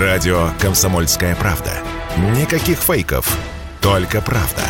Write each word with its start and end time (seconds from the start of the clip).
Радио 0.00 0.50
«Комсомольская 0.58 1.36
правда». 1.36 1.70
Никаких 2.36 2.78
фейков, 2.78 3.38
только 3.80 4.20
правда. 4.20 4.62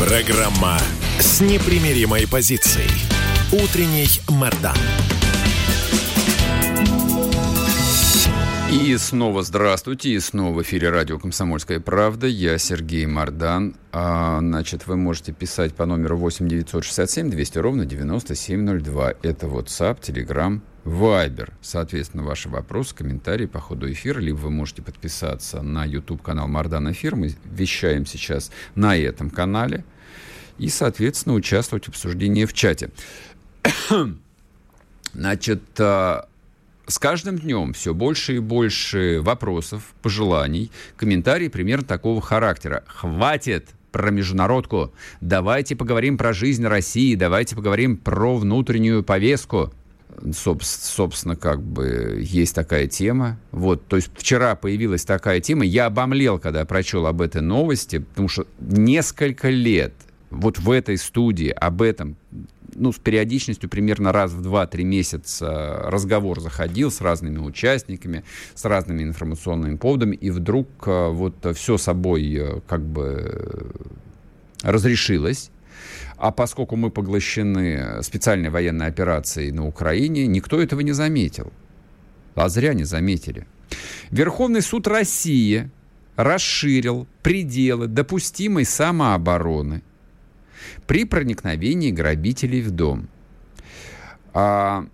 Программа 0.00 0.78
с 1.18 1.42
непримиримой 1.42 2.26
позицией. 2.26 2.88
Утренний 3.52 4.08
Мордан. 4.30 4.76
И 8.74 8.96
снова 8.96 9.44
здравствуйте, 9.44 10.10
и 10.10 10.18
снова 10.18 10.52
в 10.52 10.62
эфире 10.62 10.90
радио 10.90 11.16
«Комсомольская 11.20 11.78
правда». 11.78 12.26
Я 12.26 12.58
Сергей 12.58 13.06
Мордан. 13.06 13.76
А, 13.92 14.40
значит, 14.40 14.88
вы 14.88 14.96
можете 14.96 15.32
писать 15.32 15.76
по 15.76 15.86
номеру 15.86 16.16
8 16.16 16.48
967 16.48 17.30
200 17.30 17.58
ровно 17.58 17.86
9702. 17.86 19.14
Это 19.22 19.46
WhatsApp, 19.46 20.00
Telegram, 20.00 20.60
Viber. 20.84 21.52
Соответственно, 21.62 22.24
ваши 22.24 22.48
вопросы, 22.48 22.96
комментарии 22.96 23.46
по 23.46 23.60
ходу 23.60 23.90
эфира, 23.92 24.18
либо 24.18 24.38
вы 24.38 24.50
можете 24.50 24.82
подписаться 24.82 25.62
на 25.62 25.84
YouTube-канал 25.84 26.48
Мордан 26.48 26.90
Эфир. 26.90 27.14
Мы 27.14 27.32
вещаем 27.44 28.06
сейчас 28.06 28.50
на 28.74 28.96
этом 28.96 29.30
канале. 29.30 29.84
И, 30.58 30.68
соответственно, 30.68 31.36
участвовать 31.36 31.84
в 31.84 31.90
обсуждении 31.90 32.44
в 32.44 32.52
чате. 32.52 32.90
Значит, 35.14 35.62
а, 35.78 36.26
с 36.86 36.98
каждым 36.98 37.38
днем 37.38 37.72
все 37.72 37.94
больше 37.94 38.36
и 38.36 38.38
больше 38.38 39.20
вопросов, 39.22 39.94
пожеланий, 40.02 40.70
комментариев 40.96 41.52
примерно 41.52 41.84
такого 41.84 42.20
характера. 42.20 42.84
Хватит 42.86 43.68
про 43.90 44.10
международку. 44.10 44.92
Давайте 45.20 45.76
поговорим 45.76 46.18
про 46.18 46.32
жизнь 46.32 46.66
России, 46.66 47.14
давайте 47.14 47.56
поговорим 47.56 47.96
про 47.96 48.36
внутреннюю 48.36 49.02
повестку. 49.02 49.72
собственно, 50.32 51.36
как 51.36 51.62
бы 51.62 52.20
есть 52.20 52.54
такая 52.54 52.86
тема. 52.86 53.38
Вот, 53.50 53.86
то 53.86 53.96
есть 53.96 54.10
вчера 54.16 54.54
появилась 54.54 55.04
такая 55.04 55.40
тема. 55.40 55.64
Я 55.64 55.86
обомлел, 55.86 56.38
когда 56.38 56.64
прочел 56.64 57.06
об 57.06 57.22
этой 57.22 57.40
новости, 57.40 57.98
потому 57.98 58.28
что 58.28 58.46
несколько 58.60 59.48
лет 59.48 59.94
вот 60.30 60.58
в 60.58 60.70
этой 60.70 60.98
студии 60.98 61.48
об 61.48 61.80
этом 61.80 62.16
ну, 62.74 62.92
с 62.92 62.98
периодичностью 62.98 63.68
примерно 63.68 64.12
раз 64.12 64.32
в 64.32 64.40
2-3 64.40 64.82
месяца 64.84 65.82
разговор 65.84 66.40
заходил 66.40 66.90
с 66.90 67.00
разными 67.00 67.38
участниками, 67.38 68.24
с 68.54 68.64
разными 68.64 69.02
информационными 69.02 69.76
поводами, 69.76 70.16
и 70.16 70.30
вдруг 70.30 70.68
э, 70.86 71.08
вот 71.08 71.34
все 71.56 71.78
собой 71.78 72.34
э, 72.34 72.60
как 72.66 72.82
бы 72.82 73.70
разрешилось. 74.62 75.50
А 76.16 76.30
поскольку 76.30 76.76
мы 76.76 76.90
поглощены 76.90 78.02
специальной 78.02 78.50
военной 78.50 78.86
операцией 78.86 79.52
на 79.52 79.66
Украине, 79.66 80.26
никто 80.26 80.60
этого 80.60 80.80
не 80.80 80.92
заметил. 80.92 81.52
А 82.34 82.48
зря 82.48 82.74
не 82.74 82.84
заметили. 82.84 83.46
Верховный 84.10 84.62
суд 84.62 84.86
России 84.86 85.70
расширил 86.16 87.06
пределы 87.22 87.88
допустимой 87.88 88.64
самообороны– 88.64 89.82
при 90.86 91.04
проникновении 91.04 91.90
грабителей 91.90 92.62
в 92.62 92.70
дом. 92.70 93.08
А, 94.32 94.86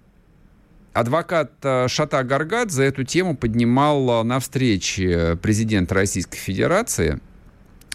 адвокат 0.93 1.53
э, 1.63 1.89
Шата 1.89 2.23
Гаргат 2.23 2.71
за 2.71 2.85
эту 2.85 3.05
тему 3.05 3.37
поднимал 3.37 4.21
э, 4.21 4.23
на 4.23 4.39
встрече 4.41 5.39
президента 5.41 5.95
Российской 5.95 6.39
Федерации 6.39 7.21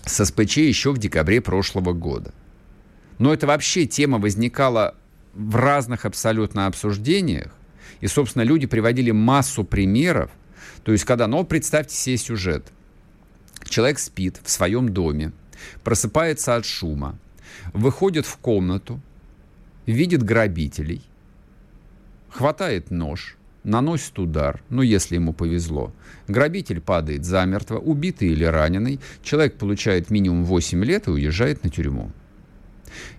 с 0.06 0.26
СПЧ 0.26 0.58
еще 0.58 0.92
в 0.92 0.98
декабре 0.98 1.42
прошлого 1.42 1.94
года. 1.94 2.34
Но 3.18 3.34
это 3.34 3.48
вообще 3.48 3.86
тема 3.86 4.18
возникала 4.18 4.96
в 5.34 5.56
разных 5.56 6.06
абсолютно 6.06 6.68
обсуждениях. 6.68 7.52
И, 8.02 8.08
собственно, 8.08 8.44
люди 8.44 8.68
приводили 8.68 9.12
массу 9.12 9.64
примеров. 9.64 10.32
То 10.84 10.92
есть, 10.92 11.06
когда, 11.06 11.28
ну, 11.28 11.44
представьте 11.44 11.96
себе 11.96 12.18
сюжет. 12.18 12.68
Человек 13.64 14.00
спит 14.00 14.40
в 14.44 14.50
своем 14.50 14.90
доме, 14.90 15.32
просыпается 15.84 16.56
от 16.56 16.66
шума, 16.66 17.18
выходит 17.74 18.26
в 18.26 18.38
комнату, 18.38 19.00
видит 19.86 20.24
грабителей, 20.24 21.02
хватает 22.30 22.92
нож, 22.92 23.38
наносит 23.64 24.18
удар, 24.20 24.62
ну, 24.70 24.82
если 24.82 25.16
ему 25.16 25.34
повезло. 25.34 25.92
Грабитель 26.28 26.82
падает 26.82 27.26
замертво, 27.26 27.78
убитый 27.78 28.30
или 28.30 28.46
раненый. 28.46 29.00
Человек 29.24 29.58
получает 29.58 30.10
минимум 30.10 30.46
8 30.46 30.84
лет 30.84 31.08
и 31.08 31.12
уезжает 31.12 31.64
на 31.64 31.70
тюрьму. 31.70 32.12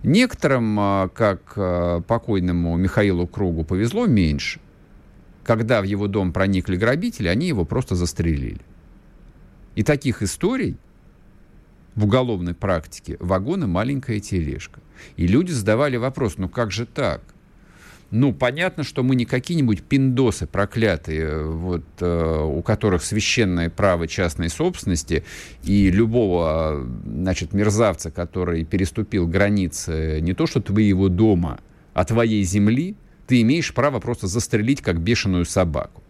Некоторым, 0.03 0.79
а, 0.79 1.09
как 1.09 1.53
а, 1.55 2.01
покойному 2.01 2.75
Михаилу 2.77 3.27
Кругу, 3.27 3.63
повезло 3.63 4.07
меньше. 4.07 4.59
Когда 5.43 5.81
в 5.81 5.85
его 5.85 6.07
дом 6.07 6.33
проникли 6.33 6.75
грабители, 6.75 7.27
они 7.27 7.47
его 7.47 7.63
просто 7.63 7.95
застрелили. 7.95 8.61
И 9.75 9.83
таких 9.83 10.23
историй 10.23 10.77
в 11.97 12.05
уголовной 12.05 12.53
практике 12.53 13.17
вагон 13.19 13.63
и 13.63 13.67
маленькая 13.67 14.19
тележка. 14.21 14.79
И 15.17 15.27
люди 15.27 15.51
задавали 15.51 15.97
вопрос, 15.97 16.37
ну 16.37 16.47
как 16.47 16.71
же 16.71 16.85
так? 16.85 17.21
Ну, 18.09 18.31
понятно, 18.31 18.83
что 18.83 19.03
мы 19.03 19.15
не 19.15 19.25
какие-нибудь 19.25 19.83
пиндосы 19.83 20.47
проклятые, 20.47 21.43
вот, 21.43 21.83
э, 21.99 22.41
у 22.41 22.61
которых 22.61 23.03
священное 23.03 23.69
право 23.69 24.07
частной 24.07 24.47
собственности, 24.47 25.25
и 25.63 25.91
любого, 25.91 26.87
значит, 27.05 27.51
мерзавца, 27.51 28.09
который 28.09 28.63
переступил 28.63 29.27
границы 29.27 30.21
не 30.21 30.33
то 30.33 30.47
что 30.47 30.61
твоего 30.61 31.09
дома, 31.09 31.59
а 31.93 32.05
твоей 32.05 32.43
земли, 32.43 32.95
ты 33.25 33.41
имеешь 33.41 33.73
право 33.73 33.99
просто 33.99 34.27
застрелить, 34.27 34.81
как 34.81 35.01
бешеную 35.01 35.43
собаку. 35.43 36.01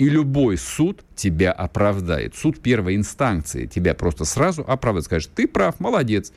И 0.00 0.08
любой 0.08 0.56
суд 0.56 1.04
тебя 1.14 1.52
оправдает. 1.52 2.34
Суд 2.34 2.58
первой 2.60 2.96
инстанции 2.96 3.66
тебя 3.66 3.92
просто 3.92 4.24
сразу 4.24 4.64
оправдает. 4.66 5.04
Скажет, 5.04 5.30
ты 5.34 5.46
прав, 5.46 5.78
молодец. 5.78 6.32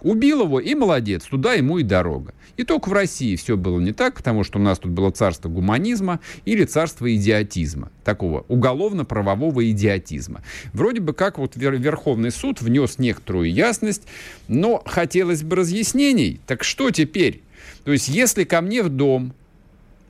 Убил 0.00 0.44
его 0.44 0.60
и 0.60 0.76
молодец, 0.76 1.24
туда 1.24 1.54
ему 1.54 1.78
и 1.78 1.82
дорога. 1.82 2.34
И 2.56 2.62
только 2.62 2.88
в 2.88 2.92
России 2.92 3.34
все 3.34 3.56
было 3.56 3.80
не 3.80 3.92
так, 3.92 4.14
потому 4.14 4.44
что 4.44 4.60
у 4.60 4.62
нас 4.62 4.78
тут 4.78 4.92
было 4.92 5.10
царство 5.10 5.48
гуманизма 5.48 6.20
или 6.44 6.64
царство 6.64 7.12
идиотизма, 7.12 7.90
такого 8.04 8.44
уголовно-правового 8.46 9.68
идиотизма. 9.68 10.42
Вроде 10.72 11.00
бы 11.00 11.12
как 11.12 11.38
вот 11.38 11.56
Верховный 11.56 12.30
суд 12.30 12.62
внес 12.62 13.00
некоторую 13.00 13.52
ясность, 13.52 14.04
но 14.46 14.84
хотелось 14.86 15.42
бы 15.42 15.56
разъяснений. 15.56 16.40
Так 16.46 16.62
что 16.62 16.92
теперь? 16.92 17.42
То 17.82 17.90
есть 17.90 18.06
если 18.06 18.44
ко 18.44 18.60
мне 18.60 18.84
в 18.84 18.88
дом 18.88 19.34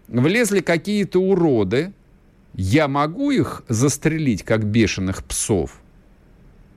влезли 0.06 0.60
какие-то 0.60 1.18
уроды, 1.18 1.94
я 2.54 2.88
могу 2.88 3.30
их 3.30 3.62
застрелить, 3.68 4.42
как 4.42 4.64
бешеных 4.64 5.24
псов, 5.24 5.80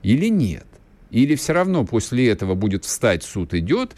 или 0.01 0.27
нет? 0.27 0.65
Или 1.11 1.35
все 1.35 1.53
равно 1.53 1.85
после 1.85 2.29
этого 2.29 2.55
будет 2.55 2.85
встать, 2.85 3.23
суд 3.23 3.53
идет, 3.53 3.95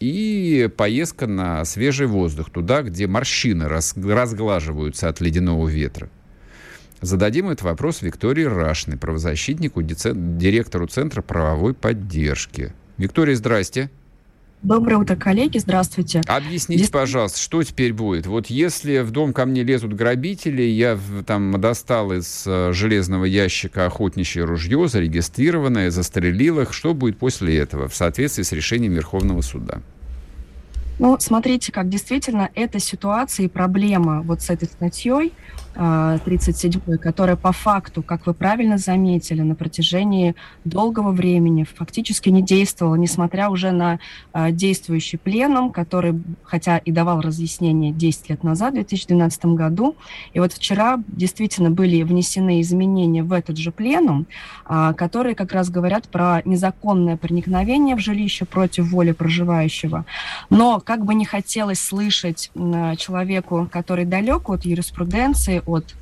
и 0.00 0.68
поездка 0.76 1.26
на 1.26 1.64
свежий 1.64 2.06
воздух, 2.06 2.50
туда, 2.50 2.82
где 2.82 3.06
морщины 3.06 3.68
разглаживаются 3.68 5.08
от 5.08 5.20
ледяного 5.20 5.68
ветра. 5.68 6.10
Зададим 7.00 7.50
этот 7.50 7.62
вопрос 7.62 8.00
Виктории 8.00 8.44
Рашной, 8.44 8.96
правозащитнику, 8.96 9.82
директору 9.82 10.86
Центра 10.86 11.20
правовой 11.20 11.74
поддержки. 11.74 12.72
Виктория, 12.96 13.36
здрасте. 13.36 13.90
Доброе 14.64 14.96
утро, 14.96 15.14
коллеги, 15.14 15.58
здравствуйте. 15.58 16.22
Объясните, 16.26 16.84
Здесь... 16.84 16.90
пожалуйста, 16.90 17.38
что 17.38 17.62
теперь 17.62 17.92
будет? 17.92 18.26
Вот 18.26 18.46
если 18.46 19.00
в 19.00 19.10
дом 19.10 19.34
ко 19.34 19.44
мне 19.44 19.62
лезут 19.62 19.92
грабители, 19.92 20.62
я 20.62 20.98
там 21.26 21.60
достал 21.60 22.12
из 22.12 22.44
э, 22.46 22.72
железного 22.72 23.26
ящика 23.26 23.84
охотничье 23.84 24.44
ружье, 24.44 24.88
зарегистрированное, 24.88 25.90
застрелил 25.90 26.60
их, 26.60 26.72
что 26.72 26.94
будет 26.94 27.18
после 27.18 27.58
этого 27.58 27.88
в 27.88 27.94
соответствии 27.94 28.42
с 28.42 28.52
решением 28.52 28.94
Верховного 28.94 29.42
суда? 29.42 29.82
Ну, 30.98 31.16
смотрите, 31.18 31.72
как 31.72 31.88
действительно 31.88 32.50
эта 32.54 32.78
ситуация 32.78 33.46
и 33.46 33.48
проблема 33.48 34.22
вот 34.22 34.42
с 34.42 34.50
этой 34.50 34.66
статьей 34.66 35.32
37, 35.74 36.80
а, 36.86 36.98
которая 36.98 37.34
по 37.34 37.50
факту, 37.50 38.02
как 38.02 38.26
вы 38.26 38.34
правильно 38.34 38.78
заметили, 38.78 39.42
на 39.42 39.56
протяжении 39.56 40.36
долгого 40.64 41.10
времени 41.10 41.64
фактически 41.64 42.28
не 42.28 42.42
действовала, 42.42 42.94
несмотря 42.94 43.50
уже 43.50 43.72
на 43.72 43.98
а, 44.32 44.52
действующий 44.52 45.16
пленум, 45.16 45.72
который, 45.72 46.22
хотя 46.44 46.78
и 46.78 46.92
давал 46.92 47.20
разъяснение 47.20 47.92
10 47.92 48.30
лет 48.30 48.44
назад, 48.44 48.70
в 48.70 48.74
2012 48.74 49.46
году. 49.46 49.96
И 50.32 50.38
вот 50.38 50.52
вчера 50.52 51.00
действительно 51.08 51.70
были 51.70 52.02
внесены 52.04 52.60
изменения 52.60 53.24
в 53.24 53.32
этот 53.32 53.56
же 53.56 53.72
пленум, 53.72 54.26
а, 54.64 54.92
которые 54.92 55.34
как 55.34 55.52
раз 55.52 55.70
говорят 55.70 56.08
про 56.08 56.40
незаконное 56.44 57.16
проникновение 57.16 57.96
в 57.96 58.00
жилище 58.00 58.44
против 58.44 58.90
воли 58.92 59.10
проживающего. 59.10 60.04
Но 60.50 60.80
как 60.84 61.04
бы 61.04 61.14
не 61.14 61.24
хотелось 61.24 61.80
слышать 61.80 62.50
человеку, 62.98 63.68
который 63.72 64.04
далек 64.04 64.48
от 64.48 64.64
юриспруденции, 64.64 65.62
от 65.66 65.94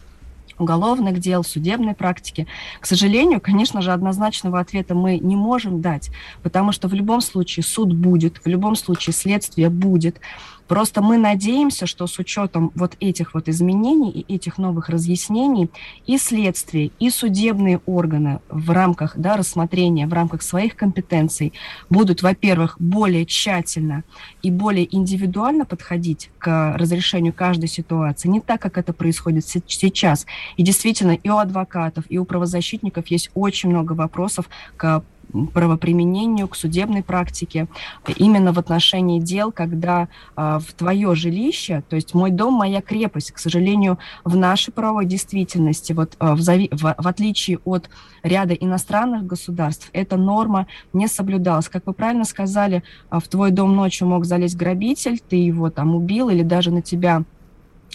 уголовных 0.58 1.18
дел, 1.18 1.42
судебной 1.42 1.94
практики. 1.94 2.46
К 2.78 2.86
сожалению, 2.86 3.40
конечно 3.40 3.80
же, 3.80 3.90
однозначного 3.90 4.60
ответа 4.60 4.94
мы 4.94 5.18
не 5.18 5.34
можем 5.34 5.80
дать, 5.80 6.10
потому 6.42 6.72
что 6.72 6.88
в 6.88 6.94
любом 6.94 7.20
случае 7.20 7.64
суд 7.64 7.92
будет, 7.92 8.38
в 8.44 8.46
любом 8.46 8.76
случае 8.76 9.14
следствие 9.14 9.70
будет. 9.70 10.20
Просто 10.68 11.02
мы 11.02 11.18
надеемся, 11.18 11.86
что 11.86 12.06
с 12.06 12.18
учетом 12.18 12.72
вот 12.74 12.96
этих 13.00 13.34
вот 13.34 13.48
изменений 13.48 14.10
и 14.10 14.34
этих 14.34 14.58
новых 14.58 14.88
разъяснений 14.88 15.70
и 16.06 16.18
следствие, 16.18 16.90
и 16.98 17.10
судебные 17.10 17.80
органы 17.86 18.40
в 18.48 18.70
рамках 18.70 19.16
да, 19.16 19.36
рассмотрения, 19.36 20.06
в 20.06 20.12
рамках 20.12 20.42
своих 20.42 20.76
компетенций 20.76 21.52
будут, 21.90 22.22
во-первых, 22.22 22.76
более 22.78 23.26
тщательно 23.26 24.04
и 24.42 24.50
более 24.50 24.94
индивидуально 24.94 25.64
подходить 25.64 26.30
к 26.38 26.74
разрешению 26.76 27.32
каждой 27.32 27.68
ситуации, 27.68 28.28
не 28.28 28.40
так, 28.40 28.60
как 28.60 28.78
это 28.78 28.92
происходит 28.92 29.46
сейчас. 29.46 30.26
И 30.56 30.62
действительно, 30.62 31.12
и 31.12 31.28
у 31.28 31.36
адвокатов, 31.36 32.04
и 32.08 32.18
у 32.18 32.24
правозащитников 32.24 33.08
есть 33.08 33.30
очень 33.34 33.70
много 33.70 33.92
вопросов 33.92 34.48
к 34.76 35.02
правоприменению, 35.52 36.48
к 36.48 36.56
судебной 36.56 37.02
практике, 37.02 37.68
именно 38.16 38.52
в 38.52 38.58
отношении 38.58 39.20
дел, 39.20 39.52
когда 39.52 40.08
э, 40.36 40.58
в 40.58 40.72
твое 40.74 41.14
жилище, 41.14 41.82
то 41.88 41.96
есть 41.96 42.14
мой 42.14 42.30
дом, 42.30 42.54
моя 42.54 42.80
крепость, 42.80 43.32
к 43.32 43.38
сожалению, 43.38 43.98
в 44.24 44.36
нашей 44.36 44.72
правовой 44.72 45.06
действительности, 45.06 45.92
вот 45.92 46.16
э, 46.20 46.34
в, 46.34 46.40
зави- 46.40 46.68
в, 46.70 47.06
отличие 47.06 47.58
от 47.64 47.88
ряда 48.22 48.54
иностранных 48.54 49.26
государств, 49.26 49.90
эта 49.92 50.16
норма 50.16 50.66
не 50.92 51.08
соблюдалась. 51.08 51.68
Как 51.68 51.86
вы 51.86 51.92
правильно 51.92 52.24
сказали, 52.24 52.82
э, 53.10 53.18
в 53.18 53.28
твой 53.28 53.50
дом 53.50 53.74
ночью 53.74 54.08
мог 54.08 54.24
залезть 54.24 54.56
грабитель, 54.56 55.20
ты 55.20 55.36
его 55.36 55.70
там 55.70 55.94
убил 55.94 56.28
или 56.28 56.42
даже 56.42 56.70
на 56.70 56.82
тебя 56.82 57.24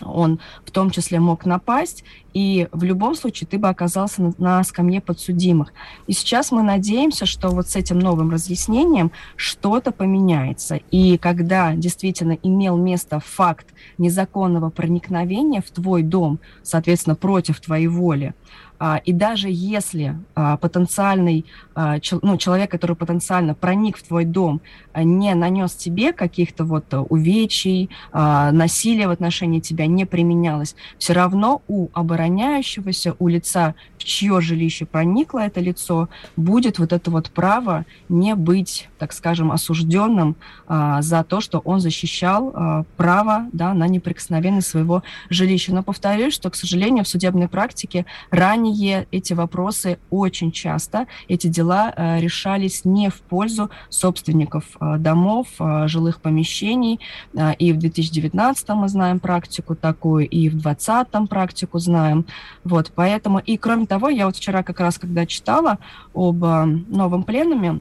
он 0.02 0.40
в 0.66 0.72
том 0.72 0.92
числе 0.92 1.20
мог 1.20 1.46
напасть, 1.46 2.04
и 2.34 2.68
в 2.72 2.84
любом 2.84 3.16
случае 3.16 3.48
ты 3.48 3.58
бы 3.58 3.68
оказался 3.68 4.22
на, 4.22 4.34
на 4.38 4.64
скамье 4.64 5.02
подсудимых. 5.02 5.74
И 6.06 6.14
сейчас 6.14 6.52
мы 6.52 6.62
надеемся, 6.62 7.26
что 7.26 7.50
вот 7.50 7.68
с 7.68 7.76
этим 7.76 7.98
новым 7.98 8.30
разъяснением 8.30 9.12
что-то 9.36 9.92
поменяется. 9.92 10.80
И 10.92 11.18
когда 11.18 11.74
действительно 11.74 12.38
имел 12.44 12.78
место 12.78 13.20
факт 13.20 13.68
незаконного 13.98 14.70
проникновения 14.70 15.62
в 15.62 15.72
твой 15.72 16.04
дом, 16.04 16.40
соответственно, 16.62 17.16
против 17.16 17.60
твоей 17.60 17.88
воли, 17.88 18.36
и 19.06 19.14
даже 19.14 19.48
если 19.50 20.16
а, 20.36 20.58
потенциальный, 20.58 21.46
а, 21.74 21.98
ну, 22.22 22.38
человек, 22.38 22.70
который 22.70 22.96
потенциально 22.96 23.56
проник 23.56 23.98
в 23.98 24.04
твой 24.04 24.26
дом, 24.26 24.62
не 24.96 25.34
нанес 25.34 25.74
тебе 25.74 26.14
каких-то 26.14 26.64
вот 26.64 26.86
увечий, 26.92 27.90
насилия 28.14 29.08
в 29.08 29.12
отношении 29.12 29.60
тебя 29.60 29.86
не 29.86 30.06
применялось, 30.06 30.76
все 30.98 31.14
равно 31.14 31.62
у 31.68 31.90
обороняющегося, 31.94 33.16
у 33.20 33.28
лица, 33.28 33.76
чье 34.07 34.42
жилище 34.42 34.86
проникло 34.86 35.39
это 35.39 35.59
лицо, 35.59 36.09
будет 36.36 36.80
вот 36.80 36.94
это 36.94 37.12
вот 37.12 37.30
право 37.30 37.86
не 38.09 38.36
быть, 38.36 38.89
так 38.98 39.13
скажем, 39.13 39.51
осужденным 39.51 40.36
за 40.68 41.24
то, 41.27 41.42
что 41.42 41.59
он 41.59 41.80
защищал 41.80 42.86
право 42.95 43.48
да, 43.54 43.74
на 43.74 43.88
неприкосновенность 43.88 44.68
своего 44.68 45.04
жилища. 45.30 45.74
Но 45.74 45.83
повторюсь, 45.83 46.33
что, 46.33 46.50
к 46.50 46.56
сожалению, 46.56 47.04
в 47.04 47.07
судебной 47.07 47.48
практике 47.48 48.06
ранее 48.31 49.07
эти 49.12 49.33
вопросы 49.33 50.00
очень 50.09 50.51
часто, 50.51 51.07
эти 51.27 51.48
дела 51.48 51.94
э, 51.95 52.19
решались 52.19 52.86
не 52.86 53.09
в 53.09 53.21
пользу 53.21 53.69
собственников 53.89 54.63
э, 54.80 54.98
домов, 54.98 55.48
э, 55.59 55.88
жилых 55.88 56.21
помещений. 56.21 57.00
И 57.59 57.74
в 57.74 57.77
2019 57.77 58.69
мы 58.69 58.88
знаем 58.88 59.19
практику 59.19 59.75
такую, 59.75 60.27
и 60.27 60.50
в 60.50 60.62
2020 60.62 61.30
практику 61.30 61.80
знаем. 61.80 62.25
Вот, 62.63 62.92
поэтому, 62.95 63.39
и 63.39 63.57
кроме 63.57 63.86
того, 63.86 63.97
я 64.10 64.26
вот 64.26 64.36
вчера 64.36 64.64
как 64.64 64.80
раз, 64.80 64.98
когда 64.98 65.26
читала 65.26 65.80
об 66.14 66.42
новом 66.42 67.24
пленуме, 67.24 67.80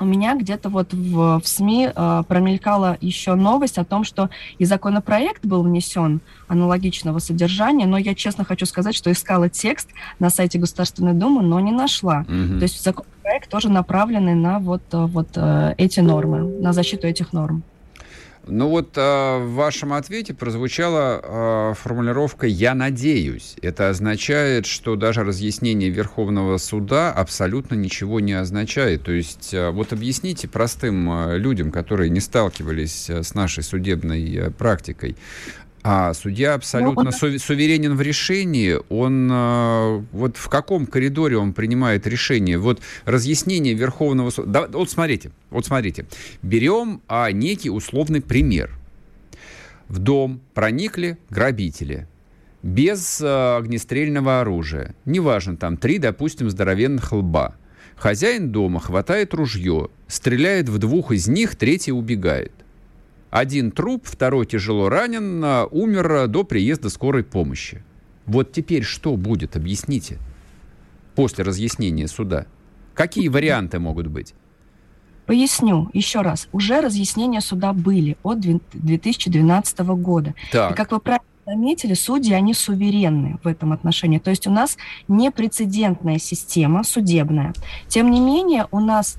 у 0.00 0.04
меня 0.04 0.36
где-то 0.36 0.68
вот 0.68 0.92
в, 0.92 1.40
в 1.40 1.46
СМИ 1.46 1.90
э, 1.94 2.22
промелькала 2.26 2.96
еще 3.00 3.34
новость 3.34 3.78
о 3.78 3.84
том, 3.84 4.04
что 4.04 4.30
и 4.58 4.64
законопроект 4.64 5.44
был 5.44 5.62
внесен 5.62 6.20
аналогичного 6.46 7.18
содержания, 7.18 7.86
но 7.86 7.98
я 7.98 8.14
честно 8.14 8.44
хочу 8.44 8.66
сказать, 8.66 8.94
что 8.94 9.10
искала 9.10 9.48
текст 9.48 9.88
на 10.18 10.30
сайте 10.30 10.58
Государственной 10.58 11.14
Думы, 11.14 11.42
но 11.42 11.60
не 11.60 11.72
нашла. 11.72 12.24
Mm-hmm. 12.28 12.58
То 12.58 12.62
есть 12.62 12.82
законопроект 12.82 13.50
тоже 13.50 13.70
направленный 13.70 14.34
на 14.34 14.58
вот, 14.58 14.82
э, 14.92 15.04
вот 15.04 15.28
э, 15.36 15.74
эти 15.78 16.00
нормы, 16.00 16.40
на 16.60 16.72
защиту 16.72 17.06
этих 17.06 17.32
норм. 17.32 17.62
Ну 18.50 18.68
вот 18.68 18.96
э, 18.96 19.38
в 19.38 19.52
вашем 19.54 19.92
ответе 19.92 20.32
прозвучала 20.32 21.20
э, 21.22 21.74
формулировка 21.74 22.46
«я 22.46 22.74
надеюсь». 22.74 23.56
Это 23.60 23.90
означает, 23.90 24.64
что 24.64 24.96
даже 24.96 25.22
разъяснение 25.22 25.90
Верховного 25.90 26.56
суда 26.56 27.12
абсолютно 27.12 27.74
ничего 27.74 28.20
не 28.20 28.32
означает. 28.32 29.02
То 29.02 29.12
есть 29.12 29.52
э, 29.52 29.70
вот 29.70 29.92
объясните 29.92 30.48
простым 30.48 31.34
людям, 31.36 31.70
которые 31.70 32.08
не 32.08 32.20
сталкивались 32.20 33.10
с 33.10 33.34
нашей 33.34 33.62
судебной 33.62 34.50
практикой, 34.56 35.16
а 35.82 36.12
судья 36.12 36.54
абсолютно 36.54 37.04
ну, 37.04 37.10
он... 37.10 37.38
суверенен 37.38 37.96
в 37.96 38.00
решении. 38.00 38.78
Он 38.88 39.30
э, 39.30 40.04
вот 40.12 40.36
в 40.36 40.48
каком 40.48 40.86
коридоре 40.86 41.36
он 41.36 41.52
принимает 41.52 42.06
решение? 42.06 42.58
Вот 42.58 42.80
разъяснение 43.04 43.74
Верховного 43.74 44.30
суда. 44.30 44.66
Да, 44.66 44.78
вот 44.78 44.90
смотрите, 44.90 45.30
вот 45.50 45.66
смотрите. 45.66 46.06
Берем 46.42 47.00
а, 47.08 47.30
некий 47.30 47.70
условный 47.70 48.20
пример. 48.20 48.70
В 49.88 49.98
дом 49.98 50.40
проникли 50.52 51.16
грабители 51.30 52.06
без 52.62 53.20
а, 53.22 53.56
огнестрельного 53.56 54.40
оружия. 54.40 54.94
Неважно, 55.04 55.56
там 55.56 55.76
три, 55.76 55.98
допустим, 55.98 56.50
здоровенных 56.50 57.12
лба. 57.12 57.54
Хозяин 57.96 58.52
дома 58.52 58.80
хватает 58.80 59.34
ружье, 59.34 59.88
стреляет 60.06 60.68
в 60.68 60.78
двух 60.78 61.10
из 61.12 61.26
них, 61.26 61.56
третий 61.56 61.92
убегает. 61.92 62.52
Один 63.30 63.70
труп, 63.70 64.06
второй 64.06 64.46
тяжело 64.46 64.88
ранен, 64.88 65.42
а, 65.44 65.66
умер 65.66 66.28
до 66.28 66.44
приезда 66.44 66.88
скорой 66.88 67.24
помощи. 67.24 67.82
Вот 68.26 68.52
теперь 68.52 68.82
что 68.82 69.16
будет, 69.16 69.56
объясните, 69.56 70.18
после 71.14 71.44
разъяснения 71.44 72.08
суда? 72.08 72.46
Какие 72.94 73.28
варианты 73.28 73.78
могут 73.78 74.06
быть? 74.06 74.34
Поясню 75.26 75.90
еще 75.92 76.22
раз. 76.22 76.48
Уже 76.52 76.80
разъяснения 76.80 77.42
суда 77.42 77.74
были 77.74 78.16
от 78.22 78.40
2012 78.40 79.78
года. 79.80 80.34
Так. 80.50 80.72
И, 80.72 80.74
как 80.74 80.90
вы 80.90 81.00
правильно 81.00 81.24
заметили, 81.48 81.94
судьи, 81.94 82.34
они 82.34 82.52
суверенны 82.52 83.38
в 83.42 83.46
этом 83.46 83.72
отношении. 83.72 84.18
То 84.18 84.30
есть 84.30 84.46
у 84.46 84.50
нас 84.50 84.76
непрецедентная 85.08 86.18
система 86.18 86.84
судебная. 86.84 87.54
Тем 87.86 88.10
не 88.10 88.20
менее, 88.20 88.66
у 88.70 88.80
нас 88.80 89.16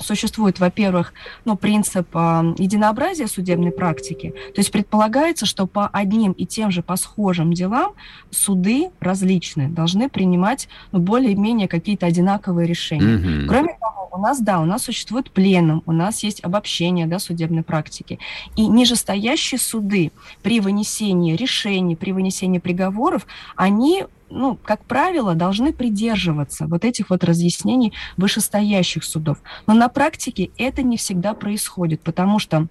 существует, 0.00 0.58
во-первых, 0.58 1.12
ну, 1.44 1.56
принцип 1.56 2.08
э, 2.14 2.54
единообразия 2.58 3.26
судебной 3.26 3.72
практики. 3.72 4.30
То 4.54 4.60
есть 4.60 4.72
предполагается, 4.72 5.46
что 5.46 5.66
по 5.66 5.88
одним 5.88 6.32
и 6.32 6.46
тем 6.46 6.70
же, 6.70 6.82
по 6.82 6.96
схожим 6.96 7.52
делам 7.52 7.92
суды 8.30 8.90
различные 9.00 9.68
должны 9.68 10.08
принимать 10.08 10.68
ну, 10.92 10.98
более-менее 10.98 11.68
какие-то 11.68 12.06
одинаковые 12.06 12.66
решения. 12.66 13.18
Mm-hmm. 13.18 13.46
Кроме 13.46 13.76
того, 13.78 13.99
у 14.12 14.18
нас, 14.18 14.40
да, 14.40 14.60
у 14.60 14.64
нас 14.64 14.84
существует 14.84 15.30
пленум, 15.30 15.82
у 15.86 15.92
нас 15.92 16.22
есть 16.22 16.42
обобщение 16.42 17.06
да, 17.06 17.18
судебной 17.18 17.62
практики. 17.62 18.18
И 18.56 18.66
нижестоящие 18.66 19.58
суды 19.58 20.12
при 20.42 20.60
вынесении 20.60 21.36
решений, 21.36 21.96
при 21.96 22.12
вынесении 22.12 22.58
приговоров, 22.58 23.26
они 23.56 24.04
ну, 24.32 24.56
как 24.62 24.84
правило, 24.84 25.34
должны 25.34 25.72
придерживаться 25.72 26.66
вот 26.68 26.84
этих 26.84 27.10
вот 27.10 27.24
разъяснений 27.24 27.92
вышестоящих 28.16 29.02
судов. 29.02 29.38
Но 29.66 29.74
на 29.74 29.88
практике 29.88 30.50
это 30.56 30.82
не 30.82 30.96
всегда 30.96 31.34
происходит, 31.34 32.00
потому 32.00 32.38
что 32.38 32.68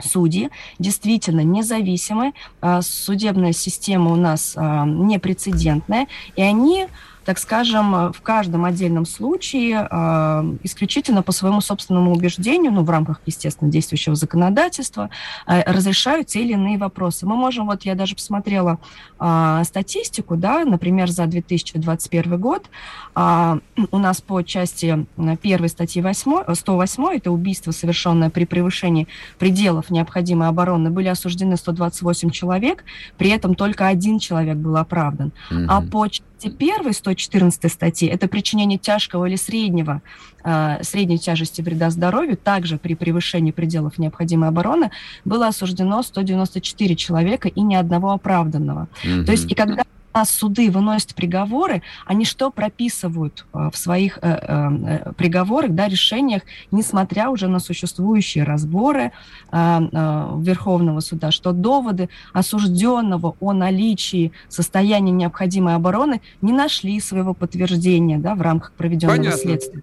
судьи 0.00 0.50
действительно 0.78 1.40
независимы, 1.40 2.34
а, 2.60 2.82
судебная 2.82 3.52
система 3.52 4.12
у 4.12 4.16
нас 4.16 4.54
а, 4.56 4.86
непрецедентная, 4.86 6.06
и 6.36 6.42
они 6.42 6.86
так 7.24 7.38
скажем, 7.38 8.12
в 8.12 8.20
каждом 8.22 8.64
отдельном 8.64 9.06
случае 9.06 9.86
э, 9.90 10.56
исключительно 10.62 11.22
по 11.22 11.32
своему 11.32 11.60
собственному 11.60 12.12
убеждению, 12.12 12.72
ну, 12.72 12.82
в 12.82 12.90
рамках, 12.90 13.20
естественно, 13.26 13.70
действующего 13.70 14.14
законодательства, 14.14 15.10
э, 15.46 15.62
разрешают 15.70 16.28
те 16.28 16.42
или 16.42 16.52
иные 16.52 16.78
вопросы. 16.78 17.26
Мы 17.26 17.36
можем, 17.36 17.66
вот 17.66 17.82
я 17.82 17.94
даже 17.94 18.14
посмотрела 18.14 18.78
э, 19.20 19.62
статистику, 19.64 20.36
да, 20.36 20.64
например, 20.64 21.10
за 21.10 21.26
2021 21.26 22.40
год 22.40 22.66
э, 23.14 23.58
у 23.90 23.98
нас 23.98 24.20
по 24.20 24.42
части 24.42 25.06
первой 25.42 25.68
статьи 25.68 26.02
8, 26.02 26.54
108, 26.54 27.04
это 27.14 27.30
убийство, 27.30 27.70
совершенное 27.70 28.30
при 28.30 28.44
превышении 28.44 29.06
пределов 29.38 29.90
необходимой 29.90 30.48
обороны, 30.48 30.90
были 30.90 31.08
осуждены 31.08 31.56
128 31.56 32.30
человек, 32.30 32.84
при 33.16 33.30
этом 33.30 33.54
только 33.54 33.86
один 33.86 34.18
человек 34.18 34.56
был 34.56 34.76
оправдан. 34.76 35.32
Mm-hmm. 35.50 35.66
А 35.68 35.80
по 35.82 36.08
первой 36.50 36.92
114 36.92 37.72
статьи, 37.72 38.08
это 38.08 38.28
причинение 38.28 38.78
тяжкого 38.78 39.26
или 39.26 39.36
среднего, 39.36 40.02
э, 40.44 40.78
средней 40.82 41.18
тяжести 41.18 41.62
вреда 41.62 41.90
здоровью, 41.90 42.36
также 42.36 42.78
при 42.78 42.94
превышении 42.94 43.52
пределов 43.52 43.98
необходимой 43.98 44.48
обороны, 44.48 44.90
было 45.24 45.48
осуждено 45.48 46.02
194 46.02 46.96
человека 46.96 47.48
и 47.48 47.60
ни 47.60 47.74
одного 47.74 48.10
оправданного. 48.10 48.88
Mm-hmm. 49.04 49.24
То 49.24 49.32
есть 49.32 49.50
и 49.50 49.54
когда 49.54 49.84
нас 50.14 50.30
суды 50.30 50.70
выносят 50.70 51.14
приговоры, 51.14 51.82
они 52.06 52.24
что 52.24 52.50
прописывают 52.50 53.46
э, 53.52 53.70
в 53.72 53.76
своих 53.76 54.18
э, 54.22 54.22
э, 54.22 55.12
приговорах, 55.14 55.72
да, 55.72 55.88
решениях, 55.88 56.42
несмотря 56.70 57.30
уже 57.30 57.48
на 57.48 57.58
существующие 57.58 58.44
разборы 58.44 59.12
Верховного 59.52 61.00
суда, 61.00 61.30
что 61.30 61.52
доводы 61.52 62.08
осужденного 62.32 63.36
о 63.40 63.52
наличии 63.52 64.32
состояния 64.48 65.12
необходимой 65.12 65.74
обороны 65.74 66.20
не 66.40 66.52
нашли 66.52 66.98
своего 67.00 67.34
подтверждения 67.34 68.18
да, 68.18 68.34
в 68.34 68.40
рамках 68.40 68.72
проведенного 68.72 69.18
Понятно. 69.18 69.38
следствия. 69.38 69.82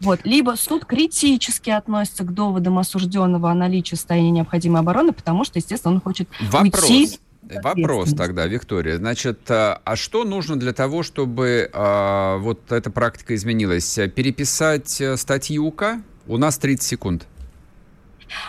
Вот. 0.00 0.20
Либо 0.24 0.54
суд 0.56 0.86
критически 0.86 1.70
относится 1.70 2.24
к 2.24 2.32
доводам 2.32 2.78
осужденного 2.78 3.50
о 3.50 3.54
наличии 3.54 3.94
состояния 3.94 4.30
необходимой 4.30 4.80
обороны, 4.80 5.12
потому 5.12 5.44
что, 5.44 5.58
естественно, 5.58 5.94
он 5.94 6.00
хочет 6.00 6.28
Вопрос. 6.50 6.88
уйти 6.88 7.18
Вопрос 7.42 8.12
тогда, 8.14 8.46
Виктория. 8.46 8.98
Значит, 8.98 9.50
а, 9.50 9.80
а 9.84 9.96
что 9.96 10.24
нужно 10.24 10.56
для 10.56 10.72
того, 10.72 11.02
чтобы 11.02 11.70
а, 11.72 12.38
вот 12.38 12.70
эта 12.70 12.90
практика 12.90 13.34
изменилась? 13.34 13.98
Переписать 14.14 15.00
э, 15.00 15.16
статьи 15.16 15.58
УК? 15.58 15.98
У 16.26 16.36
нас 16.36 16.58
30 16.58 16.82
секунд. 16.82 17.26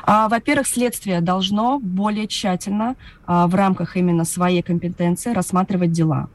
А, 0.04 0.28
во-первых, 0.30 0.68
следствие 0.68 1.22
должно 1.22 1.80
более 1.80 2.28
тщательно 2.28 2.96
а, 3.26 3.48
в 3.48 3.56
рамках 3.56 3.98
именно 3.98 4.26
своей 4.26 4.62
компетенции 4.62 5.34
рассматривать 5.34 5.92
дела. 5.92 6.30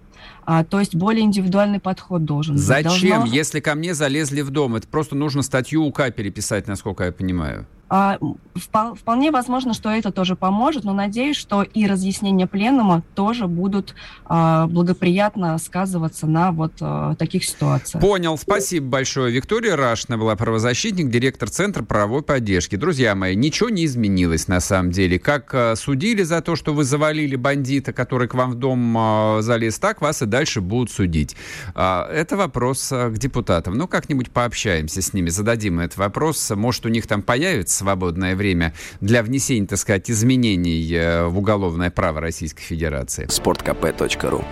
А, 0.44 0.64
то 0.64 0.80
есть 0.80 0.94
более 0.94 1.24
индивидуальный 1.24 1.80
подход 1.80 2.24
должен 2.24 2.54
быть. 2.54 2.64
Зачем? 2.64 3.10
Должно... 3.10 3.26
Если 3.26 3.60
ко 3.60 3.74
мне 3.74 3.94
залезли 3.94 4.42
в 4.42 4.50
дом, 4.50 4.76
это 4.76 4.88
просто 4.88 5.14
нужно 5.14 5.42
статью 5.42 5.84
УК 5.84 6.10
переписать, 6.14 6.66
насколько 6.66 7.04
я 7.04 7.12
понимаю. 7.12 7.66
А, 7.88 8.18
вполне 8.54 9.30
возможно, 9.30 9.72
что 9.72 9.90
это 9.90 10.10
тоже 10.10 10.34
поможет, 10.34 10.84
но 10.84 10.92
надеюсь, 10.92 11.36
что 11.36 11.62
и 11.62 11.86
разъяснения 11.86 12.46
пленума 12.48 13.02
тоже 13.14 13.46
будут 13.46 13.94
а, 14.24 14.66
благоприятно 14.66 15.56
сказываться 15.58 16.26
на 16.26 16.50
вот 16.50 16.72
а, 16.80 17.14
таких 17.14 17.44
ситуациях. 17.44 18.02
Понял. 18.02 18.36
Спасибо 18.38 18.88
большое. 18.88 19.32
Виктория 19.32 19.76
Рашина 19.76 20.18
была 20.18 20.34
правозащитник, 20.34 21.10
директор 21.10 21.48
Центра 21.48 21.84
правовой 21.84 22.22
поддержки. 22.22 22.74
Друзья 22.74 23.14
мои, 23.14 23.36
ничего 23.36 23.68
не 23.68 23.84
изменилось 23.84 24.48
на 24.48 24.60
самом 24.60 24.90
деле. 24.90 25.18
Как 25.18 25.76
судили 25.76 26.22
за 26.24 26.40
то, 26.40 26.56
что 26.56 26.74
вы 26.74 26.82
завалили 26.82 27.36
бандита, 27.36 27.92
который 27.92 28.26
к 28.26 28.34
вам 28.34 28.52
в 28.52 28.54
дом 28.56 29.42
залез, 29.42 29.78
так 29.78 30.00
вас 30.00 30.22
и 30.22 30.26
дальше 30.26 30.60
будут 30.60 30.90
судить. 30.90 31.36
Это 31.74 32.36
вопрос 32.36 32.88
к 32.88 33.12
депутатам. 33.16 33.74
Ну, 33.74 33.86
как-нибудь 33.86 34.30
пообщаемся 34.30 35.02
с 35.02 35.12
ними, 35.12 35.28
зададим 35.28 35.78
этот 35.80 35.98
вопрос. 35.98 36.50
Может, 36.50 36.86
у 36.86 36.88
них 36.88 37.06
там 37.06 37.22
появится 37.22 37.75
свободное 37.76 38.34
время 38.34 38.74
для 39.00 39.22
внесения, 39.22 39.66
так 39.66 39.78
сказать, 39.78 40.10
изменений 40.10 40.90
э, 40.92 41.26
в 41.26 41.38
уголовное 41.38 41.90
право 41.90 42.20
Российской 42.20 42.62
Федерации. 42.62 43.26
sportkp.ru 43.26 44.44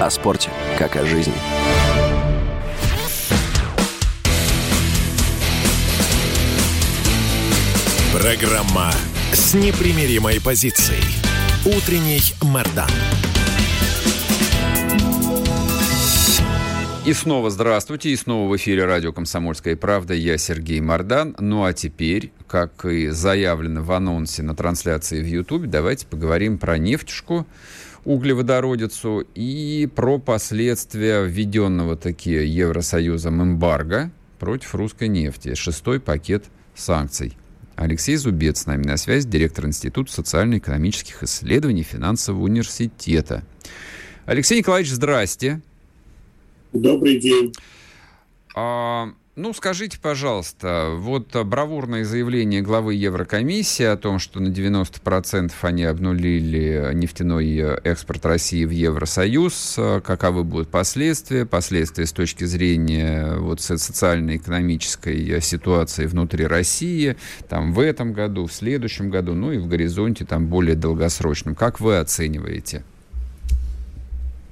О 0.00 0.10
спорте, 0.10 0.50
как 0.78 0.96
о 0.96 1.04
жизни. 1.04 1.34
Программа 8.12 8.90
с 9.32 9.54
непримиримой 9.54 10.40
позицией. 10.40 11.02
Утренний 11.66 12.22
Мордан. 12.42 12.88
И 17.06 17.12
снова 17.12 17.50
здравствуйте, 17.50 18.08
и 18.08 18.16
снова 18.16 18.50
в 18.50 18.56
эфире 18.56 18.86
радио 18.86 19.12
«Комсомольская 19.12 19.76
правда». 19.76 20.14
Я 20.14 20.38
Сергей 20.38 20.80
Мордан. 20.80 21.36
Ну 21.38 21.64
а 21.64 21.74
теперь, 21.74 22.32
как 22.46 22.86
и 22.86 23.08
заявлено 23.08 23.82
в 23.82 23.92
анонсе 23.92 24.42
на 24.42 24.56
трансляции 24.56 25.22
в 25.22 25.26
Ютубе, 25.26 25.68
давайте 25.68 26.06
поговорим 26.06 26.56
про 26.56 26.78
нефтюшку, 26.78 27.46
углеводородицу 28.06 29.26
и 29.34 29.86
про 29.94 30.18
последствия 30.18 31.24
введенного 31.24 31.94
таки 31.96 32.30
Евросоюзом 32.30 33.42
эмбарго 33.42 34.10
против 34.38 34.74
русской 34.74 35.08
нефти. 35.08 35.52
Шестой 35.52 36.00
пакет 36.00 36.46
санкций. 36.74 37.36
Алексей 37.76 38.16
Зубец 38.16 38.62
с 38.62 38.66
нами 38.66 38.84
на 38.84 38.96
связи, 38.96 39.28
директор 39.28 39.66
Института 39.66 40.10
социально-экономических 40.10 41.22
исследований 41.22 41.82
Финансового 41.82 42.44
университета. 42.44 43.44
Алексей 44.24 44.60
Николаевич, 44.60 44.90
здрасте. 44.90 45.60
Добрый 46.74 47.20
день. 47.20 47.52
А, 48.56 49.08
ну, 49.36 49.54
скажите, 49.54 49.98
пожалуйста, 50.00 50.94
вот 50.96 51.34
бравурное 51.44 52.04
заявление 52.04 52.62
главы 52.62 52.94
Еврокомиссии 52.94 53.84
о 53.84 53.96
том, 53.96 54.18
что 54.18 54.40
на 54.40 54.48
90% 54.48 55.52
они 55.62 55.84
обнулили 55.84 56.90
нефтяной 56.92 57.78
экспорт 57.84 58.26
России 58.26 58.64
в 58.64 58.70
Евросоюз, 58.70 59.78
каковы 60.04 60.42
будут 60.42 60.68
последствия, 60.68 61.46
последствия 61.46 62.06
с 62.06 62.12
точки 62.12 62.42
зрения 62.42 63.36
вот, 63.36 63.60
социально-экономической 63.60 65.40
ситуации 65.40 66.06
внутри 66.06 66.44
России, 66.44 67.16
там, 67.48 67.72
в 67.72 67.78
этом 67.78 68.12
году, 68.12 68.46
в 68.46 68.52
следующем 68.52 69.10
году, 69.10 69.34
ну 69.34 69.52
и 69.52 69.58
в 69.58 69.68
горизонте 69.68 70.24
там 70.24 70.48
более 70.48 70.74
долгосрочном. 70.74 71.54
Как 71.54 71.78
вы 71.78 71.98
оцениваете? 71.98 72.82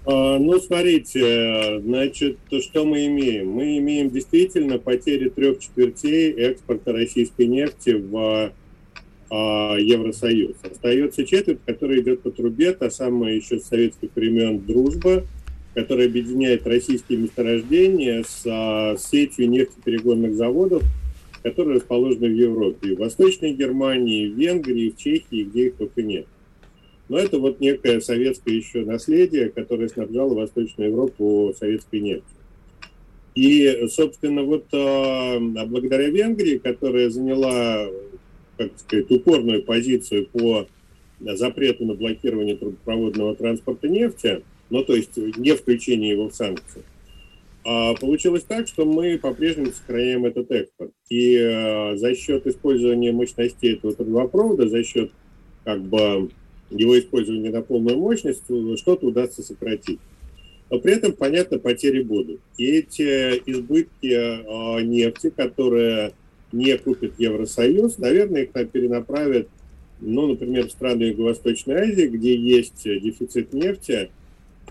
А, 0.04 0.38
ну, 0.38 0.58
смотрите, 0.58 1.80
значит, 1.80 2.38
что 2.60 2.84
мы 2.84 3.06
имеем? 3.06 3.50
Мы 3.50 3.78
имеем 3.78 4.10
действительно 4.10 4.78
потери 4.78 5.28
трех 5.28 5.60
четвертей 5.60 6.32
экспорта 6.32 6.92
российской 6.92 7.46
нефти 7.46 7.90
в 7.90 8.52
а, 9.30 9.76
Евросоюз. 9.78 10.56
Остается 10.68 11.24
четверть, 11.24 11.60
которая 11.64 12.00
идет 12.00 12.22
по 12.22 12.30
трубе, 12.30 12.72
та 12.72 12.90
самая 12.90 13.34
еще 13.34 13.60
с 13.60 13.66
советских 13.66 14.10
времен 14.16 14.66
дружба, 14.66 15.24
которая 15.74 16.06
объединяет 16.06 16.66
российские 16.66 17.18
месторождения 17.18 18.24
с 18.24 18.42
а, 18.44 18.96
сетью 18.98 19.48
нефтеперегонных 19.48 20.34
заводов, 20.34 20.82
которые 21.44 21.76
расположены 21.76 22.28
в 22.28 22.34
Европе, 22.34 22.96
в 22.96 22.98
Восточной 22.98 23.52
Германии, 23.52 24.28
в 24.28 24.36
Венгрии, 24.36 24.90
в 24.90 24.96
Чехии, 24.96 25.44
где 25.44 25.68
их 25.68 25.76
только 25.76 26.02
нет. 26.02 26.26
Но 27.12 27.18
это 27.18 27.38
вот 27.38 27.60
некое 27.60 28.00
советское 28.00 28.56
еще 28.56 28.86
наследие, 28.86 29.50
которое 29.50 29.86
снабжало 29.90 30.32
Восточную 30.32 30.88
Европу 30.88 31.52
советской 31.54 32.00
нефтью. 32.00 32.38
И, 33.34 33.86
собственно, 33.90 34.44
вот 34.44 34.64
а, 34.72 35.36
а 35.36 35.66
благодаря 35.66 36.08
Венгрии, 36.08 36.56
которая 36.56 37.10
заняла, 37.10 37.86
как 38.56 38.70
сказать, 38.78 39.10
упорную 39.10 39.62
позицию 39.62 40.26
по 40.32 40.66
запрету 41.20 41.84
на 41.84 41.92
блокирование 41.92 42.56
трубопроводного 42.56 43.36
транспорта 43.36 43.88
нефти, 43.88 44.42
ну, 44.70 44.82
то 44.82 44.96
есть 44.96 45.14
не 45.18 45.54
включение 45.54 46.12
его 46.12 46.30
в 46.30 46.34
санкции, 46.34 46.82
а 47.62 47.92
получилось 47.92 48.44
так, 48.44 48.68
что 48.68 48.86
мы 48.86 49.18
по-прежнему 49.18 49.70
сохраняем 49.70 50.24
этот 50.24 50.50
экспорт. 50.50 50.92
И 51.10 51.36
а, 51.36 51.92
за 51.94 52.14
счет 52.14 52.46
использования 52.46 53.12
мощностей 53.12 53.74
этого 53.74 53.92
трубопровода, 53.92 54.66
за 54.66 54.82
счет 54.82 55.10
как 55.64 55.82
бы 55.82 56.30
его 56.80 56.98
использование 56.98 57.50
на 57.50 57.62
полную 57.62 57.98
мощность, 57.98 58.42
что-то 58.44 59.06
удастся 59.06 59.42
сократить. 59.42 59.98
Но 60.70 60.78
при 60.78 60.94
этом, 60.94 61.12
понятно, 61.12 61.58
потери 61.58 62.02
будут. 62.02 62.40
И 62.56 62.64
эти 62.64 63.02
избытки 63.44 64.06
э, 64.06 64.82
нефти, 64.82 65.30
которые 65.30 66.14
не 66.50 66.76
купит 66.78 67.14
Евросоюз, 67.18 67.98
наверное, 67.98 68.44
их 68.44 68.70
перенаправят, 68.70 69.48
ну, 70.00 70.26
например, 70.28 70.68
в 70.68 70.70
страны 70.70 71.04
Юго-Восточной 71.04 71.74
Азии, 71.74 72.06
где 72.06 72.34
есть 72.34 72.84
дефицит 72.84 73.52
нефти, 73.52 74.10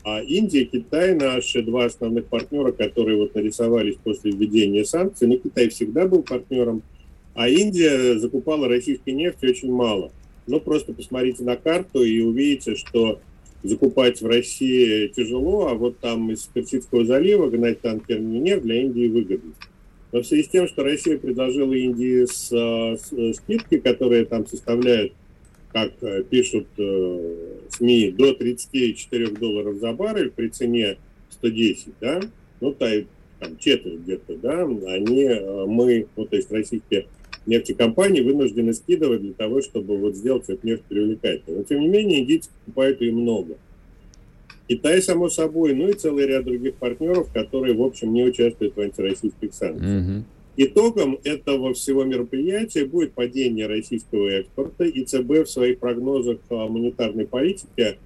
а 0.04 0.22
Индия, 0.24 0.66
Китай, 0.66 1.14
наши 1.14 1.62
два 1.62 1.86
основных 1.86 2.26
партнера, 2.26 2.72
которые 2.72 3.18
вот 3.18 3.36
нарисовались 3.36 3.96
после 4.04 4.32
введения 4.32 4.84
санкций, 4.86 5.28
ну, 5.28 5.38
Китай 5.38 5.70
всегда 5.70 6.08
был 6.08 6.24
партнером, 6.24 6.82
а 7.36 7.48
Индия 7.48 8.18
закупала 8.18 8.68
российской 8.68 9.12
нефти 9.12 9.46
очень 9.46 9.72
мало– 9.72 10.12
ну, 10.48 10.60
просто 10.60 10.94
посмотрите 10.94 11.44
на 11.44 11.56
карту 11.56 12.04
и 12.04 12.20
увидите, 12.22 12.76
что 12.76 13.20
закупать 13.64 14.22
в 14.22 14.26
России 14.26 15.08
тяжело, 15.08 15.68
а 15.68 15.76
вот 15.76 16.00
там 16.00 16.32
из 16.32 16.42
Персидского 16.44 17.06
залива 17.06 17.50
гнать 17.50 17.82
танкерный 17.82 18.40
нефть 18.40 18.64
для 18.64 18.82
Индии 18.82 19.08
выгодно. 19.08 19.54
Но 20.12 20.22
в 20.22 20.26
связи 20.26 20.44
с 20.44 20.50
тем, 20.50 20.68
что 20.68 20.84
Россия 20.84 21.18
предложила 21.18 21.74
Индии 21.74 22.26
с, 22.26 22.52
с, 22.52 23.34
скидки, 23.36 23.78
которые 23.78 24.26
там 24.26 24.46
составляют, 24.46 25.14
как 25.72 25.92
э, 26.02 26.24
пишут 26.30 26.68
э, 26.78 27.36
СМИ, 27.70 28.12
до 28.12 28.34
34 28.34 29.28
долларов 29.28 29.78
за 29.78 29.94
баррель 29.94 30.32
при 30.32 30.50
цене 30.50 30.98
110, 31.30 31.94
да, 32.02 32.20
ну, 32.60 32.74
та, 32.74 32.90
там 33.40 33.58
четверть 33.58 34.02
где-то, 34.02 34.36
да, 34.36 34.64
они, 34.64 35.24
э, 35.24 35.66
мы, 35.66 36.08
ну, 36.18 36.26
то 36.26 36.36
есть 36.36 36.52
российские 36.52 37.08
нефтекомпании 37.46 38.22
вынуждены 38.22 38.74
скидывать 38.74 39.22
для 39.22 39.34
того, 39.34 39.62
чтобы 39.62 39.98
вот 39.98 40.16
сделать 40.16 40.48
эту 40.48 40.66
нефть 40.66 40.84
привлекательной. 40.88 41.60
Но, 41.60 41.64
тем 41.64 41.80
не 41.80 41.88
менее, 41.88 42.20
индийцы 42.22 42.50
покупают 42.60 43.02
ее 43.02 43.14
много. 43.14 43.56
Китай, 44.68 45.02
само 45.02 45.30
собой, 45.30 45.74
ну 45.74 45.90
и 45.90 45.94
целый 45.94 46.28
ряд 46.28 46.46
других 46.46 46.76
партнеров, 46.76 47.30
которые, 47.34 47.76
в 47.76 47.82
общем, 47.82 48.14
не 48.14 48.24
участвуют 48.24 48.76
в 48.76 48.80
антироссийских 48.80 49.54
санкциях. 49.54 50.04
Mm-hmm. 50.04 50.24
Итогом 50.58 51.20
этого 51.24 51.74
всего 51.74 52.04
мероприятия 52.04 52.86
будет 52.86 53.14
падение 53.14 53.68
российского 53.68 54.28
экспорта, 54.30 54.86
и 54.86 55.04
ЦБ 55.04 55.46
в 55.46 55.48
своих 55.48 55.80
прогнозах 55.80 56.38
о 56.50 56.68
монетарной 56.68 57.26
политике 57.26 57.98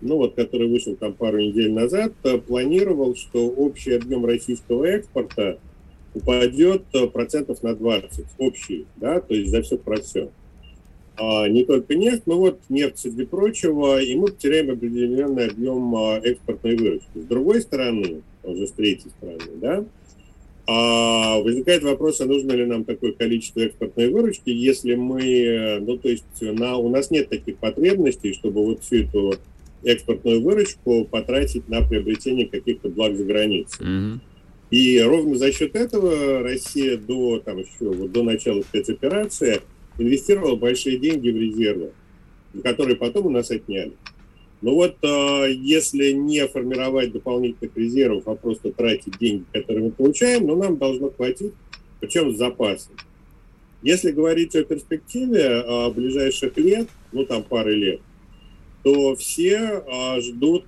ну 0.00 0.16
вот, 0.16 0.34
который 0.34 0.68
вышел 0.68 0.96
там 0.96 1.12
пару 1.12 1.38
недель 1.38 1.72
назад, 1.72 2.12
планировал, 2.46 3.14
что 3.16 3.48
общий 3.48 3.92
объем 3.92 4.24
российского 4.24 4.84
экспорта 4.84 5.58
упадет 6.14 6.84
процентов 7.12 7.62
на 7.62 7.74
20, 7.74 8.24
общий, 8.38 8.86
да, 8.96 9.20
то 9.20 9.34
есть 9.34 9.50
за 9.50 9.62
все 9.62 9.78
про 9.78 10.00
все. 10.00 10.30
А 11.16 11.48
не 11.48 11.64
только 11.64 11.94
нефть, 11.94 12.22
но 12.26 12.38
вот 12.38 12.60
нефть 12.68 12.98
среди 12.98 13.26
прочего, 13.26 14.00
и 14.00 14.14
мы 14.14 14.28
потеряем 14.28 14.70
определенный 14.70 15.48
объем 15.48 15.94
экспортной 16.24 16.76
выручки. 16.76 17.10
С 17.14 17.24
другой 17.24 17.60
стороны, 17.60 18.22
уже 18.42 18.66
с 18.66 18.72
третьей 18.72 19.10
стороны, 19.10 19.58
да, 19.60 19.84
а 20.66 21.40
возникает 21.40 21.82
вопрос, 21.82 22.20
а 22.20 22.26
нужно 22.26 22.52
ли 22.52 22.64
нам 22.64 22.84
такое 22.84 23.12
количество 23.12 23.60
экспортной 23.60 24.08
выручки, 24.08 24.50
если 24.50 24.94
мы, 24.94 25.78
ну 25.80 25.98
то 25.98 26.08
есть 26.08 26.24
на, 26.40 26.76
у 26.76 26.88
нас 26.88 27.10
нет 27.10 27.28
таких 27.28 27.56
потребностей, 27.56 28.34
чтобы 28.34 28.64
вот 28.64 28.82
всю 28.84 29.02
эту 29.02 29.34
экспортную 29.82 30.40
выручку 30.40 31.06
потратить 31.06 31.68
на 31.68 31.82
приобретение 31.82 32.46
каких-то 32.46 32.88
благ 32.88 33.16
за 33.16 33.24
границей. 33.24 33.84
Mm-hmm. 33.84 34.18
И 34.70 35.00
ровно 35.00 35.36
за 35.36 35.52
счет 35.52 35.74
этого 35.74 36.42
Россия 36.42 36.96
до, 36.96 37.40
там 37.40 37.58
еще, 37.58 37.90
вот 37.90 38.12
до 38.12 38.22
начала 38.22 38.62
спецоперации 38.62 39.60
инвестировала 39.98 40.56
большие 40.56 40.98
деньги 40.98 41.30
в 41.30 41.36
резервы, 41.36 41.90
которые 42.62 42.96
потом 42.96 43.26
у 43.26 43.30
нас 43.30 43.50
отняли. 43.50 43.92
Ну 44.62 44.74
вот, 44.74 44.96
э, 45.02 45.52
если 45.52 46.12
не 46.12 46.46
формировать 46.46 47.12
дополнительных 47.12 47.76
резервов, 47.76 48.24
а 48.26 48.34
просто 48.34 48.72
тратить 48.72 49.18
деньги, 49.18 49.44
которые 49.52 49.84
мы 49.84 49.90
получаем, 49.90 50.46
ну, 50.46 50.54
нам 50.54 50.76
должно 50.76 51.10
хватить, 51.10 51.52
причем 51.98 52.34
с 52.34 52.38
запасом. 52.38 52.94
Если 53.82 54.12
говорить 54.12 54.54
о 54.54 54.64
перспективе 54.64 55.40
э, 55.40 55.90
ближайших 55.90 56.56
лет, 56.58 56.88
ну, 57.12 57.24
там 57.24 57.42
пары 57.42 57.74
лет, 57.74 58.00
то 58.82 59.14
все 59.16 59.82
э, 59.86 60.20
ждут 60.20 60.64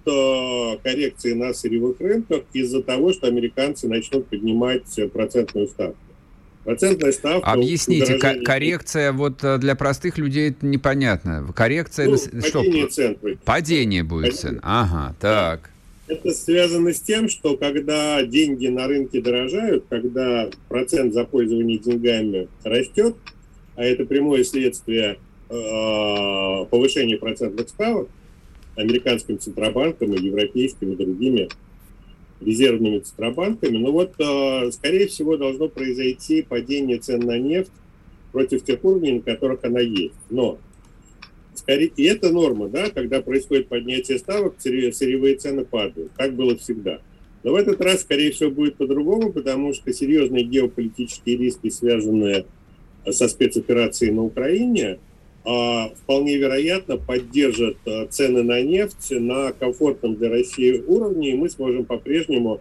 коррекции 0.82 1.32
на 1.32 1.54
сырьевых 1.54 2.00
рынках 2.00 2.42
из-за 2.52 2.82
того, 2.82 3.12
что 3.12 3.26
американцы 3.26 3.88
начнут 3.88 4.26
поднимать 4.26 4.98
процентную 5.12 5.68
ставку. 5.68 5.96
Процентная 6.64 7.10
ставка... 7.10 7.50
Объясните, 7.50 8.18
коррекция 8.18 9.12
вот 9.12 9.42
э, 9.42 9.58
для 9.58 9.74
простых 9.74 10.16
людей 10.16 10.50
это 10.50 10.64
непонятно. 10.64 11.52
Коррекция... 11.54 12.06
Ну, 12.06 12.16
на... 12.32 12.42
Падение 12.42 12.82
что? 12.82 12.90
цен. 12.90 13.16
Падение 13.44 14.02
будет 14.04 14.32
падение. 14.32 14.40
цен. 14.40 14.60
Ага, 14.62 15.16
так. 15.18 15.70
Это 16.06 16.30
связано 16.30 16.92
с 16.92 17.00
тем, 17.00 17.28
что 17.28 17.56
когда 17.56 18.22
деньги 18.22 18.68
на 18.68 18.86
рынке 18.86 19.20
дорожают, 19.20 19.86
когда 19.88 20.50
процент 20.68 21.14
за 21.14 21.24
пользование 21.24 21.78
деньгами 21.78 22.48
растет, 22.62 23.16
а 23.74 23.84
это 23.84 24.04
прямое 24.04 24.44
следствие 24.44 25.18
э, 25.52 26.66
повышения 26.70 27.16
процентных 27.16 27.68
ставок 27.68 28.08
американским 28.76 29.38
центробанком 29.38 30.14
и 30.14 30.24
европейским 30.24 30.96
другими 30.96 31.48
резервными 32.40 33.00
центробанками. 33.00 33.76
Но 33.76 33.92
вот, 33.92 34.14
а, 34.20 34.70
скорее 34.72 35.06
всего, 35.06 35.36
должно 35.36 35.68
произойти 35.68 36.42
падение 36.42 36.98
цен 36.98 37.20
на 37.20 37.38
нефть 37.38 37.70
против 38.32 38.64
тех 38.64 38.82
уровней, 38.84 39.12
на 39.12 39.20
которых 39.20 39.64
она 39.64 39.80
есть. 39.80 40.14
Но 40.30 40.58
скорее, 41.54 41.92
и 41.94 42.04
это 42.04 42.32
норма, 42.32 42.68
да, 42.68 42.90
когда 42.90 43.20
происходит 43.20 43.68
поднятие 43.68 44.18
ставок, 44.18 44.54
сырьевые 44.58 45.36
цены 45.36 45.64
падают. 45.64 46.12
Так 46.16 46.34
было 46.34 46.56
всегда. 46.56 47.00
Но 47.44 47.52
в 47.52 47.56
этот 47.56 47.80
раз, 47.80 48.02
скорее 48.02 48.30
всего, 48.32 48.50
будет 48.50 48.76
по-другому, 48.76 49.32
потому 49.32 49.74
что 49.74 49.92
серьезные 49.92 50.44
геополитические 50.44 51.36
риски, 51.36 51.70
связанные 51.70 52.46
со 53.08 53.28
спецоперацией 53.28 54.12
на 54.12 54.22
Украине– 54.22 54.98
вполне 55.44 56.36
вероятно 56.36 56.98
поддержат 56.98 57.76
а, 57.84 58.06
цены 58.06 58.42
на 58.44 58.62
нефть 58.62 59.10
на 59.10 59.52
комфортном 59.52 60.14
для 60.14 60.30
России 60.30 60.82
уровне, 60.86 61.32
и 61.32 61.36
мы 61.36 61.50
сможем 61.50 61.84
по-прежнему 61.84 62.60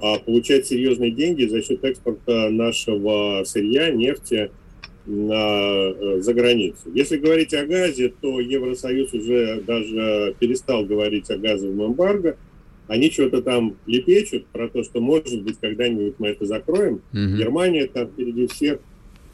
а, 0.00 0.18
получать 0.18 0.66
серьезные 0.66 1.12
деньги 1.12 1.46
за 1.46 1.62
счет 1.62 1.84
экспорта 1.84 2.50
нашего 2.50 3.44
сырья, 3.44 3.90
нефти 3.90 4.50
на, 5.06 6.20
за 6.20 6.34
границу. 6.34 6.90
Если 6.92 7.18
говорить 7.18 7.54
о 7.54 7.64
газе, 7.64 8.12
то 8.20 8.40
Евросоюз 8.40 9.12
уже 9.14 9.62
даже 9.66 10.34
перестал 10.40 10.84
говорить 10.84 11.30
о 11.30 11.38
газовом 11.38 11.92
эмбарго. 11.92 12.36
Они 12.88 13.10
что-то 13.10 13.42
там 13.42 13.76
лепечут 13.86 14.46
про 14.46 14.68
то, 14.68 14.82
что, 14.82 15.00
может 15.00 15.42
быть, 15.42 15.58
когда-нибудь 15.60 16.14
мы 16.18 16.28
это 16.28 16.46
закроем. 16.46 17.02
Угу. 17.12 17.36
Германия 17.38 17.86
там 17.86 18.08
впереди 18.08 18.46
всех 18.46 18.80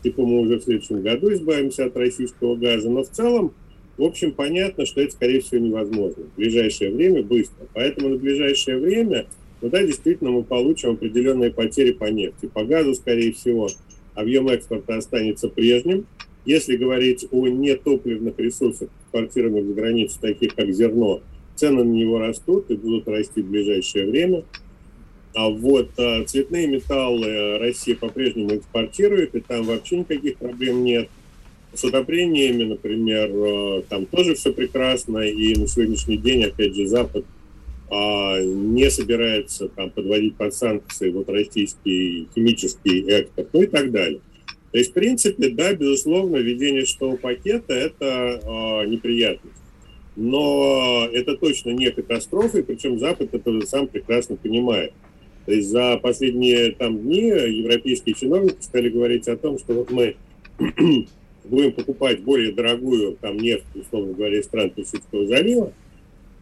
типа 0.04 0.22
мы 0.22 0.40
уже 0.40 0.58
в 0.60 0.62
следующем 0.62 1.02
году 1.02 1.32
избавимся 1.32 1.86
от 1.86 1.96
российского 1.96 2.54
газа, 2.56 2.90
но 2.90 3.02
в 3.02 3.10
целом, 3.10 3.54
в 3.96 4.02
общем, 4.02 4.32
понятно, 4.32 4.84
что 4.84 5.00
это, 5.00 5.12
скорее 5.12 5.40
всего, 5.40 5.64
невозможно 5.64 6.24
в 6.24 6.36
ближайшее 6.36 6.90
время 6.90 7.22
быстро. 7.22 7.66
Поэтому 7.72 8.10
на 8.10 8.16
ближайшее 8.16 8.78
время, 8.78 9.26
ну 9.62 9.70
да, 9.70 9.82
действительно, 9.82 10.30
мы 10.30 10.44
получим 10.44 10.90
определенные 10.90 11.50
потери 11.50 11.92
по 11.92 12.04
нефти. 12.04 12.50
По 12.52 12.64
газу, 12.64 12.94
скорее 12.94 13.32
всего, 13.32 13.68
объем 14.14 14.48
экспорта 14.48 14.98
останется 14.98 15.48
прежним. 15.48 16.06
Если 16.44 16.76
говорить 16.76 17.26
о 17.30 17.48
нетопливных 17.48 18.38
ресурсах, 18.38 18.90
экспортируемых 19.04 19.64
за 19.64 19.72
границу, 19.72 20.18
таких 20.20 20.54
как 20.54 20.70
зерно, 20.70 21.22
цены 21.54 21.82
на 21.82 21.92
него 21.92 22.18
растут 22.18 22.70
и 22.70 22.76
будут 22.76 23.08
расти 23.08 23.40
в 23.40 23.48
ближайшее 23.48 24.10
время. 24.10 24.44
А 25.34 25.48
вот 25.48 25.90
а, 25.98 26.24
цветные 26.24 26.68
металлы 26.68 27.58
Россия 27.58 27.96
по-прежнему 27.96 28.56
экспортирует, 28.56 29.34
и 29.34 29.40
там 29.40 29.64
вообще 29.64 29.98
никаких 29.98 30.36
проблем 30.36 30.84
нет. 30.84 31.08
С 31.72 31.82
удобрениями, 31.82 32.64
например, 32.64 33.30
а, 33.34 33.82
там 33.88 34.06
тоже 34.06 34.36
все 34.36 34.52
прекрасно, 34.52 35.18
и 35.18 35.56
на 35.58 35.66
сегодняшний 35.66 36.18
день, 36.18 36.44
опять 36.44 36.76
же, 36.76 36.86
Запад 36.86 37.24
а, 37.90 38.40
не 38.40 38.90
собирается 38.90 39.68
там 39.68 39.90
подводить 39.90 40.36
под 40.36 40.54
санкции 40.54 41.10
вот 41.10 41.28
российский 41.28 42.28
химический 42.34 43.04
экспорт, 43.08 43.48
ну 43.52 43.62
и 43.62 43.66
так 43.66 43.90
далее. 43.90 44.20
То 44.70 44.78
есть, 44.78 44.90
в 44.90 44.94
принципе, 44.94 45.50
да, 45.50 45.74
безусловно, 45.74 46.36
введение 46.36 46.84
шестого 46.84 47.16
пакета– 47.16 47.72
это 47.74 48.40
а, 48.44 48.84
неприятность. 48.84 49.54
Но 50.16 51.08
это 51.12 51.36
точно 51.36 51.70
не 51.70 51.90
катастрофа, 51.90 52.58
и 52.58 52.62
причем 52.62 53.00
Запад 53.00 53.34
это 53.34 53.66
сам 53.66 53.88
прекрасно 53.88 54.36
понимает. 54.36 54.92
То 55.46 55.52
есть 55.52 55.68
за 55.68 55.98
последние 55.98 56.72
там 56.72 56.98
дни 56.98 57.26
европейские 57.26 58.14
чиновники 58.14 58.56
стали 58.60 58.88
говорить 58.88 59.28
о 59.28 59.36
том, 59.36 59.58
что 59.58 59.74
вот 59.74 59.90
мы 59.90 60.16
будем 61.44 61.72
покупать 61.72 62.20
более 62.22 62.52
дорогую 62.52 63.16
там 63.20 63.36
нефть, 63.36 63.64
условно 63.74 64.14
говоря, 64.14 64.38
из 64.38 64.44
стран 64.44 64.70
Персидского 64.70 65.26
залива, 65.26 65.72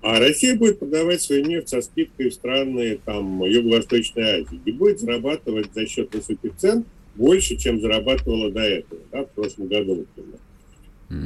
а 0.03 0.19
Россия 0.19 0.57
будет 0.57 0.79
продавать 0.79 1.23
свою 1.23 1.45
нефть 1.45 1.69
со 1.69 1.81
скидкой 1.81 2.31
в 2.31 2.35
страны 2.35 2.99
там, 3.05 3.45
Юго-Восточной 3.45 4.43
Азии 4.43 4.61
и 4.65 4.73
будет 4.73 5.01
зарабатывать 5.01 5.73
за 5.75 5.87
счет 5.87 6.15
высоких 6.15 6.57
цен 6.57 6.85
больше, 7.15 7.57
чем 7.57 7.81
зарабатывала 7.81 8.51
до 8.51 8.63
этого, 8.63 9.01
да, 9.11 9.25
в 9.25 9.31
прошлом 9.31 9.69
году, 9.69 9.97
например. 9.97 10.39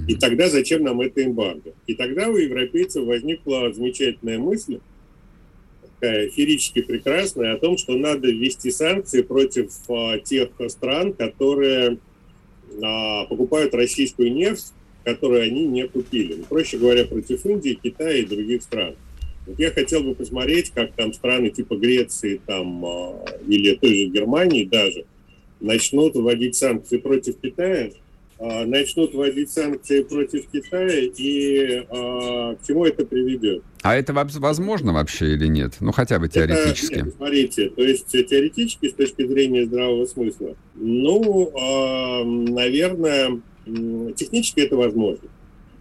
И 0.09 0.17
тогда 0.17 0.49
зачем 0.49 0.83
нам 0.83 1.01
это 1.01 1.25
эмбарго? 1.25 1.73
И 1.87 1.95
тогда 1.95 2.29
у 2.29 2.37
европейцев 2.37 3.05
возникла 3.05 3.73
замечательная 3.73 4.39
мысль, 4.39 4.81
такая 5.99 6.29
ферически 6.29 6.83
прекрасная, 6.83 7.55
о 7.55 7.59
том, 7.59 7.79
что 7.79 7.97
надо 7.97 8.29
ввести 8.29 8.71
санкции 8.71 9.23
против 9.23 9.71
а, 9.89 10.19
тех 10.19 10.51
стран, 10.69 11.13
которые 11.13 11.99
а, 12.83 13.25
покупают 13.27 13.75
российскую 13.75 14.33
нефть, 14.33 14.73
которую 15.05 15.43
они 15.43 15.67
не 15.67 15.87
купили. 15.87 16.35
Ну, 16.35 16.45
проще 16.49 16.79
говоря, 16.79 17.05
против 17.05 17.45
Индии, 17.47 17.79
Китая 17.81 18.17
и 18.19 18.27
других 18.27 18.63
стран. 18.63 18.97
Вот 19.47 19.59
я 19.59 19.71
хотел 19.71 20.03
бы 20.03 20.15
посмотреть, 20.15 20.71
как 20.71 20.93
там 20.95 21.13
страны 21.13 21.51
типа 21.51 21.77
Греции 21.77 22.41
там, 22.45 22.85
а, 22.85 23.25
или 23.47 23.75
той 23.77 23.95
же 23.95 24.07
Германии 24.07 24.65
даже 24.65 25.05
начнут 25.61 26.15
вводить 26.15 26.57
санкции 26.57 26.99
против 26.99 27.39
Китая, 27.41 27.91
начнут 28.39 29.15
вводить 29.15 29.51
санкции 29.51 30.03
против 30.03 30.47
Китая 30.51 31.01
и 31.17 31.87
а, 31.89 32.55
к 32.55 32.67
чему 32.67 32.85
это 32.85 33.07
приведет. 33.07 33.63
А 33.83 33.97
это 33.97 34.13
возможно 34.13 34.93
вообще 34.93 35.35
или 35.35 35.47
нет? 35.47 35.77
Ну, 35.81 35.93
хотя 35.93 36.19
бы 36.19 36.29
теоретически. 36.29 36.95
Это, 36.95 37.05
нет, 37.05 37.15
смотрите, 37.17 37.71
то 37.71 37.83
есть 37.83 38.07
теоретически, 38.09 38.89
с 38.89 38.93
точки 38.95 39.27
зрения 39.27 39.65
здравого 39.65 40.07
смысла, 40.07 40.57
ну, 40.75 41.51
э, 41.51 42.25
наверное, 42.25 43.41
технически 44.17 44.61
это 44.61 44.77
возможно. 44.77 45.29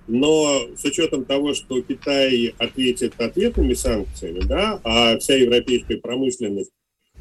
Но 0.07 0.67
с 0.77 0.85
учетом 0.85 1.25
того, 1.25 1.53
что 1.55 1.81
Китай 1.81 2.53
ответит 2.59 3.19
ответными 3.19 3.73
санкциями, 3.73 4.41
да, 4.41 4.79
а 4.83 5.17
вся 5.17 5.35
европейская 5.35 5.97
промышленность 5.97 6.71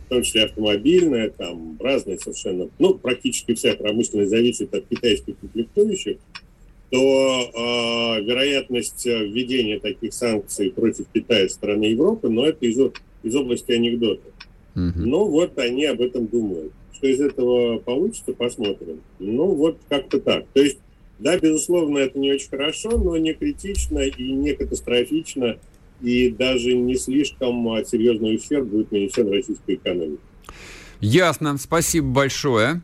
в 0.07 0.09
том 0.09 0.23
числе 0.23 0.45
автомобильная, 0.45 1.31
там 1.31 1.77
разные 1.81 2.19
совершенно, 2.19 2.69
ну, 2.79 2.95
практически 2.95 3.55
вся 3.55 3.75
промышленность 3.75 4.31
зависит 4.31 4.75
от 4.75 4.87
китайских 4.87 5.39
комплектующих, 5.39 6.19
то 6.91 7.01
э, 7.01 8.23
вероятность 8.23 9.05
введения 9.07 9.81
таких 9.81 10.15
санкций 10.15 10.71
против 10.71 11.07
Китая 11.13 11.49
со 11.49 11.55
стороны 11.55 11.85
Европы, 11.85 12.29
но 12.29 12.47
это 12.47 12.67
из, 12.67 12.79
из 13.23 13.35
области 13.35 13.73
анекдота. 13.73 14.29
Mm-hmm. 14.77 14.93
Ну, 14.97 15.25
вот 15.27 15.59
они 15.59 15.87
об 15.87 16.01
этом 16.01 16.27
думают. 16.27 16.73
Что 16.93 17.09
из 17.09 17.21
этого 17.21 17.79
получится, 17.79 18.33
посмотрим. 18.33 19.01
Ну, 19.19 19.55
вот 19.55 19.79
как-то 19.89 20.21
так. 20.21 20.47
То 20.53 20.63
есть, 20.63 20.79
да, 21.19 21.39
безусловно, 21.39 21.99
это 21.99 22.19
не 22.19 22.33
очень 22.33 22.49
хорошо, 22.49 22.97
но 22.99 23.17
не 23.17 23.35
критично 23.35 24.01
и 24.01 24.33
не 24.33 24.55
катастрофично 24.55 25.59
и 26.05 26.31
даже 26.31 26.75
не 26.75 26.97
слишком 26.97 27.69
а, 27.69 27.85
серьезный 27.85 28.37
ущерб 28.37 28.67
будет 28.67 28.93
нанесен 28.93 29.31
российской 29.31 29.77
экономике. 29.77 30.21
Ясно. 31.01 31.57
Спасибо 31.59 32.09
большое. 32.09 32.83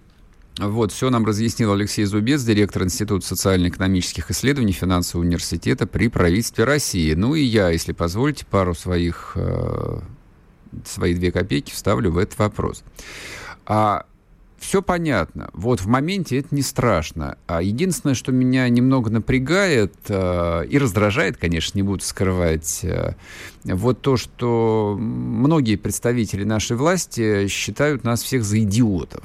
Вот, 0.59 0.93
все 0.93 1.09
нам 1.11 1.25
разъяснил 1.25 1.73
Алексей 1.73 2.05
Зубец, 2.05 2.43
директор 2.43 2.83
Института 2.83 3.25
социально-экономических 3.27 4.31
исследований 4.31 4.73
Финансового 4.73 5.25
университета 5.25 5.87
при 5.87 6.09
правительстве 6.09 6.65
России. 6.65 7.15
Ну 7.15 7.35
и 7.35 7.41
я, 7.41 7.71
если 7.71 7.93
позволите, 7.93 8.45
пару 8.45 8.75
своих, 8.75 9.33
э, 9.37 10.01
свои 10.85 11.15
две 11.15 11.33
копейки 11.33 11.73
вставлю 11.73 12.11
в 12.11 12.19
этот 12.19 12.39
вопрос. 12.39 12.83
А 13.65 14.05
все 14.61 14.83
понятно. 14.83 15.49
Вот 15.55 15.81
в 15.81 15.87
моменте 15.87 16.39
это 16.39 16.55
не 16.55 16.61
страшно. 16.61 17.39
А 17.47 17.63
единственное, 17.63 18.15
что 18.15 18.31
меня 18.31 18.69
немного 18.69 19.11
напрягает 19.11 19.95
э, 20.09 20.67
и 20.69 20.79
раздражает, 20.79 21.39
конечно, 21.39 21.79
не 21.79 21.83
буду 21.83 22.05
скрывать, 22.05 22.81
э, 22.85 23.15
вот 23.65 24.03
то, 24.03 24.19
что 24.19 24.97
многие 25.01 25.77
представители 25.77 26.45
нашей 26.45 26.77
власти 26.77 27.49
считают 27.49 28.05
нас 28.05 28.23
всех 28.23 28.45
за 28.45 28.61
идиотов. 28.61 29.25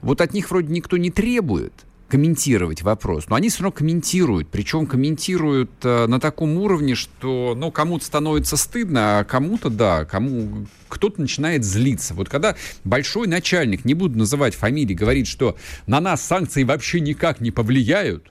Вот 0.00 0.22
от 0.22 0.32
них 0.32 0.50
вроде 0.50 0.72
никто 0.72 0.96
не 0.96 1.10
требует 1.10 1.74
комментировать 2.14 2.82
вопрос, 2.82 3.28
но 3.28 3.34
они 3.34 3.48
все 3.48 3.64
равно 3.64 3.72
комментируют, 3.72 4.48
причем 4.48 4.86
комментируют 4.86 5.72
э, 5.82 6.06
на 6.06 6.20
таком 6.20 6.56
уровне, 6.58 6.94
что, 6.94 7.56
ну, 7.56 7.72
кому-то 7.72 8.04
становится 8.04 8.56
стыдно, 8.56 9.18
а 9.18 9.24
кому-то, 9.24 9.68
да, 9.68 10.04
кому 10.04 10.68
кто-то 10.86 11.20
начинает 11.20 11.64
злиться. 11.64 12.14
Вот 12.14 12.28
когда 12.28 12.54
большой 12.84 13.26
начальник, 13.26 13.84
не 13.84 13.94
буду 13.94 14.16
называть 14.16 14.54
фамилии, 14.54 14.94
говорит, 14.94 15.26
что 15.26 15.56
на 15.88 16.00
нас 16.00 16.24
санкции 16.24 16.62
вообще 16.62 17.00
никак 17.00 17.40
не 17.40 17.50
повлияют, 17.50 18.30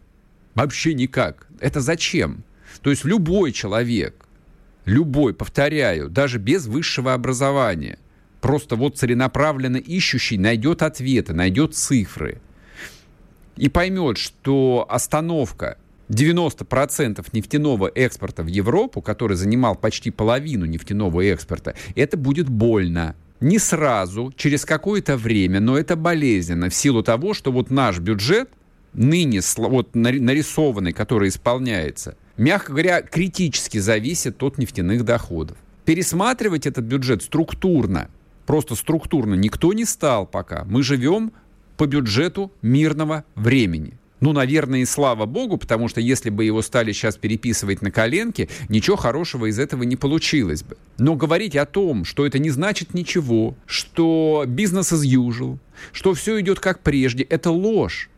вообще 0.56 0.94
никак, 0.94 1.48
это 1.60 1.82
зачем? 1.82 2.46
То 2.84 2.90
есть 2.90 3.04
любой 3.04 3.52
человек, 3.52 4.30
любой, 4.86 5.34
повторяю, 5.34 6.10
даже 6.10 6.40
без 6.40 6.68
высшего 6.68 7.14
образования, 7.14 8.00
просто 8.40 8.78
вот 8.78 8.98
целенаправленно 8.98 9.76
ищущий 9.76 10.38
найдет 10.38 10.84
ответы, 10.84 11.34
найдет 11.34 11.76
цифры 11.76 12.40
и 13.58 13.70
поймет, 13.70 14.18
что 14.18 14.86
остановка 14.90 15.78
90% 16.10 17.26
нефтяного 17.32 17.92
экспорта 17.94 18.44
в 18.44 18.48
Европу, 18.48 19.02
который 19.02 19.38
занимал 19.38 19.76
почти 19.76 20.12
половину 20.12 20.66
нефтяного 20.66 21.22
экспорта, 21.22 21.76
это 21.96 22.18
будет 22.18 22.50
больно. 22.50 23.16
Не 23.40 23.60
сразу, 23.60 24.34
через 24.38 24.64
какое-то 24.64 25.18
время, 25.18 25.60
но 25.60 25.78
это 25.78 25.96
болезненно 25.96 26.70
в 26.70 26.76
силу 26.76 27.04
того, 27.04 27.34
что 27.34 27.52
вот 27.52 27.72
наш 27.72 28.00
бюджет, 28.00 28.50
ныне 28.94 29.42
вот 29.58 29.96
нарисованный, 29.96 30.94
который 30.94 31.30
исполняется, 31.30 32.16
мягко 32.38 32.72
говоря, 32.72 33.02
критически 33.02 33.80
зависит 33.80 34.42
от 34.44 34.58
нефтяных 34.58 35.04
доходов. 35.04 35.58
Пересматривать 35.84 36.66
этот 36.66 36.86
бюджет 36.86 37.24
структурно 37.24 38.10
просто 38.46 38.76
структурно 38.76 39.36
никто 39.36 39.74
не 39.74 39.86
стал 39.86 40.26
пока. 40.26 40.64
Мы 40.66 40.84
живем 40.84 41.34
по 41.78 41.86
бюджету 41.86 42.52
мирного 42.62 43.26
времени. 43.36 43.98
Ну, 44.24 44.32
наверное, 44.32 44.80
и 44.80 44.86
слава 44.86 45.26
богу, 45.26 45.58
потому 45.58 45.90
что 45.90 46.00
если 46.00 46.30
бы 46.30 46.46
его 46.46 46.62
стали 46.62 46.94
сейчас 46.94 47.18
переписывать 47.18 47.82
на 47.82 47.92
коленке, 47.92 48.48
ничего 48.70 48.96
хорошего 48.96 49.48
из 49.48 49.60
этого 49.60 49.84
не 49.84 49.98
получилось 49.98 50.64
бы. 50.64 50.78
Но 50.98 51.16
говорить 51.16 51.58
о 51.58 51.66
том, 51.66 52.06
что 52.06 52.26
это 52.26 52.40
не 52.40 52.50
значит 52.50 52.94
ничего, 52.94 53.54
что 53.66 54.46
бизнес 54.48 54.94
as 54.94 55.04
usual, 55.04 55.58
что 55.92 56.14
все 56.14 56.40
идет 56.40 56.62
как 56.62 56.80
прежде, 56.80 57.24
это 57.24 57.52
ложь. 57.52 58.10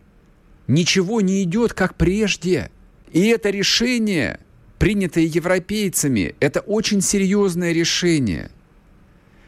Ничего 0.68 1.22
не 1.22 1.41
идет 1.41 1.74
как 1.74 1.96
прежде. 1.96 2.70
И 3.12 3.26
это 3.26 3.50
решение, 3.50 4.39
принятое 4.78 5.24
европейцами, 5.24 6.36
это 6.39 6.60
очень 6.60 7.02
серьезное 7.02 7.72
решение 7.72 8.52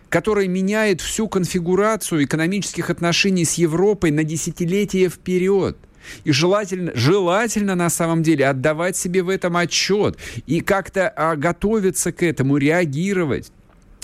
которая 0.10 0.48
меняет 0.48 1.02
всю 1.02 1.28
конфигурацию 1.28 2.24
экономических 2.24 2.89
отношений 2.89 3.46
с 3.46 3.56
Европой 3.56 4.12
на 4.12 4.24
десятилетия 4.24 5.10
вперед. 5.10 5.78
И 6.24 6.32
желательно, 6.32 6.93
желательно 6.96 7.76
на 7.76 7.89
самом 7.89 8.24
деле 8.24 8.48
отдавать 8.48 8.96
себе 8.96 9.24
в 9.24 9.30
этом 9.30 9.58
отчет 9.58 10.17
и 10.46 10.62
как-то 10.62 11.10
а, 11.10 11.36
готовиться 11.36 12.13
к 12.13 12.24
этому, 12.24 12.56
реагировать, 12.56 13.52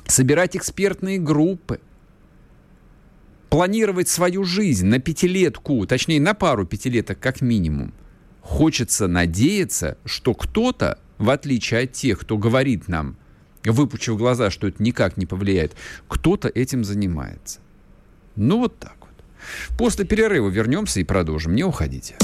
собирать 0.05 0.57
экспертные 0.57 1.17
группы, 1.17 1.79
планировать 3.49 4.09
свою 4.09 4.43
жизнь 4.43 4.87
на 4.87 4.99
пятилетку, 4.99 5.85
точнее 5.85 6.19
на 6.19 6.33
пару 6.33 6.65
пятилеток 6.65 7.19
как 7.19 7.39
минимум. 7.39 7.93
Хочется 8.41 9.07
надеяться, 9.07 9.97
что 10.03 10.33
кто-то, 10.33 10.99
в 11.17 11.29
отличие 11.29 11.83
от 11.83 11.93
тех, 11.93 12.19
кто 12.19 12.37
говорит 12.37 12.89
нам– 12.89 13.15
выпучив 13.71 14.17
глаза, 14.17 14.49
что 14.49 14.67
это 14.67 14.81
никак 14.81 15.17
не 15.17 15.25
повлияет, 15.25 15.73
кто-то 16.07 16.47
этим 16.47 16.83
занимается. 16.83 17.59
Ну 18.35 18.59
вот 18.59 18.77
так 18.79 18.95
вот. 19.01 19.09
После 19.77 20.05
перерыва 20.05 20.49
вернемся 20.49 20.99
и 20.99 21.03
продолжим. 21.03 21.55
Не 21.55 21.63
уходите. 21.63 22.15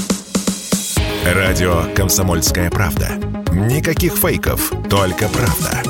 Радио 1.24 1.84
«Комсомольская 1.94 2.70
правда». 2.70 3.10
Никаких 3.52 4.14
фейков, 4.16 4.72
только 4.88 5.28
правда. 5.28 5.82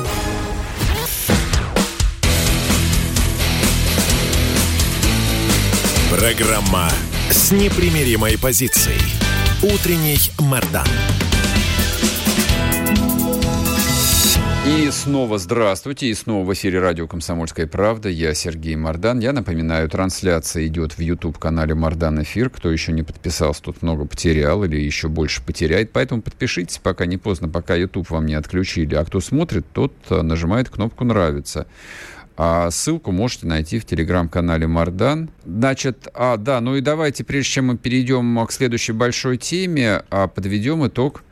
Программа 6.11 6.89
с 7.29 7.51
непримиримой 7.51 8.37
позицией. 8.37 9.01
Утренний 9.63 10.19
Мордан. 10.39 10.85
И 14.71 14.89
снова 14.89 15.37
здравствуйте, 15.37 16.07
и 16.07 16.13
снова 16.13 16.45
в 16.45 16.53
эфире 16.53 16.79
радио 16.79 17.05
«Комсомольская 17.05 17.67
правда». 17.67 18.07
Я 18.07 18.33
Сергей 18.33 18.77
Мордан. 18.77 19.19
Я 19.19 19.33
напоминаю, 19.33 19.89
трансляция 19.89 20.65
идет 20.67 20.93
в 20.93 20.99
YouTube-канале 20.99 21.75
«Мордан 21.75 22.23
Эфир». 22.23 22.49
Кто 22.49 22.71
еще 22.71 22.93
не 22.93 23.03
подписался, 23.03 23.61
тут 23.63 23.81
много 23.81 24.05
потерял 24.05 24.63
или 24.63 24.77
еще 24.77 25.09
больше 25.09 25.43
потеряет. 25.43 25.91
Поэтому 25.91 26.21
подпишитесь, 26.21 26.77
пока 26.77 27.05
не 27.05 27.17
поздно, 27.17 27.49
пока 27.49 27.75
YouTube 27.75 28.09
вам 28.11 28.25
не 28.25 28.33
отключили. 28.33 28.95
А 28.95 29.03
кто 29.03 29.19
смотрит, 29.19 29.65
тот 29.73 29.93
э, 30.09 30.21
нажимает 30.21 30.69
кнопку 30.69 31.03
«Нравится». 31.03 31.67
А 32.37 32.71
ссылку 32.71 33.11
можете 33.11 33.47
найти 33.47 33.77
в 33.77 33.85
телеграм-канале 33.85 34.67
Мардан. 34.67 35.31
Значит, 35.45 36.07
а, 36.13 36.37
да, 36.37 36.61
ну 36.61 36.77
и 36.77 36.81
давайте, 36.81 37.25
прежде 37.25 37.51
чем 37.51 37.67
мы 37.67 37.77
перейдем 37.77 38.47
к 38.47 38.53
следующей 38.53 38.93
большой 38.93 39.37
теме, 39.37 40.03
а, 40.09 40.27
подведем 40.27 40.87
итог 40.87 41.25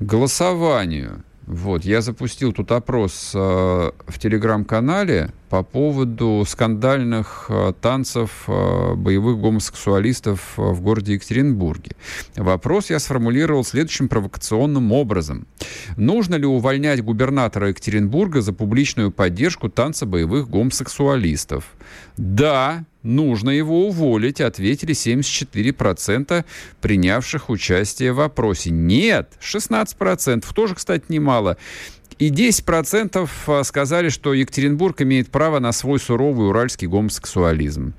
голосованию. 0.00 1.24
Вот, 1.46 1.84
я 1.84 2.00
запустил 2.00 2.52
тут 2.52 2.72
опрос 2.72 3.32
э, 3.34 3.38
в 3.38 4.18
телеграм-канале 4.18 5.30
по 5.54 5.62
поводу 5.62 6.44
скандальных 6.48 7.46
э, 7.48 7.74
танцев 7.80 8.42
э, 8.48 8.94
боевых 8.96 9.38
гомосексуалистов 9.38 10.54
э, 10.56 10.62
в 10.62 10.80
городе 10.80 11.12
Екатеринбурге. 11.12 11.92
Вопрос 12.34 12.90
я 12.90 12.98
сформулировал 12.98 13.62
следующим 13.62 14.08
провокационным 14.08 14.90
образом. 14.90 15.46
Нужно 15.96 16.34
ли 16.34 16.44
увольнять 16.44 17.04
губернатора 17.04 17.68
Екатеринбурга 17.68 18.40
за 18.40 18.52
публичную 18.52 19.12
поддержку 19.12 19.68
танца 19.68 20.06
боевых 20.06 20.48
гомосексуалистов? 20.48 21.66
Да, 22.16 22.84
нужно 23.04 23.50
его 23.50 23.86
уволить, 23.86 24.40
ответили 24.40 24.92
74% 24.92 26.44
принявших 26.80 27.48
участие 27.48 28.12
в 28.12 28.16
вопросе. 28.16 28.70
Нет, 28.70 29.34
16%, 29.40 30.52
тоже, 30.52 30.74
кстати, 30.74 31.04
немало. 31.10 31.58
И 32.18 32.30
10% 32.30 33.28
а, 33.46 33.64
сказали, 33.64 34.08
что 34.08 34.34
Екатеринбург 34.34 35.02
имеет 35.02 35.30
право 35.30 35.58
на 35.58 35.72
свой 35.72 35.98
суровый 35.98 36.48
уральский 36.48 36.86
гомосексуализм. 36.86 37.94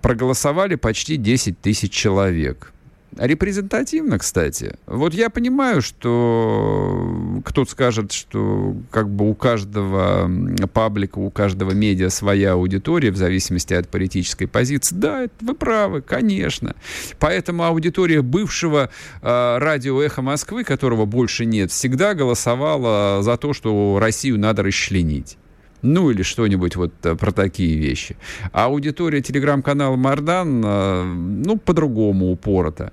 Проголосовали 0.00 0.76
почти 0.76 1.16
10 1.16 1.60
тысяч 1.60 1.92
человек. 1.92 2.72
Репрезентативно, 3.16 4.18
кстати. 4.18 4.76
Вот 4.86 5.14
я 5.14 5.30
понимаю, 5.30 5.82
что 5.82 7.42
кто-то 7.44 7.70
скажет, 7.70 8.12
что 8.12 8.76
как 8.90 9.10
бы 9.10 9.28
у 9.28 9.34
каждого 9.34 10.30
паблика, 10.72 11.18
у 11.18 11.30
каждого 11.30 11.72
медиа 11.72 12.08
своя 12.10 12.52
аудитория 12.52 13.10
в 13.10 13.16
зависимости 13.16 13.74
от 13.74 13.88
политической 13.88 14.46
позиции. 14.46 14.94
Да, 14.94 15.26
вы 15.40 15.54
правы, 15.54 16.02
конечно. 16.02 16.76
Поэтому 17.18 17.64
аудитория 17.64 18.22
бывшего 18.22 18.90
э, 19.22 19.58
радио 19.58 20.00
«Эхо 20.00 20.22
Москвы», 20.22 20.62
которого 20.62 21.04
больше 21.04 21.44
нет, 21.44 21.72
всегда 21.72 22.14
голосовала 22.14 23.22
за 23.22 23.36
то, 23.36 23.52
что 23.52 23.98
Россию 24.00 24.38
надо 24.38 24.62
расчленить. 24.62 25.36
Ну, 25.82 26.10
или 26.10 26.22
что-нибудь 26.22 26.76
вот 26.76 26.92
э, 27.04 27.16
про 27.16 27.32
такие 27.32 27.76
вещи. 27.76 28.16
А 28.52 28.66
аудитория 28.66 29.22
телеграм-канала 29.22 29.96
Мардан, 29.96 30.62
э, 30.64 31.04
ну, 31.04 31.56
по-другому 31.56 32.30
упорота. 32.30 32.92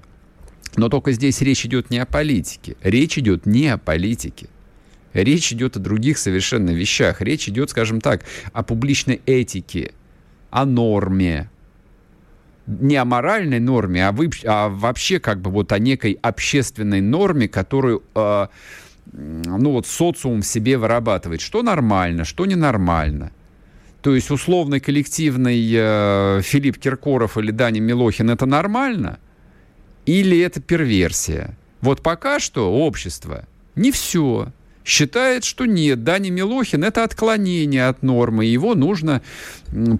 Но 0.78 0.90
только 0.90 1.12
здесь 1.12 1.42
речь 1.42 1.66
идет 1.66 1.90
не 1.90 1.98
о 1.98 2.06
политике. 2.06 2.78
Речь 2.84 3.18
идет 3.18 3.48
не 3.48 3.68
о 3.68 3.78
политике. 3.80 4.48
Речь 5.12 5.52
идет 5.52 5.76
о 5.76 5.80
других 5.80 6.20
совершенно 6.20 6.70
вещах. 6.70 7.22
Речь 7.22 7.50
идет, 7.50 7.72
скажем 7.72 8.00
так, 8.00 8.24
о 8.54 8.62
публичной 8.62 9.20
этике, 9.26 9.94
о 10.52 10.66
норме. 10.66 11.50
Не 12.68 12.98
о 12.98 13.06
моральной 13.06 13.60
норме, 13.60 14.08
а, 14.08 14.12
вы, 14.12 14.30
а 14.46 14.70
вообще 14.70 15.20
как 15.20 15.42
бы 15.42 15.50
вот 15.50 15.72
о 15.72 15.80
некой 15.80 16.20
общественной 16.22 17.00
норме, 17.00 17.48
которую 17.48 18.04
э, 18.14 18.48
ну 19.14 19.72
вот 19.72 19.88
социум 19.88 20.42
в 20.42 20.46
себе 20.46 20.78
вырабатывает, 20.78 21.40
что 21.40 21.64
нормально, 21.64 22.26
что 22.26 22.46
ненормально. 22.46 23.32
То 24.02 24.14
есть 24.14 24.30
условный 24.30 24.82
коллективный 24.82 25.72
э, 25.74 26.42
Филипп 26.44 26.78
Киркоров 26.78 27.38
или 27.38 27.52
Даня 27.52 27.80
Милохин 27.80 28.30
это 28.30 28.46
нормально? 28.46 29.20
Или 30.08 30.40
это 30.40 30.62
перверсия? 30.62 31.56
Вот 31.82 32.02
пока 32.02 32.40
что 32.40 32.74
общество 32.74 33.46
не 33.76 33.92
все 33.92 34.52
считает, 34.84 35.44
что 35.44 35.66
нет, 35.66 36.06
Дани 36.06 36.30
Милохин 36.30 36.86
это 36.86 37.04
отклонение 37.04 37.88
от 37.90 38.04
нормы, 38.04 38.46
его 38.46 38.74
нужно 38.74 39.22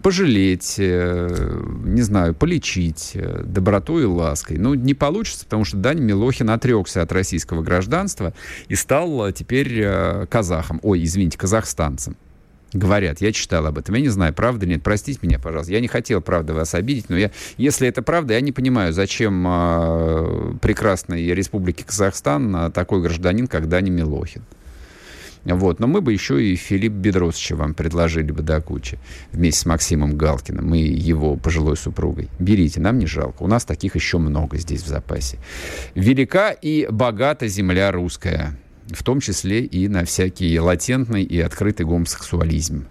пожалеть, 0.02 0.76
э, 0.78 1.62
не 1.84 2.02
знаю, 2.02 2.34
полечить 2.34 3.12
э, 3.14 3.44
добротой 3.44 4.04
и 4.04 4.06
лаской. 4.06 4.58
Ну, 4.58 4.76
не 4.76 4.94
получится, 4.94 5.44
потому 5.44 5.66
что 5.66 5.76
Дани 5.76 6.00
Милохин 6.00 6.50
отрекся 6.50 7.02
от 7.02 7.12
российского 7.12 7.62
гражданства 7.62 8.34
и 8.70 8.76
стал 8.76 9.30
теперь 9.34 9.82
э, 9.82 10.26
казахом, 10.30 10.80
ой, 10.84 11.04
извините, 11.04 11.38
казахстанцем. 11.38 12.16
Говорят, 12.74 13.22
я 13.22 13.32
читал 13.32 13.66
об 13.66 13.78
этом. 13.78 13.96
Я 13.96 14.02
не 14.02 14.10
знаю, 14.10 14.34
правда 14.34 14.66
нет. 14.66 14.84
Простите 14.84 15.20
меня, 15.22 15.40
пожалуйста. 15.40 15.72
Я 15.72 15.80
не 15.80 15.88
хотел, 15.88 16.22
правда, 16.22 16.54
вас 16.54 16.74
обидеть, 16.74 17.10
но 17.10 17.18
я, 17.18 17.32
если 17.58 17.88
это 17.88 18.02
правда, 18.02 18.34
я 18.34 18.42
не 18.42 18.52
понимаю, 18.52 18.92
зачем 18.92 19.46
э, 19.48 20.54
прекрасной 20.62 21.34
республике 21.34 21.86
Казахстан 21.86 22.56
э, 22.56 22.72
такой 22.72 23.02
гражданин, 23.02 23.48
как 23.48 23.70
Дани 23.70 23.90
Милохин. 23.90 24.44
Вот. 25.46 25.80
Но 25.80 25.88
мы 25.88 26.02
бы 26.02 26.12
еще 26.12 26.44
и 26.44 26.56
Филипп 26.56 26.92
Бедросовича 26.94 27.56
вам 27.56 27.74
предложили 27.74 28.32
бы 28.32 28.44
до 28.44 28.60
кучи 28.62 29.00
вместе 29.32 29.62
с 29.62 29.66
Максимом 29.66 30.18
Галкиным 30.18 30.76
и 30.76 30.80
его 30.80 31.38
пожилой 31.38 31.78
супругой. 31.78 32.28
Берите, 32.38 32.82
нам 32.82 33.00
не 33.00 33.08
жалко. 33.08 33.44
У 33.44 33.48
нас 33.48 33.64
таких 33.64 33.96
еще 33.96 34.18
много 34.18 34.58
здесь 34.58 34.84
в 34.84 34.88
запасе. 34.88 35.38
Велика 35.96 36.52
и 36.52 36.88
богата 36.90 37.48
земля 37.48 37.92
русская 37.92 38.58
в 38.92 39.04
том 39.04 39.20
числе 39.20 39.64
и 39.64 39.88
на 39.88 40.06
всякий 40.06 40.60
латентный 40.60 41.24
и 41.24 41.40
открытый 41.40 41.86
гомосексуализм. 41.86 42.88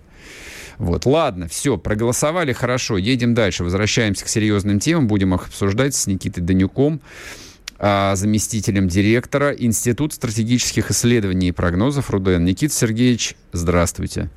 Вот, 0.78 1.06
ладно, 1.06 1.48
все, 1.48 1.78
проголосовали, 1.78 2.52
хорошо, 2.52 2.98
едем 2.98 3.34
дальше, 3.34 3.64
возвращаемся 3.64 4.24
к 4.24 4.28
серьезным 4.28 4.78
темам, 4.78 5.06
будем 5.06 5.34
их 5.34 5.46
обсуждать 5.46 5.94
с 5.94 6.06
Никитой 6.06 6.42
Данюком, 6.42 7.00
а, 7.78 8.14
заместителем 8.14 8.88
директора 8.88 9.52
Института 9.52 10.14
стратегических 10.14 10.90
исследований 10.90 11.48
и 11.48 11.52
прогнозов 11.52 12.10
РУДН. 12.10 12.44
Никита 12.44 12.74
Сергеевич, 12.74 13.36
здравствуйте. 13.52 14.30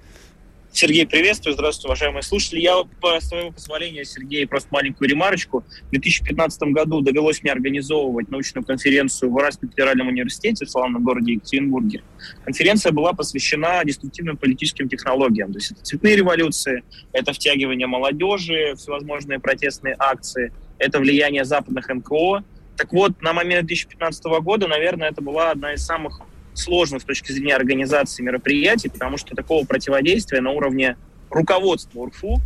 Сергей, 0.72 1.06
приветствую. 1.08 1.56
Здравствуйте, 1.56 1.88
уважаемые 1.88 2.22
слушатели. 2.22 2.60
Я, 2.60 2.84
по 3.02 3.20
своему 3.22 3.52
позволению, 3.52 4.06
Сергей, 4.06 4.46
просто 4.46 4.70
маленькую 4.72 5.10
ремарочку. 5.10 5.66
В 5.88 5.90
2015 5.90 6.62
году 6.72 7.02
довелось 7.02 7.42
мне 7.42 7.52
организовывать 7.52 8.30
научную 8.30 8.64
конференцию 8.64 9.32
в 9.32 9.36
Уральском 9.36 9.70
федеральном 9.70 10.10
университете 10.10 10.66
в 10.66 10.70
славном 10.70 11.04
городе 11.04 11.34
Екатеринбурге. 11.34 12.04
Конференция 12.46 12.92
была 12.92 13.14
посвящена 13.14 13.84
деструктивным 13.84 14.38
политическим 14.38 14.88
технологиям. 14.88 15.52
То 15.52 15.58
есть 15.58 15.72
это 15.72 15.82
цветные 15.82 16.16
революции, 16.16 16.84
это 17.14 17.34
втягивание 17.34 17.88
молодежи, 17.88 18.76
всевозможные 18.78 19.40
протестные 19.40 19.96
акции, 19.98 20.54
это 20.78 21.00
влияние 21.00 21.46
западных 21.46 21.90
НКО. 21.90 22.44
Так 22.78 22.94
вот, 22.94 23.22
на 23.22 23.34
момент 23.34 23.66
2015 23.66 24.24
года, 24.42 24.68
наверное, 24.68 25.10
это 25.10 25.22
была 25.22 25.50
одна 25.52 25.74
из 25.74 25.84
самых 25.84 26.22
сложно 26.60 27.00
с 27.00 27.04
точки 27.04 27.32
зрения 27.32 27.56
организации 27.56 28.24
мероприятий, 28.24 28.90
потому 28.90 29.18
что 29.18 29.36
такого 29.36 29.66
противодействия 29.66 30.42
на 30.42 30.52
уровне 30.52 30.98
руководства 31.30 32.00
УРФУ 32.00 32.42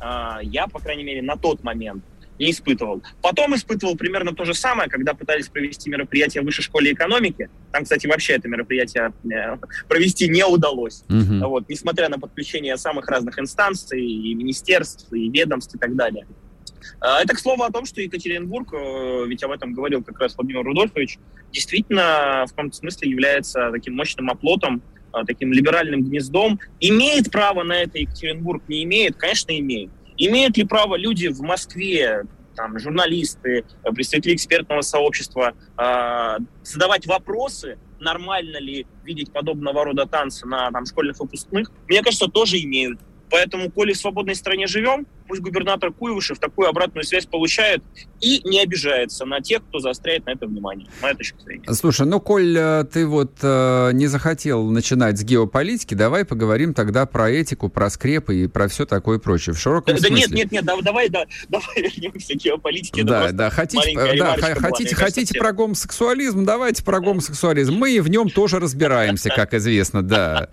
а, 0.00 0.40
я, 0.42 0.66
по 0.66 0.78
крайней 0.78 1.04
мере, 1.04 1.22
на 1.22 1.36
тот 1.36 1.62
момент 1.62 2.04
не 2.38 2.52
испытывал. 2.52 3.02
Потом 3.20 3.54
испытывал 3.54 3.96
примерно 3.96 4.32
то 4.32 4.44
же 4.44 4.54
самое, 4.54 4.88
когда 4.88 5.14
пытались 5.14 5.48
провести 5.48 5.90
мероприятие 5.90 6.42
в 6.42 6.46
высшей 6.46 6.62
школе 6.62 6.92
экономики. 6.92 7.50
Там, 7.72 7.82
кстати, 7.82 8.06
вообще 8.06 8.34
это 8.34 8.48
мероприятие 8.48 9.12
э, 9.24 9.56
провести 9.88 10.28
не 10.28 10.44
удалось. 10.46 11.02
Угу. 11.08 11.48
Вот, 11.48 11.68
несмотря 11.68 12.08
на 12.08 12.18
подключение 12.18 12.76
самых 12.76 13.08
разных 13.08 13.38
инстанций, 13.38 14.04
и 14.04 14.34
министерств, 14.34 15.12
и 15.12 15.28
ведомств 15.28 15.74
и 15.74 15.78
так 15.78 15.96
далее. 15.96 16.26
А, 17.00 17.22
это, 17.22 17.34
к 17.34 17.38
слову, 17.38 17.62
о 17.62 17.70
том, 17.70 17.84
что 17.84 18.00
Екатеринбург, 18.00 18.72
э, 18.72 19.26
ведь 19.26 19.42
об 19.42 19.50
этом 19.50 19.72
говорил 19.72 20.02
как 20.02 20.18
раз 20.20 20.36
Владимир 20.36 20.62
Рудольфович, 20.64 21.18
действительно 21.52 22.44
в 22.46 22.50
каком-то 22.50 22.76
смысле 22.76 23.10
является 23.10 23.70
таким 23.70 23.94
мощным 23.94 24.30
оплотом, 24.30 24.82
э, 25.12 25.24
таким 25.26 25.52
либеральным 25.52 26.02
гнездом. 26.04 26.58
Имеет 26.80 27.30
право 27.30 27.62
на 27.62 27.74
это 27.74 27.98
Екатеринбург, 27.98 28.62
не 28.68 28.84
имеет? 28.84 29.16
Конечно, 29.16 29.56
имеет. 29.58 29.90
Имеют 30.16 30.56
ли 30.56 30.64
право 30.64 30.96
люди 30.96 31.28
в 31.28 31.40
Москве, 31.40 32.24
там, 32.56 32.78
журналисты, 32.78 33.64
э, 33.84 33.92
представители 33.92 34.34
экспертного 34.34 34.80
сообщества 34.82 35.54
задавать 36.64 37.06
вопросы, 37.06 37.78
нормально 38.00 38.58
ли 38.58 38.86
видеть 39.04 39.32
подобного 39.32 39.84
рода 39.84 40.06
танцы 40.06 40.46
на 40.46 40.70
там, 40.70 40.84
школьных 40.86 41.18
выпускных? 41.20 41.70
Мне 41.86 42.02
кажется, 42.02 42.26
тоже 42.26 42.60
имеют. 42.60 43.00
Поэтому, 43.30 43.70
коли 43.70 43.92
в 43.92 43.96
свободной 43.98 44.34
стране 44.34 44.66
живем, 44.66 45.06
пусть 45.26 45.40
губернатор 45.40 45.92
Куйвышев 45.92 46.38
такую 46.38 46.68
обратную 46.68 47.04
связь 47.04 47.26
получает 47.26 47.82
и 48.20 48.40
не 48.44 48.60
обижается 48.60 49.24
на 49.26 49.40
тех, 49.40 49.62
кто 49.68 49.78
заостряет 49.78 50.26
на 50.26 50.30
это 50.30 50.46
внимание. 50.46 50.88
Моя 51.02 51.14
точка 51.14 51.40
зрения. 51.42 51.72
Слушай, 51.72 52.06
ну, 52.06 52.20
коль 52.20 52.56
э, 52.56 52.84
ты 52.90 53.06
вот 53.06 53.38
э, 53.42 53.90
не 53.92 54.06
захотел 54.06 54.64
начинать 54.70 55.18
с 55.18 55.24
геополитики, 55.24 55.94
давай 55.94 56.24
поговорим 56.24 56.74
тогда 56.74 57.06
про 57.06 57.30
этику, 57.30 57.68
про 57.68 57.90
скрепы 57.90 58.44
и 58.44 58.46
про 58.48 58.68
все 58.68 58.86
такое 58.86 59.18
прочее. 59.18 59.54
В 59.54 59.58
широком 59.58 59.94
да, 59.94 60.00
смысле. 60.00 60.16
нет, 60.16 60.30
нет, 60.30 60.52
нет, 60.52 60.64
да, 60.64 60.76
давай, 60.80 61.08
да, 61.08 61.26
давай 61.48 61.82
вернемся 61.82 62.34
к 62.34 62.36
геополитике. 62.36 63.04
Да, 63.04 63.30
да, 63.32 63.50
хотите, 63.50 63.94
да, 63.94 64.36
хотите, 64.36 64.94
хотите 64.94 65.38
про 65.38 65.52
гомосексуализм, 65.52 66.44
давайте 66.44 66.82
про 66.82 67.00
гомосексуализм. 67.00 67.74
Мы 67.74 68.00
в 68.00 68.08
нем 68.08 68.30
тоже 68.30 68.58
разбираемся, 68.58 69.28
как 69.28 69.54
известно, 69.54 70.02
да. 70.02 70.48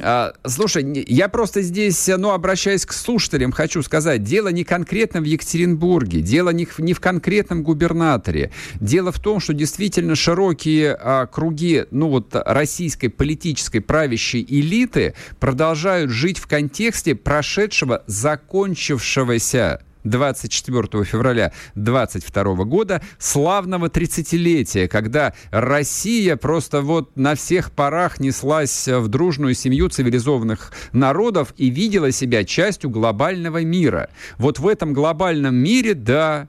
А, 0.00 0.34
слушай, 0.46 1.04
я 1.08 1.28
просто 1.28 1.62
здесь, 1.62 2.08
ну, 2.08 2.30
обращаясь 2.30 2.84
к 2.84 2.92
слушателям, 2.92 3.52
хочу 3.52 3.82
сказать, 3.82 4.22
дело 4.22 4.48
не 4.48 4.64
конкретно 4.64 5.20
в 5.20 5.24
Екатеринбурге, 5.24 6.20
дело 6.20 6.50
не 6.50 6.68
не 6.78 6.92
в 6.92 7.00
конкретном 7.00 7.62
губернаторе. 7.62 8.52
Дело 8.80 9.12
в 9.12 9.18
том, 9.18 9.40
что 9.40 9.54
действительно 9.54 10.14
широкие 10.14 10.94
а, 10.94 11.26
круги, 11.26 11.86
ну, 11.90 12.08
вот, 12.08 12.32
российской 12.34 13.08
политической 13.08 13.80
правящей 13.80 14.44
элиты 14.46 15.14
продолжают 15.40 16.10
жить 16.10 16.38
в 16.38 16.46
контексте 16.46 17.14
прошедшего, 17.14 18.04
закончившегося 18.06 19.80
24 20.08 21.04
февраля 21.04 21.52
22 21.74 22.64
года 22.64 23.02
славного 23.18 23.86
30-летия, 23.86 24.88
когда 24.88 25.34
Россия 25.50 26.36
просто 26.36 26.82
вот 26.82 27.16
на 27.16 27.34
всех 27.34 27.72
парах 27.72 28.20
неслась 28.20 28.88
в 28.88 29.08
дружную 29.08 29.54
семью 29.54 29.88
цивилизованных 29.88 30.72
народов 30.92 31.54
и 31.56 31.70
видела 31.70 32.10
себя 32.12 32.44
частью 32.44 32.90
глобального 32.90 33.62
мира. 33.62 34.10
Вот 34.38 34.58
в 34.58 34.66
этом 34.66 34.92
глобальном 34.92 35.54
мире, 35.54 35.94
да, 35.94 36.48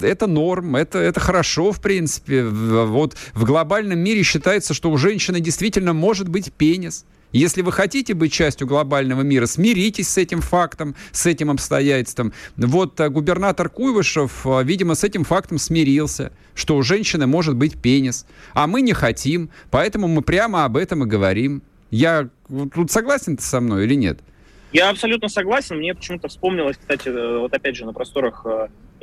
это 0.00 0.26
норм, 0.26 0.76
это, 0.76 0.98
это 0.98 1.20
хорошо, 1.20 1.72
в 1.72 1.80
принципе. 1.80 2.44
Вот 2.44 3.16
в 3.32 3.44
глобальном 3.44 3.98
мире 3.98 4.22
считается, 4.22 4.74
что 4.74 4.90
у 4.90 4.96
женщины 4.96 5.40
действительно 5.40 5.92
может 5.92 6.28
быть 6.28 6.52
пенис. 6.52 7.04
Если 7.32 7.62
вы 7.62 7.72
хотите 7.72 8.14
быть 8.14 8.32
частью 8.32 8.66
глобального 8.66 9.22
мира, 9.22 9.46
смиритесь 9.46 10.08
с 10.08 10.18
этим 10.18 10.40
фактом, 10.40 10.94
с 11.12 11.26
этим 11.26 11.50
обстоятельством. 11.50 12.32
Вот 12.56 13.00
э, 13.00 13.08
губернатор 13.08 13.70
Куйвышев, 13.70 14.46
э, 14.46 14.62
видимо, 14.64 14.94
с 14.94 15.02
этим 15.02 15.24
фактом 15.24 15.58
смирился, 15.58 16.32
что 16.54 16.76
у 16.76 16.82
женщины 16.82 17.26
может 17.26 17.56
быть 17.56 17.80
пенис. 17.80 18.26
А 18.52 18.66
мы 18.66 18.82
не 18.82 18.92
хотим, 18.92 19.50
поэтому 19.70 20.08
мы 20.08 20.20
прямо 20.20 20.64
об 20.64 20.76
этом 20.76 21.04
и 21.04 21.06
говорим. 21.06 21.62
Я 21.90 22.28
тут 22.74 22.90
согласен 22.90 23.36
ты 23.36 23.42
со 23.42 23.60
мной 23.60 23.84
или 23.84 23.94
нет? 23.94 24.20
Я 24.72 24.90
абсолютно 24.90 25.28
согласен. 25.28 25.78
Мне 25.78 25.94
почему-то 25.94 26.28
вспомнилось, 26.28 26.76
кстати, 26.76 27.08
э, 27.08 27.38
вот 27.38 27.52
опять 27.54 27.76
же 27.76 27.86
на 27.86 27.94
просторах 27.94 28.44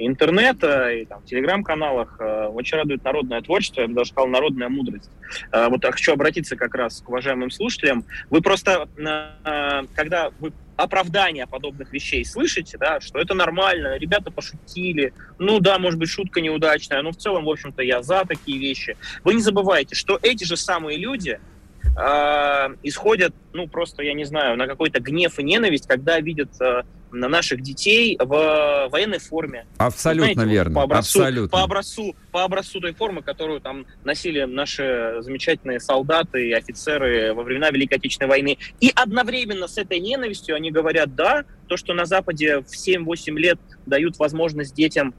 интернета 0.05 0.89
и 0.91 1.05
там, 1.05 1.23
телеграм-каналах 1.23 2.17
э, 2.19 2.47
очень 2.47 2.77
радует 2.77 3.03
народное 3.03 3.41
творчество, 3.41 3.81
я 3.81 3.87
бы 3.87 3.93
даже 3.93 4.11
сказал, 4.11 4.29
народная 4.29 4.69
мудрость. 4.69 5.09
Э, 5.51 5.67
вот 5.69 5.83
я 5.83 5.91
хочу 5.91 6.13
обратиться 6.13 6.55
как 6.55 6.73
раз 6.75 7.01
к 7.01 7.09
уважаемым 7.09 7.51
слушателям. 7.51 8.05
Вы 8.29 8.41
просто, 8.41 8.87
э, 8.97 9.81
когда 9.93 10.31
вы 10.39 10.53
оправдания 10.77 11.45
подобных 11.45 11.91
вещей 11.91 12.23
слышите, 12.23 12.77
да, 12.77 13.01
что 13.01 13.19
это 13.19 13.33
нормально, 13.33 13.97
ребята 13.97 14.31
пошутили, 14.31 15.13
ну 15.37 15.59
да, 15.59 15.77
может 15.77 15.99
быть, 15.99 16.09
шутка 16.09 16.41
неудачная, 16.41 17.01
но 17.01 17.11
в 17.11 17.17
целом, 17.17 17.45
в 17.45 17.49
общем-то, 17.49 17.81
я 17.83 18.01
за 18.01 18.23
такие 18.25 18.57
вещи. 18.59 18.95
Вы 19.23 19.35
не 19.35 19.41
забывайте, 19.41 19.95
что 19.95 20.17
эти 20.21 20.45
же 20.45 20.55
самые 20.55 20.97
люди 20.97 21.39
э, 21.83 22.75
исходят, 22.83 23.33
ну, 23.53 23.67
просто, 23.67 24.03
я 24.03 24.13
не 24.13 24.25
знаю, 24.25 24.57
на 24.57 24.67
какой-то 24.67 25.01
гнев 25.01 25.37
и 25.39 25.43
ненависть, 25.43 25.87
когда 25.87 26.19
видят 26.19 26.49
э, 26.61 26.83
на 27.11 27.27
наших 27.27 27.61
детей 27.61 28.17
в 28.19 28.87
военной 28.91 29.19
форме. 29.19 29.65
Абсолютно 29.77 30.33
Знаете, 30.33 30.51
верно. 30.51 30.75
По 30.75 30.83
образцу, 30.83 31.19
Абсолютно. 31.19 31.49
По, 31.49 31.63
образцу, 31.63 32.15
по 32.31 32.43
образцу 32.43 32.79
той 32.79 32.93
формы, 32.93 33.21
которую 33.21 33.61
там 33.61 33.85
носили 34.03 34.43
наши 34.43 35.17
замечательные 35.19 35.79
солдаты 35.79 36.49
и 36.49 36.53
офицеры 36.53 37.33
во 37.33 37.43
времена 37.43 37.69
Великой 37.69 37.95
Отечественной 37.95 38.29
войны. 38.29 38.57
И 38.79 38.91
одновременно 38.93 39.67
с 39.67 39.77
этой 39.77 39.99
ненавистью 39.99 40.55
они 40.55 40.71
говорят, 40.71 41.15
да, 41.15 41.45
то, 41.67 41.77
что 41.77 41.93
на 41.93 42.05
Западе 42.05 42.59
в 42.59 42.67
7-8 42.67 43.33
лет 43.33 43.59
дают 43.85 44.17
возможность 44.17 44.75
детям 44.75 45.13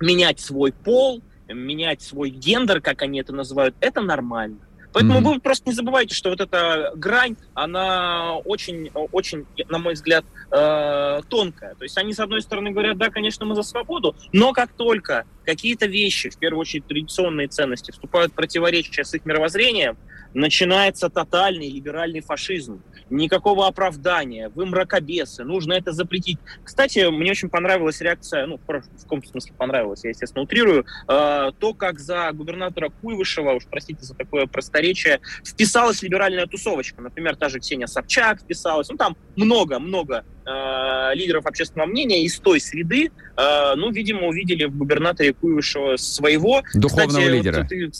менять 0.00 0.40
свой 0.40 0.72
пол, 0.72 1.22
менять 1.48 2.02
свой 2.02 2.30
гендер, 2.30 2.80
как 2.80 3.02
они 3.02 3.20
это 3.20 3.32
называют, 3.32 3.74
это 3.80 4.00
нормально. 4.00 4.58
Поэтому 4.96 5.20
mm-hmm. 5.20 5.34
вы 5.34 5.40
просто 5.40 5.68
не 5.68 5.74
забывайте, 5.74 6.14
что 6.14 6.30
вот 6.30 6.40
эта 6.40 6.90
грань, 6.96 7.36
она 7.52 8.36
очень, 8.46 8.90
очень, 9.12 9.44
на 9.68 9.76
мой 9.76 9.92
взгляд, 9.92 10.24
э, 10.50 11.20
тонкая. 11.28 11.74
То 11.74 11.82
есть 11.82 11.98
они, 11.98 12.14
с 12.14 12.18
одной 12.18 12.40
стороны, 12.40 12.70
говорят, 12.70 12.96
да, 12.96 13.10
конечно, 13.10 13.44
мы 13.44 13.54
за 13.54 13.62
свободу, 13.62 14.16
но 14.32 14.54
как 14.54 14.72
только 14.72 15.26
какие-то 15.46 15.86
вещи, 15.86 16.28
в 16.28 16.38
первую 16.38 16.60
очередь 16.60 16.86
традиционные 16.86 17.48
ценности, 17.48 17.92
вступают 17.92 18.32
в 18.32 18.34
противоречие 18.34 19.04
с 19.04 19.14
их 19.14 19.24
мировоззрением, 19.24 19.96
начинается 20.34 21.08
тотальный 21.08 21.70
либеральный 21.70 22.20
фашизм. 22.20 22.82
Никакого 23.08 23.66
оправдания, 23.66 24.50
вы 24.54 24.66
мракобесы, 24.66 25.44
нужно 25.44 25.74
это 25.74 25.92
запретить. 25.92 26.38
Кстати, 26.64 27.08
мне 27.10 27.30
очень 27.30 27.48
понравилась 27.48 28.00
реакция, 28.00 28.46
ну, 28.46 28.58
в 28.58 28.82
каком 29.02 29.24
смысле 29.24 29.54
понравилась, 29.56 30.04
я, 30.04 30.10
естественно, 30.10 30.42
утрирую, 30.42 30.84
э, 31.08 31.52
то, 31.58 31.74
как 31.74 32.00
за 32.00 32.30
губернатора 32.32 32.90
Куйвышева, 32.90 33.52
уж 33.52 33.66
простите 33.66 34.02
за 34.02 34.14
такое 34.14 34.46
просторечие, 34.46 35.20
вписалась 35.44 36.02
либеральная 36.02 36.46
тусовочка. 36.46 37.00
Например, 37.00 37.36
та 37.36 37.48
же 37.48 37.60
Ксения 37.60 37.86
Собчак 37.86 38.40
вписалась. 38.40 38.88
Ну, 38.88 38.96
там 38.96 39.16
много-много 39.36 40.24
э, 40.46 41.14
лидеров 41.14 41.46
общественного 41.46 41.88
мнения 41.88 42.24
из 42.24 42.38
той 42.38 42.60
среды, 42.60 43.10
э, 43.36 43.74
ну, 43.76 43.90
видимо, 43.90 44.28
увидели 44.28 44.64
в 44.64 44.76
губернаторе 44.76 45.32
Куйвышева 45.32 45.96
своего. 45.96 46.62
Духовного 46.74 47.08
Кстати, 47.08 47.30
лидера. 47.30 47.58
Вот, 47.58 47.68
ты, 47.68 47.90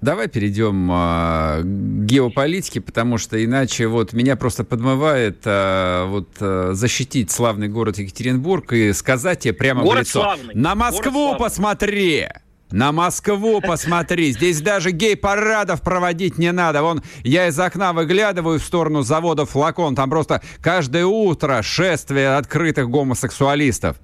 Давай 0.00 0.28
перейдем 0.28 0.88
а, 0.90 1.60
к 1.60 2.06
геополитике, 2.06 2.80
потому 2.80 3.18
что 3.18 3.42
иначе 3.42 3.86
вот 3.86 4.14
меня 4.14 4.34
просто 4.34 4.64
подмывает 4.64 5.42
а, 5.44 6.06
вот 6.06 6.28
а, 6.40 6.70
защитить 6.72 7.30
славный 7.30 7.68
город 7.68 7.98
Екатеринбург 7.98 8.72
и 8.72 8.94
сказать 8.94 9.40
тебе 9.40 9.52
прямо 9.52 9.82
город 9.82 10.06
в 10.06 10.08
лицо. 10.08 10.22
Славный. 10.22 10.54
На 10.54 10.74
Москву 10.74 11.36
посмотри! 11.38 12.28
На 12.72 12.92
Москву 12.92 13.60
посмотри. 13.60 14.32
Здесь 14.32 14.60
даже 14.60 14.92
гей-парадов 14.92 15.82
проводить 15.82 16.38
не 16.38 16.52
надо. 16.52 16.82
Вон, 16.82 17.02
я 17.24 17.48
из 17.48 17.58
окна 17.58 17.92
выглядываю 17.92 18.60
в 18.60 18.64
сторону 18.64 19.02
завода 19.02 19.44
«Флакон». 19.44 19.96
Там 19.96 20.08
просто 20.08 20.40
каждое 20.62 21.04
утро 21.04 21.62
шествие 21.62 22.36
открытых 22.36 22.88
гомосексуалистов. 22.88 23.96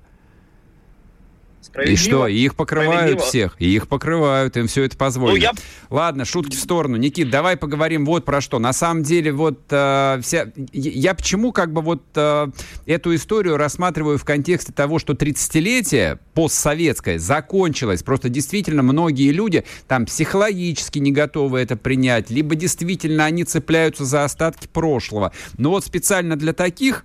И 1.85 1.97
что, 1.97 2.27
их 2.27 2.55
покрывают 2.55 3.21
всех, 3.21 3.57
и 3.59 3.75
их 3.75 3.89
покрывают, 3.89 4.57
им 4.57 4.67
все 4.67 4.85
это 4.85 4.97
позволено. 4.97 5.37
Ну, 5.37 5.43
я... 5.43 5.53
Ладно, 5.91 6.25
шутки 6.25 6.57
в 6.57 6.61
сторону. 6.61 6.97
Никит, 6.97 7.31
давай 7.31 7.57
поговорим 7.57 8.05
вот 8.07 8.25
про 8.25 8.41
что. 8.41 8.59
На 8.59 8.73
самом 8.73 9.03
деле, 9.03 9.33
вот 9.33 9.61
э, 9.71 10.21
вся... 10.23 10.49
Я 10.73 11.15
почему 11.15 11.53
как 11.53 11.73
бы 11.73 11.83
вот 11.83 12.03
э, 12.15 12.49
эту 12.87 13.15
историю 13.15 13.57
рассматриваю 13.57 14.19
в 14.19 14.25
контексте 14.25 14.73
того, 14.73 14.99
что 14.99 15.13
30-летие 15.13 16.19
постсоветское 16.35 17.19
закончилось. 17.19 18.03
Просто 18.03 18.29
действительно 18.29 18.83
многие 18.83 19.33
люди 19.33 19.65
там 19.89 20.07
психологически 20.07 20.99
не 20.99 21.13
готовы 21.13 21.61
это 21.61 21.77
принять, 21.77 22.31
либо 22.31 22.55
действительно 22.55 23.25
они 23.25 23.45
цепляются 23.45 24.05
за 24.05 24.25
остатки 24.25 24.67
прошлого. 24.67 25.33
Но 25.57 25.71
вот 25.71 25.85
специально 25.85 26.37
для 26.37 26.53
таких 26.53 27.05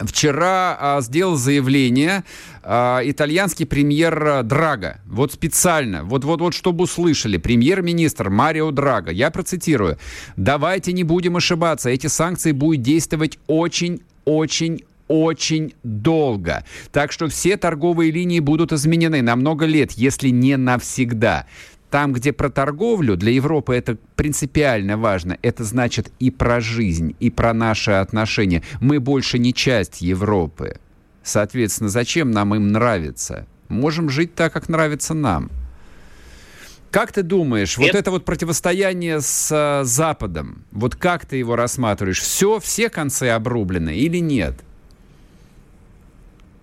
вчера 0.00 0.76
а, 0.78 1.00
сделал 1.00 1.36
заявление 1.36 2.24
а, 2.62 3.00
итальянский 3.04 3.66
премьер 3.66 4.42
Драга. 4.42 5.00
Вот 5.06 5.32
специально, 5.32 6.04
вот, 6.04 6.24
вот, 6.24 6.40
вот 6.40 6.54
чтобы 6.54 6.84
услышали, 6.84 7.36
премьер-министр 7.36 8.30
Марио 8.30 8.70
Драга, 8.70 9.10
я 9.10 9.30
процитирую, 9.30 9.98
давайте 10.36 10.92
не 10.92 11.04
будем 11.04 11.36
ошибаться, 11.36 11.90
эти 11.90 12.06
санкции 12.06 12.52
будут 12.52 12.82
действовать 12.82 13.38
очень-очень 13.46 14.84
очень 15.10 15.74
долго. 15.82 16.64
Так 16.92 17.10
что 17.10 17.26
все 17.26 17.56
торговые 17.56 18.12
линии 18.12 18.38
будут 18.38 18.72
изменены 18.72 19.22
на 19.22 19.34
много 19.34 19.66
лет, 19.66 19.90
если 19.92 20.28
не 20.28 20.56
навсегда. 20.56 21.46
Там, 21.90 22.12
где 22.12 22.32
про 22.32 22.50
торговлю, 22.50 23.16
для 23.16 23.32
Европы 23.32 23.74
это 23.74 23.96
принципиально 24.14 24.96
важно. 24.96 25.38
Это 25.42 25.64
значит 25.64 26.12
и 26.20 26.30
про 26.30 26.60
жизнь, 26.60 27.16
и 27.18 27.30
про 27.30 27.52
наши 27.52 27.90
отношения. 27.90 28.62
Мы 28.80 29.00
больше 29.00 29.38
не 29.38 29.52
часть 29.52 30.00
Европы. 30.00 30.78
Соответственно, 31.24 31.90
зачем 31.90 32.30
нам 32.30 32.54
им 32.54 32.68
нравится? 32.68 33.46
Можем 33.68 34.08
жить 34.08 34.34
так, 34.34 34.52
как 34.52 34.68
нравится 34.68 35.14
нам. 35.14 35.50
Как 36.90 37.12
ты 37.12 37.22
думаешь, 37.22 37.76
Нет. 37.78 37.92
вот 37.92 37.98
это 37.98 38.10
вот 38.10 38.24
противостояние 38.24 39.20
с 39.20 39.48
э, 39.52 39.84
Западом, 39.84 40.64
вот 40.72 40.96
как 40.96 41.24
ты 41.24 41.36
его 41.36 41.54
рассматриваешь? 41.54 42.20
Все, 42.20 42.58
все 42.58 42.88
концы 42.88 43.28
обрублены 43.28 43.96
или 43.96 44.18
нет? 44.18 44.56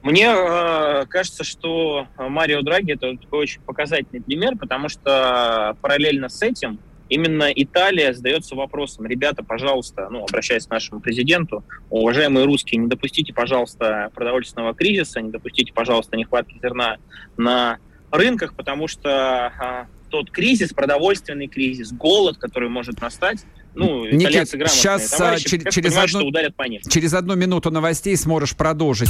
Мне 0.07 0.27
э, 0.33 1.05
кажется, 1.09 1.43
что 1.43 2.07
Марио 2.17 2.61
Драги 2.61 2.93
это 2.93 3.17
такой 3.17 3.39
очень 3.39 3.59
показательный 3.59 4.21
пример, 4.21 4.55
потому 4.57 4.87
что 4.87 5.75
параллельно 5.81 6.29
с 6.29 6.41
этим 6.41 6.79
именно 7.09 7.51
Италия 7.53 8.13
задается 8.13 8.55
вопросом, 8.55 9.05
ребята, 9.05 9.43
пожалуйста, 9.43 10.07
ну, 10.09 10.23
обращаясь 10.23 10.65
к 10.65 10.69
нашему 10.69 11.01
президенту, 11.01 11.65
уважаемые 11.89 12.45
русские, 12.45 12.79
не 12.79 12.87
допустите, 12.87 13.33
пожалуйста, 13.33 14.09
продовольственного 14.15 14.73
кризиса, 14.73 15.19
не 15.19 15.29
допустите, 15.29 15.73
пожалуйста, 15.73 16.15
нехватки 16.15 16.57
зерна 16.61 16.97
на 17.35 17.79
рынках, 18.09 18.55
потому 18.55 18.87
что 18.87 19.09
а, 19.09 19.87
тот 20.09 20.31
кризис, 20.31 20.71
продовольственный 20.71 21.47
кризис, 21.47 21.91
голод, 21.91 22.37
который 22.37 22.69
может 22.69 23.01
настать, 23.01 23.43
ну, 23.75 24.05
Никит, 24.05 24.47
сейчас 24.47 25.13
а, 25.13 25.17
товарищи, 25.17 25.49
через, 25.49 25.73
через, 25.73 25.97
одну, 25.97 26.27
ударят 26.27 26.55
по 26.55 26.63
ним. 26.63 26.81
через 26.89 27.13
одну 27.13 27.35
минуту 27.35 27.71
новостей 27.71 28.15
сможешь 28.15 28.55
продолжить. 28.55 29.09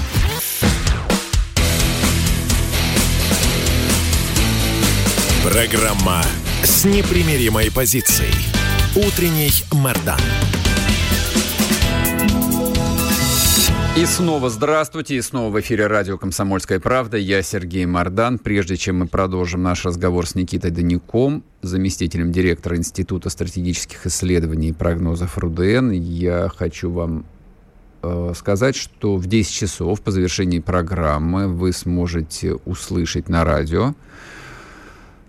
Программа 5.43 6.21
с 6.61 6.85
непримиримой 6.85 7.71
позицией. 7.71 8.31
Утренний 8.95 9.49
Мордан. 9.71 10.19
И 13.97 14.05
снова 14.05 14.51
здравствуйте, 14.51 15.15
и 15.15 15.21
снова 15.21 15.51
в 15.51 15.59
эфире 15.59 15.87
радио 15.87 16.19
«Комсомольская 16.19 16.79
правда». 16.79 17.17
Я 17.17 17.41
Сергей 17.41 17.87
Мордан. 17.87 18.37
Прежде 18.37 18.77
чем 18.77 18.99
мы 18.99 19.07
продолжим 19.07 19.63
наш 19.63 19.83
разговор 19.83 20.27
с 20.27 20.35
Никитой 20.35 20.69
Данюком, 20.69 21.43
заместителем 21.63 22.31
директора 22.31 22.77
Института 22.77 23.31
стратегических 23.31 24.05
исследований 24.05 24.69
и 24.69 24.73
прогнозов 24.73 25.39
РУДН, 25.39 25.89
я 25.89 26.51
хочу 26.55 26.91
вам 26.91 27.25
э, 28.03 28.33
сказать, 28.35 28.75
что 28.75 29.15
в 29.15 29.25
10 29.25 29.51
часов 29.51 30.01
по 30.01 30.11
завершении 30.11 30.59
программы 30.59 31.47
вы 31.47 31.73
сможете 31.73 32.53
услышать 32.65 33.27
на 33.27 33.43
радио 33.43 33.95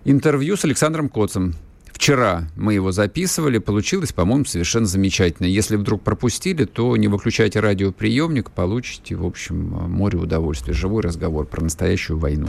интервью 0.05 0.55
с 0.57 0.65
Александром 0.65 1.09
Коцем. 1.09 1.55
Вчера 1.91 2.49
мы 2.55 2.73
его 2.73 2.91
записывали, 2.91 3.59
получилось, 3.59 4.11
по-моему, 4.11 4.45
совершенно 4.45 4.87
замечательно. 4.87 5.45
Если 5.45 5.75
вдруг 5.75 6.01
пропустили, 6.01 6.65
то 6.65 6.97
не 6.97 7.07
выключайте 7.07 7.59
радиоприемник, 7.59 8.51
получите, 8.51 9.15
в 9.15 9.25
общем, 9.25 9.57
море 9.89 10.17
удовольствия. 10.17 10.73
Живой 10.73 11.03
разговор 11.03 11.45
про 11.45 11.63
настоящую 11.63 12.17
войну. 12.17 12.47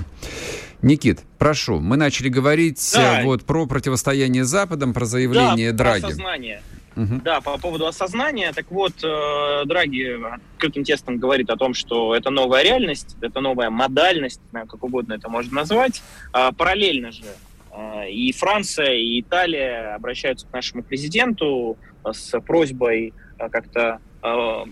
Никит, 0.83 1.21
прошу, 1.39 1.79
мы 1.79 1.97
начали 1.97 2.29
говорить 2.29 2.91
да. 2.95 3.21
вот 3.23 3.45
про 3.45 3.67
противостояние 3.67 4.45
с 4.45 4.49
Западом, 4.49 4.93
про 4.93 5.05
заявление 5.05 5.73
да, 5.73 5.79
Драги. 5.79 6.01
Про 6.01 6.09
осознание. 6.09 6.63
Угу. 6.97 7.21
Да, 7.25 7.41
по 7.41 7.59
поводу 7.59 7.87
осознания. 7.87 8.53
Так 8.53 8.71
вот, 8.71 8.93
э, 9.03 9.65
Драги 9.67 10.17
открытым 10.55 10.85
тестом 10.85 11.19
говорит 11.19 11.51
о 11.51 11.57
том, 11.57 11.75
что 11.75 12.15
это 12.15 12.31
новая 12.31 12.63
реальность, 12.63 13.17
это 13.21 13.41
новая 13.41 13.71
модальность, 13.71 14.41
как 14.53 14.83
угодно 14.83 15.15
это 15.15 15.29
можно 15.29 15.55
назвать. 15.55 16.03
А 16.33 16.53
параллельно 16.53 17.13
же 17.13 17.25
э, 17.73 18.11
и 18.11 18.33
Франция, 18.33 18.95
и 18.95 19.21
Италия 19.21 19.95
обращаются 19.95 20.47
к 20.47 20.53
нашему 20.53 20.83
президенту 20.83 21.77
с 22.05 22.39
просьбой 22.41 23.13
э, 23.39 23.49
как-то 23.49 24.01
э, 24.23 24.65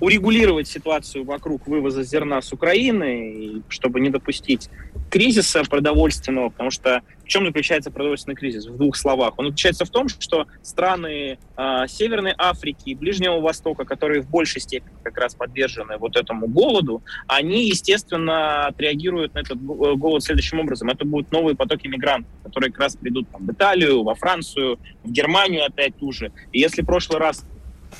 урегулировать 0.00 0.68
ситуацию 0.68 1.24
вокруг 1.24 1.66
вывоза 1.66 2.02
зерна 2.02 2.42
с 2.42 2.52
Украины, 2.52 3.62
чтобы 3.68 4.00
не 4.00 4.10
допустить 4.10 4.68
кризиса 5.10 5.62
продовольственного, 5.64 6.50
потому 6.50 6.70
что 6.70 7.02
в 7.24 7.28
чем 7.28 7.44
заключается 7.44 7.90
продовольственный 7.90 8.36
кризис? 8.36 8.66
В 8.66 8.76
двух 8.76 8.96
словах. 8.96 9.34
Он 9.36 9.46
заключается 9.46 9.84
в 9.84 9.90
том, 9.90 10.08
что 10.08 10.46
страны 10.62 11.38
э, 11.56 11.84
Северной 11.88 12.34
Африки 12.38 12.90
и 12.90 12.94
Ближнего 12.94 13.40
Востока, 13.40 13.84
которые 13.84 14.22
в 14.22 14.30
большей 14.30 14.60
степени 14.60 14.94
как 15.02 15.18
раз 15.18 15.34
подвержены 15.34 15.96
вот 15.98 16.16
этому 16.16 16.46
голоду, 16.46 17.02
они, 17.26 17.68
естественно, 17.68 18.66
отреагируют 18.66 19.34
на 19.34 19.40
этот 19.40 19.60
голод 19.60 20.22
следующим 20.22 20.60
образом. 20.60 20.88
Это 20.88 21.04
будут 21.04 21.32
новые 21.32 21.56
потоки 21.56 21.88
мигрантов, 21.88 22.30
которые 22.44 22.70
как 22.70 22.82
раз 22.82 22.96
придут 22.96 23.28
там, 23.30 23.44
в 23.44 23.50
Италию, 23.50 24.04
во 24.04 24.14
Францию, 24.14 24.78
в 25.02 25.10
Германию 25.10 25.64
опять 25.64 25.96
ту 25.96 26.12
же. 26.12 26.30
И 26.52 26.60
если 26.60 26.82
в 26.82 26.86
прошлый 26.86 27.18
раз 27.18 27.44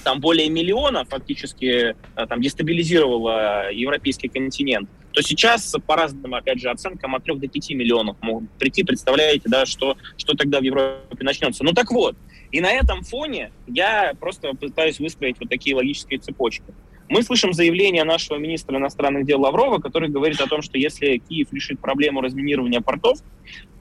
там 0.04 0.20
более 0.20 0.48
миллиона 0.48 1.04
фактически 1.04 1.94
э, 2.16 2.26
там 2.28 2.40
дестабилизировала 2.40 3.72
европейский 3.72 4.28
континент, 4.28 4.88
то 5.12 5.22
сейчас 5.22 5.74
по 5.86 5.96
разным, 5.96 6.34
опять 6.34 6.60
же, 6.60 6.70
оценкам 6.70 7.14
от 7.14 7.24
3 7.24 7.36
до 7.36 7.48
5 7.48 7.70
миллионов 7.70 8.16
могут 8.20 8.50
прийти. 8.58 8.84
Представляете, 8.84 9.44
да, 9.46 9.64
что, 9.64 9.96
что 10.16 10.34
тогда 10.34 10.60
в 10.60 10.62
Европе 10.62 11.24
начнется. 11.24 11.64
Ну 11.64 11.72
так 11.72 11.90
вот, 11.90 12.16
и 12.52 12.60
на 12.60 12.70
этом 12.70 13.02
фоне 13.02 13.50
я 13.66 14.12
просто 14.20 14.52
пытаюсь 14.52 14.98
выстроить 14.98 15.36
вот 15.40 15.48
такие 15.48 15.74
логические 15.74 16.18
цепочки. 16.18 16.64
Мы 17.08 17.22
слышим 17.22 17.52
заявление 17.52 18.04
нашего 18.04 18.36
министра 18.36 18.76
иностранных 18.76 19.26
дел 19.26 19.40
Лаврова, 19.40 19.78
который 19.78 20.08
говорит 20.08 20.40
о 20.40 20.48
том, 20.48 20.60
что 20.60 20.76
если 20.76 21.18
Киев 21.18 21.52
решит 21.52 21.80
проблему 21.80 22.20
разминирования 22.20 22.80
портов, 22.80 23.20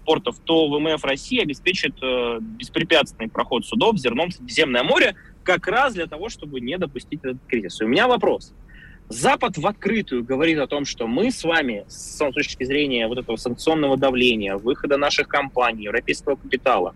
портов, 0.06 0.38
то 0.44 0.68
ВМФ 0.70 1.04
России 1.04 1.42
обеспечит 1.42 1.96
э, 2.02 2.38
беспрепятственный 2.40 3.28
проход 3.28 3.66
судов 3.66 3.98
зерном 3.98 4.30
в 4.30 4.34
Средиземное 4.34 4.84
море 4.84 5.16
как 5.46 5.68
раз 5.68 5.94
для 5.94 6.08
того, 6.08 6.28
чтобы 6.28 6.60
не 6.60 6.78
допустить 6.78 7.22
этот 7.24 7.38
кризис. 7.48 7.80
И 7.80 7.86
у 7.86 7.88
меня 7.88 8.08
вопрос. 8.08 8.54
Запад 9.08 9.58
в 9.58 9.68
открытую 9.68 10.24
говорит 10.24 10.58
о 10.58 10.68
том, 10.68 10.84
что 10.84 11.06
мы 11.06 11.32
с 11.32 11.44
вами 11.44 11.86
с 11.88 12.18
точки 12.34 12.64
зрения 12.64 13.08
вот 13.08 13.20
этого 13.20 13.36
санкционного 13.36 13.98
давления, 13.98 14.58
выхода 14.58 14.98
наших 14.98 15.28
компаний, 15.28 15.84
европейского 15.84 16.36
капитала, 16.36 16.96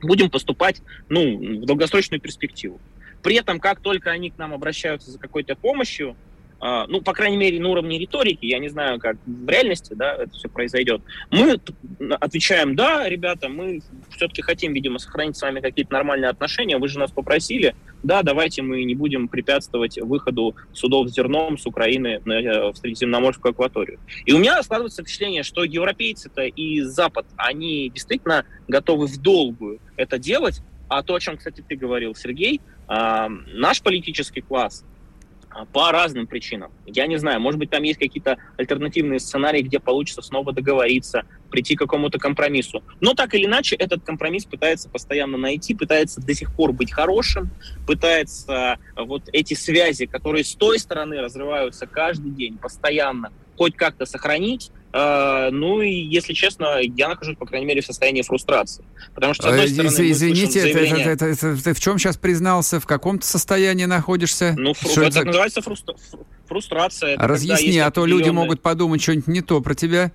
будем 0.00 0.30
поступать 0.30 0.80
ну, 1.08 1.60
в 1.62 1.66
долгосрочную 1.66 2.20
перспективу. 2.20 2.80
При 3.22 3.34
этом, 3.34 3.58
как 3.58 3.80
только 3.80 4.10
они 4.10 4.30
к 4.30 4.38
нам 4.38 4.54
обращаются 4.54 5.10
за 5.10 5.18
какой-то 5.18 5.56
помощью, 5.56 6.14
ну, 6.60 7.00
по 7.02 7.12
крайней 7.12 7.36
мере, 7.36 7.60
на 7.60 7.68
уровне 7.68 7.98
риторики, 7.98 8.46
я 8.46 8.58
не 8.58 8.68
знаю, 8.68 8.98
как 8.98 9.16
в 9.26 9.48
реальности, 9.48 9.94
да, 9.94 10.14
это 10.14 10.30
все 10.32 10.48
произойдет, 10.48 11.02
мы 11.30 11.60
отвечаем, 12.18 12.74
да, 12.74 13.08
ребята, 13.08 13.48
мы 13.48 13.80
все-таки 14.16 14.42
хотим, 14.42 14.72
видимо, 14.72 14.98
сохранить 14.98 15.36
с 15.36 15.42
вами 15.42 15.60
какие-то 15.60 15.92
нормальные 15.92 16.30
отношения, 16.30 16.78
вы 16.78 16.88
же 16.88 16.98
нас 16.98 17.12
попросили, 17.12 17.74
да, 18.02 18.22
давайте 18.22 18.62
мы 18.62 18.84
не 18.84 18.94
будем 18.94 19.28
препятствовать 19.28 19.98
выходу 19.98 20.56
судов 20.72 21.08
с 21.08 21.14
зерном 21.14 21.58
с 21.58 21.66
Украины 21.66 22.20
в 22.24 22.74
Средиземноморскую 22.74 23.50
акваторию. 23.50 23.98
И 24.24 24.32
у 24.32 24.38
меня 24.38 24.62
складывается 24.62 25.02
впечатление, 25.02 25.42
что 25.42 25.64
европейцы-то 25.64 26.42
и 26.42 26.80
Запад, 26.80 27.26
они 27.36 27.90
действительно 27.90 28.44
готовы 28.68 29.06
в 29.06 29.20
долгую 29.20 29.80
это 29.96 30.18
делать, 30.18 30.60
а 30.88 31.02
то, 31.02 31.14
о 31.14 31.20
чем, 31.20 31.36
кстати, 31.36 31.62
ты 31.66 31.76
говорил, 31.76 32.14
Сергей, 32.14 32.60
а, 32.86 33.28
наш 33.28 33.82
политический 33.82 34.40
класс 34.40 34.84
а, 34.84 34.97
по 35.72 35.90
разным 35.90 36.26
причинам. 36.26 36.70
Я 36.86 37.06
не 37.06 37.16
знаю, 37.16 37.40
может 37.40 37.58
быть, 37.58 37.70
там 37.70 37.82
есть 37.82 37.98
какие-то 37.98 38.36
альтернативные 38.56 39.18
сценарии, 39.18 39.62
где 39.62 39.80
получится 39.80 40.22
снова 40.22 40.52
договориться, 40.52 41.24
прийти 41.50 41.74
к 41.74 41.78
какому-то 41.78 42.18
компромиссу. 42.18 42.82
Но 43.00 43.14
так 43.14 43.34
или 43.34 43.46
иначе, 43.46 43.74
этот 43.76 44.04
компромисс 44.04 44.44
пытается 44.44 44.88
постоянно 44.88 45.38
найти, 45.38 45.74
пытается 45.74 46.20
до 46.20 46.34
сих 46.34 46.54
пор 46.54 46.72
быть 46.72 46.92
хорошим, 46.92 47.50
пытается 47.86 48.78
вот 48.96 49.22
эти 49.32 49.54
связи, 49.54 50.06
которые 50.06 50.44
с 50.44 50.54
той 50.54 50.78
стороны 50.78 51.20
разрываются 51.20 51.86
каждый 51.86 52.30
день, 52.30 52.58
постоянно, 52.58 53.32
хоть 53.56 53.74
как-то 53.74 54.06
сохранить, 54.06 54.70
ну 54.92 55.82
и, 55.82 55.90
если 55.90 56.32
честно, 56.32 56.78
я 56.80 57.08
нахожусь, 57.08 57.36
по 57.36 57.46
крайней 57.46 57.66
мере, 57.66 57.82
в 57.82 57.86
состоянии 57.86 58.22
фрустрации. 58.22 58.84
Потому 59.14 59.34
что, 59.34 59.44
с 59.44 59.46
одной 59.46 59.68
стороны, 59.68 59.90
Из- 59.90 60.16
Извините, 60.16 60.60
заявление... 60.62 61.04
это, 61.06 61.10
это, 61.10 61.26
это, 61.26 61.46
это, 61.48 61.64
ты 61.64 61.74
в 61.74 61.80
чем 61.80 61.98
сейчас 61.98 62.16
признался? 62.16 62.80
В 62.80 62.86
каком-то 62.86 63.26
состоянии 63.26 63.84
находишься? 63.84 64.54
Ну, 64.56 64.74
фру... 64.74 65.02
это 65.02 65.10
за... 65.12 65.24
называется 65.24 65.60
фрустра... 65.60 65.94
фрустрация. 66.46 67.14
Это 67.14 67.26
Разъясни, 67.26 67.78
а 67.78 67.90
то 67.90 68.02
определенные... 68.02 68.26
люди 68.26 68.30
могут 68.30 68.62
подумать 68.62 69.02
что-нибудь 69.02 69.28
не 69.28 69.42
то 69.42 69.60
про 69.60 69.74
тебя. 69.74 70.12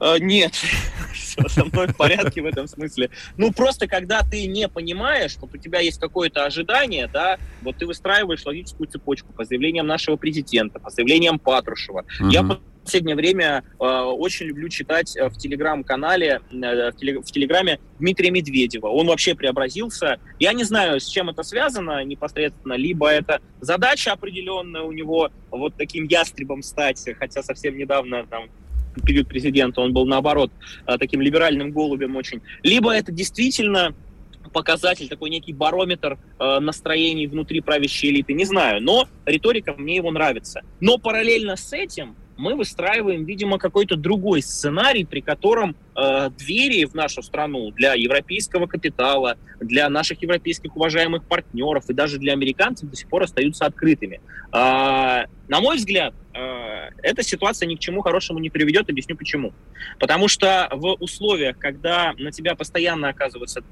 Uh, 0.00 0.20
нет, 0.20 0.54
со 1.48 1.64
мной 1.64 1.88
в 1.88 1.96
порядке 1.96 2.40
в 2.40 2.46
этом 2.46 2.68
смысле. 2.68 3.10
Ну, 3.36 3.52
просто 3.52 3.88
когда 3.88 4.22
ты 4.22 4.46
не 4.46 4.68
понимаешь, 4.68 5.36
вот 5.40 5.52
у 5.52 5.56
тебя 5.56 5.80
есть 5.80 5.98
какое-то 5.98 6.44
ожидание, 6.44 7.08
да, 7.12 7.38
вот 7.62 7.78
ты 7.78 7.86
выстраиваешь 7.86 8.44
логическую 8.46 8.86
цепочку 8.86 9.32
по 9.32 9.44
заявлениям 9.44 9.88
нашего 9.88 10.14
президента, 10.14 10.78
по 10.78 10.90
заявлениям 10.90 11.40
Патрушева. 11.40 12.04
Uh-huh. 12.20 12.30
Я 12.30 12.42
последнее 12.88 13.16
время 13.16 13.64
э, 13.78 13.84
очень 13.84 14.46
люблю 14.46 14.70
читать 14.70 15.14
э, 15.14 15.28
в 15.28 15.36
телеграм-канале, 15.36 16.40
э, 16.50 16.90
в, 16.90 16.96
телег, 16.96 17.20
в 17.20 17.30
телеграме 17.30 17.80
Дмитрия 17.98 18.30
Медведева. 18.30 18.86
Он 18.86 19.08
вообще 19.08 19.34
преобразился. 19.34 20.18
Я 20.38 20.54
не 20.54 20.64
знаю, 20.64 21.00
с 21.00 21.06
чем 21.06 21.28
это 21.28 21.42
связано 21.42 22.02
непосредственно. 22.02 22.72
Либо 22.72 23.08
это 23.08 23.42
задача 23.60 24.12
определенная 24.12 24.82
у 24.82 24.92
него 24.92 25.28
вот 25.50 25.74
таким 25.76 26.06
ястребом 26.06 26.62
стать, 26.62 27.04
хотя 27.18 27.42
совсем 27.42 27.76
недавно 27.76 28.24
там 28.24 28.44
период 29.04 29.28
президента 29.28 29.82
он 29.82 29.92
был 29.92 30.06
наоборот 30.06 30.50
э, 30.86 30.96
таким 30.98 31.20
либеральным 31.20 31.72
голубем 31.72 32.16
очень. 32.16 32.40
Либо 32.62 32.90
это 32.90 33.12
действительно 33.12 33.94
показатель, 34.54 35.08
такой 35.08 35.28
некий 35.28 35.52
барометр 35.52 36.16
э, 36.38 36.58
настроений 36.58 37.26
внутри 37.26 37.60
правящей 37.60 38.12
элиты, 38.12 38.32
не 38.32 38.46
знаю, 38.46 38.82
но 38.82 39.06
риторика 39.26 39.74
мне 39.76 39.96
его 39.96 40.10
нравится. 40.10 40.62
Но 40.80 40.96
параллельно 40.96 41.56
с 41.56 41.74
этим 41.74 42.16
мы 42.38 42.54
выстраиваем, 42.54 43.24
видимо, 43.24 43.58
какой-то 43.58 43.96
другой 43.96 44.42
сценарий, 44.42 45.04
при 45.04 45.20
котором 45.20 45.74
э, 45.96 46.30
двери 46.38 46.84
в 46.84 46.94
нашу 46.94 47.20
страну 47.20 47.72
для 47.72 47.94
европейского 47.94 48.66
капитала, 48.66 49.36
для 49.60 49.88
наших 49.90 50.22
европейских 50.22 50.74
уважаемых 50.76 51.24
партнеров 51.24 51.90
и 51.90 51.92
даже 51.92 52.18
для 52.18 52.32
американцев 52.32 52.88
до 52.88 52.96
сих 52.96 53.08
пор 53.08 53.24
остаются 53.24 53.66
открытыми. 53.66 54.20
Э, 54.52 55.26
на 55.48 55.60
мой 55.60 55.76
взгляд, 55.78 56.14
э, 56.32 56.90
эта 57.02 57.24
ситуация 57.24 57.66
ни 57.66 57.74
к 57.74 57.80
чему 57.80 58.02
хорошему 58.02 58.38
не 58.38 58.50
приведет. 58.50 58.88
Объясню 58.88 59.16
почему. 59.16 59.52
Потому 59.98 60.28
что 60.28 60.68
в 60.70 60.94
условиях, 61.00 61.58
когда 61.58 62.14
на 62.18 62.30
тебя 62.30 62.54
постоянно 62.54 63.08
оказывается 63.08 63.64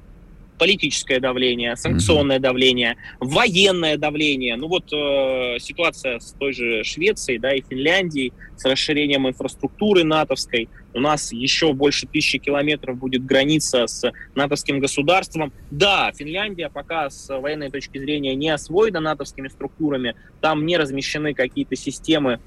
политическое 0.57 1.19
давление, 1.19 1.75
санкционное 1.75 2.37
mm-hmm. 2.37 2.41
давление, 2.41 2.97
военное 3.19 3.97
давление. 3.97 4.55
Ну 4.55 4.67
вот 4.67 4.91
э, 4.91 5.59
ситуация 5.59 6.19
с 6.19 6.33
той 6.33 6.53
же 6.53 6.83
Швецией, 6.83 7.39
да, 7.39 7.53
и 7.53 7.61
Финляндией, 7.61 8.33
с 8.55 8.65
расширением 8.65 9.27
инфраструктуры 9.27 10.03
натовской. 10.03 10.69
У 10.93 10.99
нас 10.99 11.31
еще 11.31 11.73
больше 11.73 12.07
тысячи 12.07 12.39
километров 12.39 12.97
будет 12.97 13.23
граница 13.25 13.85
с 13.85 14.11
натовским 14.33 14.79
государством. 14.79 15.53
Да, 15.69 16.11
Финляндия 16.17 16.69
пока 16.69 17.09
с 17.09 17.27
военной 17.29 17.69
точки 17.69 17.99
зрения 17.99 18.33
не 18.35 18.49
освоена 18.49 18.99
натовскими 18.99 19.47
структурами, 19.47 20.15
там 20.41 20.65
не 20.65 20.77
размещены 20.77 21.33
какие-то 21.33 21.75
системы 21.75 22.39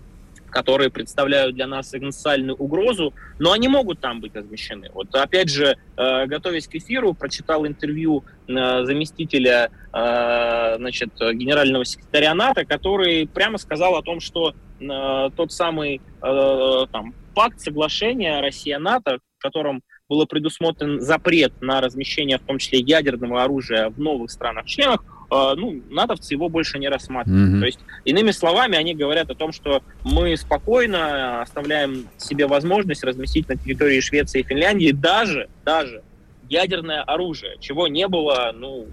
которые 0.50 0.90
представляют 0.90 1.54
для 1.54 1.66
нас 1.66 1.94
экзистенциальную 1.94 2.56
угрозу, 2.56 3.14
но 3.38 3.52
они 3.52 3.68
могут 3.68 4.00
там 4.00 4.20
быть 4.20 4.34
размещены. 4.34 4.90
Вот 4.92 5.14
опять 5.14 5.48
же, 5.48 5.76
э, 5.96 6.26
готовясь 6.26 6.66
к 6.66 6.74
эфиру, 6.74 7.14
прочитал 7.14 7.66
интервью 7.66 8.24
э, 8.48 8.84
заместителя 8.84 9.70
э, 9.92 10.76
значит, 10.76 11.10
генерального 11.14 11.84
секретаря 11.84 12.34
НАТО, 12.34 12.64
который 12.64 13.26
прямо 13.26 13.58
сказал 13.58 13.96
о 13.96 14.02
том, 14.02 14.20
что 14.20 14.54
тот 15.36 15.52
самый 15.52 16.00
там, 16.22 17.14
пакт 17.34 17.60
соглашения 17.60 18.40
Россия-НАТО, 18.40 19.18
в 19.38 19.42
котором 19.42 19.82
было 20.08 20.24
предусмотрен 20.24 21.02
запрет 21.02 21.52
на 21.60 21.82
размещение, 21.82 22.38
в 22.38 22.42
том 22.42 22.56
числе 22.56 22.80
ядерного 22.80 23.42
оружия 23.42 23.90
в 23.90 24.00
новых 24.00 24.30
странах-членах, 24.30 25.04
ну, 25.30 25.80
натовцы 25.90 26.34
его 26.34 26.48
больше 26.48 26.78
не 26.78 26.88
рассматривают. 26.88 27.54
Mm-hmm. 27.54 27.60
То 27.60 27.66
есть, 27.66 27.78
иными 28.04 28.32
словами, 28.32 28.76
они 28.76 28.94
говорят 28.94 29.30
о 29.30 29.34
том, 29.34 29.52
что 29.52 29.82
мы 30.04 30.36
спокойно 30.36 31.42
оставляем 31.42 32.08
себе 32.18 32.46
возможность 32.46 33.04
разместить 33.04 33.48
на 33.48 33.56
территории 33.56 34.00
Швеции 34.00 34.40
и 34.40 34.42
Финляндии 34.42 34.92
даже, 34.92 35.48
даже 35.64 36.02
ядерное 36.48 37.02
оружие, 37.02 37.56
чего 37.60 37.86
не 37.86 38.08
было, 38.08 38.52
ну, 38.54 38.86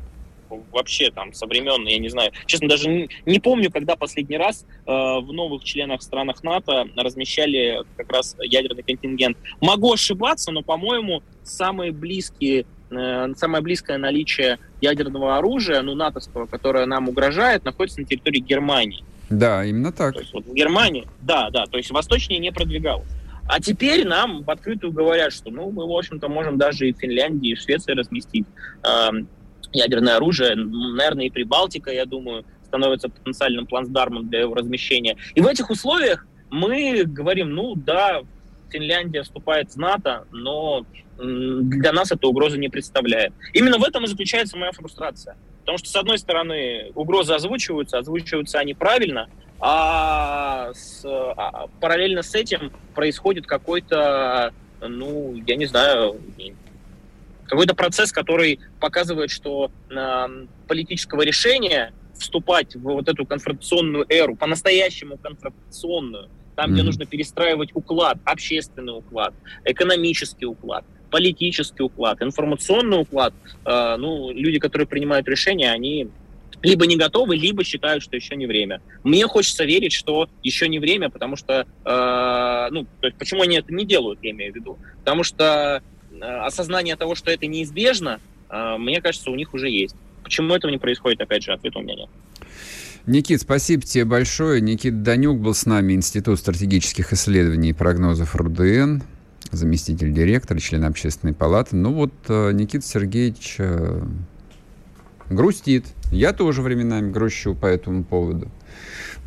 вообще 0.71 1.11
там 1.11 1.33
со 1.33 1.45
времен, 1.45 1.85
я 1.87 1.99
не 1.99 2.09
знаю, 2.09 2.31
честно, 2.45 2.69
даже 2.69 2.87
не, 2.87 3.09
не 3.25 3.39
помню, 3.39 3.69
когда 3.69 3.95
последний 3.95 4.37
раз 4.37 4.65
э, 4.85 4.91
в 4.91 5.33
новых 5.33 5.63
членах 5.63 6.01
странах 6.01 6.41
НАТО 6.43 6.85
размещали 6.95 7.83
как 7.97 8.11
раз 8.13 8.35
ядерный 8.39 8.83
контингент. 8.83 9.37
Могу 9.59 9.91
ошибаться, 9.91 10.51
но, 10.51 10.61
по-моему, 10.61 11.21
самые 11.43 11.91
близкие 11.91 12.61
Э, 12.61 12.76
самое 12.89 13.61
близкое 13.61 13.97
наличие 13.97 14.59
ядерного 14.81 15.37
оружия, 15.37 15.81
ну, 15.81 15.95
натовского, 15.95 16.45
которое 16.45 16.85
нам 16.85 17.09
угрожает, 17.09 17.65
находится 17.65 18.01
на 18.01 18.05
территории 18.05 18.39
Германии. 18.39 19.03
Да, 19.29 19.65
именно 19.65 19.91
так. 19.91 20.13
То 20.13 20.21
есть 20.21 20.33
вот 20.33 20.45
в 20.45 20.53
Германии, 20.53 21.07
да, 21.21 21.49
да, 21.49 21.65
то 21.65 21.77
есть 21.77 21.91
восточнее 21.91 22.39
не 22.39 22.51
продвигалось. 22.51 23.09
А 23.47 23.61
теперь 23.61 24.05
нам 24.05 24.43
в 24.43 24.49
открытую 24.49 24.91
говорят, 24.91 25.31
что 25.31 25.49
ну, 25.49 25.71
мы, 25.71 25.87
в 25.87 25.91
общем-то, 25.91 26.27
можем 26.27 26.57
даже 26.57 26.89
и 26.89 26.93
в 26.93 26.97
Финляндии, 26.97 27.51
и 27.51 27.55
в 27.55 27.61
Швеции 27.61 27.93
разместить 27.93 28.45
э, 28.83 29.09
ядерное 29.71 30.17
оружие. 30.17 30.55
Наверное, 30.55 31.25
и 31.25 31.29
Прибалтика, 31.29 31.91
я 31.91 32.05
думаю, 32.05 32.43
становится 32.65 33.07
потенциальным 33.07 33.65
плацдармом 33.65 34.29
для 34.29 34.41
его 34.41 34.53
размещения. 34.53 35.15
И 35.33 35.41
в 35.41 35.47
этих 35.47 35.69
условиях 35.69 36.27
мы 36.49 37.03
говорим, 37.05 37.51
ну 37.51 37.75
да, 37.75 38.21
Финляндия 38.69 39.23
вступает 39.23 39.71
в 39.71 39.77
НАТО, 39.77 40.25
но 40.31 40.85
для 41.17 41.91
нас 41.91 42.11
это 42.11 42.27
угрозы 42.27 42.57
не 42.57 42.69
представляет. 42.69 43.33
Именно 43.53 43.77
в 43.77 43.83
этом 43.83 44.03
и 44.03 44.07
заключается 44.07 44.57
моя 44.57 44.71
фрустрация. 44.71 45.35
Потому 45.61 45.77
что, 45.77 45.89
с 45.89 45.95
одной 45.95 46.17
стороны, 46.17 46.91
угрозы 46.95 47.33
озвучиваются, 47.33 47.97
озвучиваются 47.97 48.59
они 48.59 48.73
правильно, 48.73 49.29
а, 49.59 50.71
с, 50.73 51.03
а 51.05 51.67
параллельно 51.81 52.21
с 52.21 52.35
этим 52.35 52.71
происходит 52.93 53.47
какой-то, 53.47 54.53
ну, 54.81 55.35
я 55.45 55.55
не 55.55 55.65
знаю, 55.65 56.21
какой-то 57.47 57.75
процесс, 57.75 58.11
который 58.11 58.59
показывает, 58.79 59.31
что 59.31 59.71
э, 59.89 60.27
политического 60.67 61.23
решения 61.23 61.93
вступать 62.17 62.75
в 62.75 62.81
вот 62.81 63.07
эту 63.07 63.25
конфронтационную 63.25 64.05
эру, 64.09 64.35
по-настоящему 64.35 65.17
конфронтационную, 65.17 66.29
там, 66.55 66.69
mm-hmm. 66.69 66.73
где 66.73 66.83
нужно 66.83 67.05
перестраивать 67.05 67.69
уклад, 67.73 68.17
общественный 68.25 68.97
уклад, 68.97 69.33
экономический 69.63 70.45
уклад, 70.45 70.83
политический 71.09 71.83
уклад, 71.83 72.21
информационный 72.21 73.01
уклад, 73.01 73.33
э, 73.65 73.95
ну, 73.97 74.31
люди, 74.31 74.59
которые 74.59 74.87
принимают 74.87 75.27
решения, 75.27 75.71
они 75.71 76.07
либо 76.63 76.85
не 76.87 76.97
готовы, 76.97 77.35
либо 77.35 77.63
считают, 77.63 78.03
что 78.03 78.15
еще 78.15 78.35
не 78.35 78.47
время. 78.47 78.81
Мне 79.03 79.27
хочется 79.27 79.63
верить, 79.63 79.93
что 79.93 80.29
еще 80.43 80.67
не 80.67 80.79
время, 80.79 81.09
потому 81.09 81.35
что, 81.35 81.65
э, 81.85 82.67
ну, 82.71 82.85
то 82.99 83.07
есть 83.07 83.17
почему 83.17 83.43
они 83.43 83.57
это 83.57 83.73
не 83.73 83.85
делают, 83.85 84.19
я 84.23 84.31
имею 84.31 84.53
в 84.53 84.55
виду? 84.55 84.77
Потому 84.99 85.23
что 85.23 85.81
э, 86.11 86.19
осознание 86.19 86.95
того, 86.95 87.15
что 87.15 87.31
это 87.31 87.45
неизбежно, 87.45 88.19
э, 88.49 88.77
мне 88.77 89.01
кажется, 89.01 89.29
у 89.29 89.35
них 89.35 89.53
уже 89.53 89.69
есть. 89.69 89.95
Почему 90.23 90.53
этого 90.53 90.71
не 90.71 90.77
происходит, 90.77 91.21
опять 91.21 91.43
же, 91.43 91.53
ответа 91.53 91.79
у 91.79 91.81
меня 91.81 91.95
нет. 91.95 92.09
Никит, 93.05 93.41
спасибо 93.41 93.83
тебе 93.83 94.03
большое. 94.03 94.59
Никит 94.59 95.01
Данюк 95.01 95.39
был 95.39 95.53
с 95.53 95.65
нами, 95.65 95.93
Институт 95.93 96.39
стратегических 96.39 97.13
исследований 97.13 97.69
и 97.69 97.73
прогнозов 97.73 98.35
РУДН, 98.35 99.01
заместитель 99.55 100.13
директора, 100.13 100.59
член 100.59 100.83
общественной 100.83 101.33
палаты. 101.33 101.75
Ну 101.75 101.93
вот 101.93 102.13
э, 102.27 102.51
Никита 102.51 102.85
Сергеевич 102.85 103.55
э, 103.59 104.01
грустит. 105.29 105.85
Я 106.11 106.33
тоже 106.33 106.61
временами 106.61 107.11
грущу 107.11 107.55
по 107.55 107.65
этому 107.65 108.03
поводу. 108.03 108.49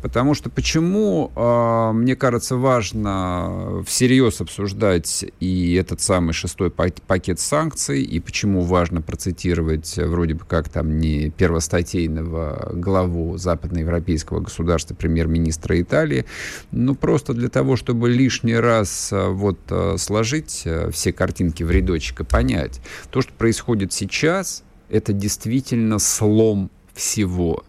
Потому 0.01 0.33
что 0.33 0.49
почему, 0.49 1.31
э, 1.35 1.91
мне 1.93 2.15
кажется, 2.15 2.55
важно 2.55 3.83
всерьез 3.85 4.41
обсуждать 4.41 5.23
и 5.39 5.75
этот 5.75 6.01
самый 6.01 6.33
шестой 6.33 6.71
пакет 6.71 7.39
санкций, 7.39 8.01
и 8.01 8.19
почему 8.19 8.61
важно 8.61 9.01
процитировать 9.01 9.97
вроде 9.97 10.33
бы 10.33 10.45
как 10.45 10.69
там 10.69 10.97
не 10.97 11.29
первостатейного 11.29 12.71
главу 12.73 13.37
западноевропейского 13.37 14.39
государства, 14.39 14.95
премьер-министра 14.95 15.79
Италии, 15.79 16.25
ну 16.71 16.95
просто 16.95 17.33
для 17.33 17.49
того, 17.49 17.75
чтобы 17.75 18.09
лишний 18.09 18.55
раз 18.55 19.09
э, 19.11 19.27
вот 19.29 19.59
э, 19.69 19.97
сложить 19.99 20.63
э, 20.65 20.89
все 20.91 21.13
картинки 21.13 21.61
в 21.61 21.69
рядочек 21.69 22.21
и 22.21 22.23
понять, 22.23 22.81
то, 23.11 23.21
что 23.21 23.31
происходит 23.33 23.93
сейчас, 23.93 24.63
это 24.91 25.13
действительно 25.13 25.97
слом 25.99 26.69
всего. 26.93 27.63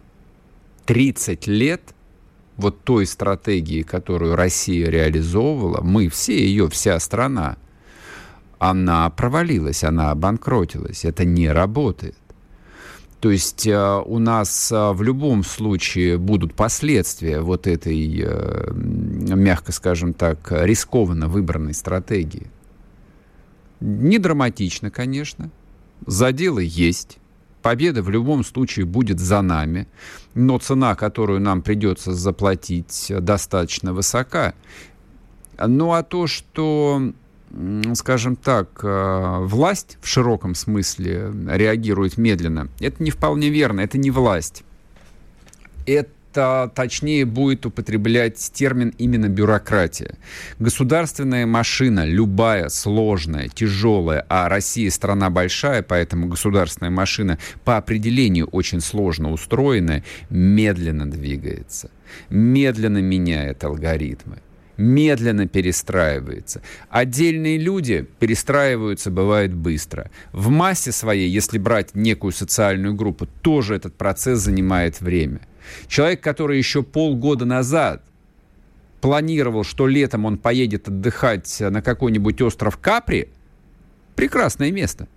30 0.86 1.46
лет– 1.46 1.82
вот 2.56 2.82
той 2.84 3.06
стратегии, 3.06 3.82
которую 3.82 4.36
Россия 4.36 4.88
реализовывала, 4.88 5.80
мы 5.82 6.08
все 6.08 6.38
ее, 6.38 6.68
вся 6.68 6.98
страна, 7.00 7.56
она 8.58 9.08
провалилась, 9.10 9.84
она 9.84 10.10
обанкротилась. 10.10 11.04
Это 11.04 11.24
не 11.24 11.50
работает. 11.50 12.16
То 13.20 13.30
есть 13.30 13.66
э, 13.66 14.02
у 14.04 14.18
нас 14.18 14.72
э, 14.72 14.92
в 14.92 15.02
любом 15.02 15.44
случае 15.44 16.18
будут 16.18 16.54
последствия 16.54 17.40
вот 17.40 17.68
этой, 17.68 18.20
э, 18.24 18.72
мягко 18.74 19.70
скажем 19.70 20.12
так, 20.12 20.48
рискованно 20.50 21.28
выбранной 21.28 21.74
стратегии. 21.74 22.48
Не 23.80 24.18
драматично, 24.18 24.90
конечно. 24.90 25.50
Заделы 26.06 26.64
есть. 26.66 27.18
Победа 27.62 28.02
в 28.02 28.10
любом 28.10 28.44
случае 28.44 28.86
будет 28.86 29.20
за 29.20 29.40
нами, 29.40 29.86
но 30.34 30.58
цена, 30.58 30.96
которую 30.96 31.40
нам 31.40 31.62
придется 31.62 32.12
заплатить, 32.12 33.12
достаточно 33.20 33.92
высока. 33.92 34.54
Ну 35.58 35.92
а 35.92 36.02
то, 36.02 36.26
что 36.26 37.12
скажем 37.94 38.36
так, 38.36 38.80
э, 38.82 39.38
власть 39.40 39.98
в 40.00 40.08
широком 40.08 40.54
смысле 40.54 41.32
реагирует 41.48 42.16
медленно, 42.16 42.68
это 42.80 43.02
не 43.02 43.10
вполне 43.10 43.50
верно, 43.50 43.80
это 43.80 43.98
не 43.98 44.10
власть. 44.10 44.64
Это 45.86 46.10
это 46.32 46.72
точнее 46.74 47.26
будет 47.26 47.66
употреблять 47.66 48.38
термин 48.52 48.94
именно 48.98 49.28
бюрократия. 49.28 50.16
Государственная 50.58 51.46
машина, 51.46 52.06
любая, 52.06 52.68
сложная, 52.70 53.48
тяжелая, 53.48 54.24
а 54.28 54.48
Россия 54.48 54.90
страна 54.90 55.28
большая, 55.28 55.82
поэтому 55.82 56.28
государственная 56.28 56.90
машина 56.90 57.38
по 57.64 57.76
определению 57.76 58.46
очень 58.46 58.80
сложно 58.80 59.30
устроенная, 59.30 60.04
медленно 60.30 61.10
двигается, 61.10 61.90
медленно 62.30 62.98
меняет 62.98 63.62
алгоритмы 63.64 64.38
медленно 64.78 65.46
перестраивается. 65.46 66.62
Отдельные 66.88 67.58
люди 67.58 68.06
перестраиваются, 68.18 69.10
бывает 69.10 69.54
быстро. 69.54 70.10
В 70.32 70.48
массе 70.48 70.92
своей, 70.92 71.28
если 71.28 71.58
брать 71.58 71.94
некую 71.94 72.32
социальную 72.32 72.94
группу, 72.94 73.26
тоже 73.42 73.76
этот 73.76 73.94
процесс 73.94 74.40
занимает 74.40 75.00
время. 75.00 75.40
Человек, 75.86 76.20
который 76.20 76.58
еще 76.58 76.82
полгода 76.82 77.44
назад 77.44 78.02
планировал, 79.02 79.64
что 79.64 79.86
летом 79.86 80.24
он 80.24 80.38
поедет 80.38 80.88
отдыхать 80.88 81.58
на 81.60 81.82
какой-нибудь 81.82 82.40
остров 82.40 82.78
Капри, 82.78 83.28
прекрасное 84.14 84.70
место. 84.70 85.08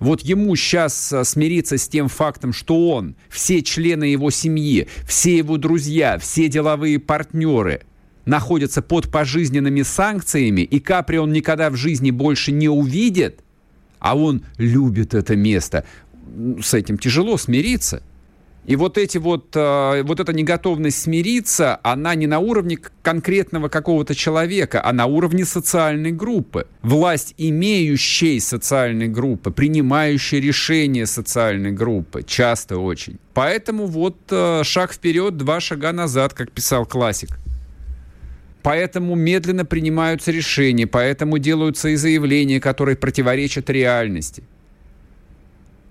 Вот 0.00 0.22
ему 0.22 0.56
сейчас 0.56 1.12
а, 1.12 1.22
смириться 1.22 1.78
с 1.78 1.86
тем 1.86 2.08
фактом, 2.08 2.52
что 2.52 2.90
он, 2.90 3.14
все 3.28 3.62
члены 3.62 4.04
его 4.04 4.30
семьи, 4.30 4.88
все 5.06 5.36
его 5.36 5.56
друзья, 5.56 6.18
все 6.18 6.48
деловые 6.48 6.98
партнеры 6.98 7.82
находятся 8.24 8.82
под 8.82 9.10
пожизненными 9.10 9.82
санкциями, 9.82 10.62
и 10.62 10.80
Капри 10.80 11.18
он 11.18 11.32
никогда 11.32 11.70
в 11.70 11.76
жизни 11.76 12.10
больше 12.10 12.52
не 12.52 12.68
увидит, 12.68 13.40
а 13.98 14.16
он 14.16 14.42
любит 14.56 15.14
это 15.14 15.36
место. 15.36 15.84
С 16.60 16.74
этим 16.74 16.98
тяжело 16.98 17.36
смириться– 17.36 18.02
и 18.66 18.76
вот 18.76 18.96
эти 18.96 19.18
вот, 19.18 19.54
э, 19.54 20.02
вот 20.02 20.20
эта 20.20 20.32
неготовность 20.32 21.02
смириться, 21.02 21.78
она 21.82 22.14
не 22.14 22.26
на 22.26 22.38
уровне 22.38 22.78
конкретного 23.02 23.68
какого-то 23.68 24.14
человека, 24.14 24.80
а 24.82 24.92
на 24.92 25.06
уровне 25.06 25.44
социальной 25.44 26.12
группы. 26.12 26.66
Власть 26.82 27.34
имеющей 27.36 28.40
социальной 28.40 29.08
группы, 29.08 29.50
принимающей 29.50 30.40
решения 30.40 31.06
социальной 31.06 31.72
группы, 31.72 32.22
часто 32.22 32.78
очень. 32.78 33.18
Поэтому 33.34 33.86
вот 33.86 34.16
э, 34.30 34.62
шаг 34.64 34.94
вперед, 34.94 35.36
два 35.36 35.60
шага 35.60 35.92
назад, 35.92 36.32
как 36.32 36.50
писал 36.50 36.86
классик. 36.86 37.38
Поэтому 38.62 39.14
медленно 39.14 39.66
принимаются 39.66 40.30
решения, 40.30 40.86
поэтому 40.86 41.36
делаются 41.36 41.90
и 41.90 41.96
заявления, 41.96 42.60
которые 42.60 42.96
противоречат 42.96 43.68
реальности. 43.68 44.42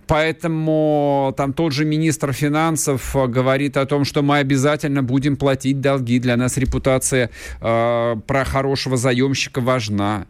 Поэтому 0.07 1.33
там 1.37 1.53
тот 1.53 1.71
же 1.71 1.85
министр 1.85 2.33
финансов 2.33 3.15
э, 3.15 3.27
говорит 3.27 3.77
о 3.77 3.85
том, 3.85 4.05
что 4.05 4.21
мы 4.21 4.37
обязательно 4.37 5.03
будем 5.03 5.37
платить 5.37 5.81
долги. 5.81 6.19
Для 6.19 6.35
нас 6.37 6.57
репутация 6.57 7.29
э, 7.61 8.15
про 8.27 8.45
хорошего 8.45 8.97
заемщика 8.97 9.61
важна. 9.61 10.25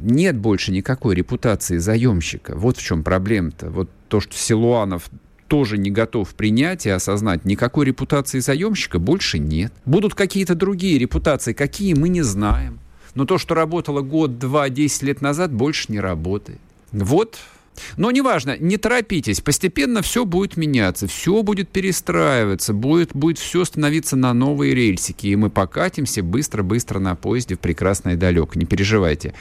Нет 0.00 0.36
больше 0.36 0.72
никакой 0.72 1.14
репутации 1.14 1.78
заемщика. 1.78 2.54
Вот 2.56 2.76
в 2.76 2.82
чем 2.82 3.02
проблема-то. 3.02 3.70
Вот 3.70 3.90
то, 4.08 4.20
что 4.20 4.34
Силуанов 4.36 5.10
тоже 5.48 5.76
не 5.76 5.90
готов 5.90 6.34
принять 6.34 6.86
и 6.86 6.90
осознать, 6.90 7.44
никакой 7.44 7.86
репутации 7.86 8.38
заемщика 8.38 8.98
больше 8.98 9.38
нет. 9.38 9.72
Будут 9.84 10.14
какие-то 10.14 10.54
другие 10.54 10.98
репутации, 10.98 11.52
какие 11.52 11.94
мы 11.94 12.08
не 12.08 12.22
знаем. 12.22 12.78
Но 13.14 13.26
то, 13.26 13.36
что 13.38 13.54
работало 13.54 14.00
год, 14.00 14.38
два, 14.38 14.70
десять 14.70 15.02
лет 15.02 15.20
назад, 15.20 15.52
больше 15.52 15.92
не 15.92 16.00
работает. 16.00 16.60
Вот 16.92 17.38
но 17.96 18.10
неважно, 18.10 18.56
не 18.58 18.76
торопитесь, 18.76 19.40
постепенно 19.40 20.02
все 20.02 20.24
будет 20.24 20.56
меняться, 20.56 21.06
все 21.06 21.42
будет 21.42 21.68
перестраиваться, 21.68 22.72
будет, 22.72 23.14
будет 23.14 23.38
все 23.38 23.64
становиться 23.64 24.16
на 24.16 24.32
новые 24.34 24.74
рельсики, 24.74 25.26
и 25.28 25.36
мы 25.36 25.50
покатимся 25.50 26.22
быстро-быстро 26.22 26.98
на 26.98 27.14
поезде 27.14 27.56
в 27.56 27.60
прекрасное 27.60 28.16
далеко, 28.16 28.58
не 28.58 28.66
переживайте. 28.66 29.34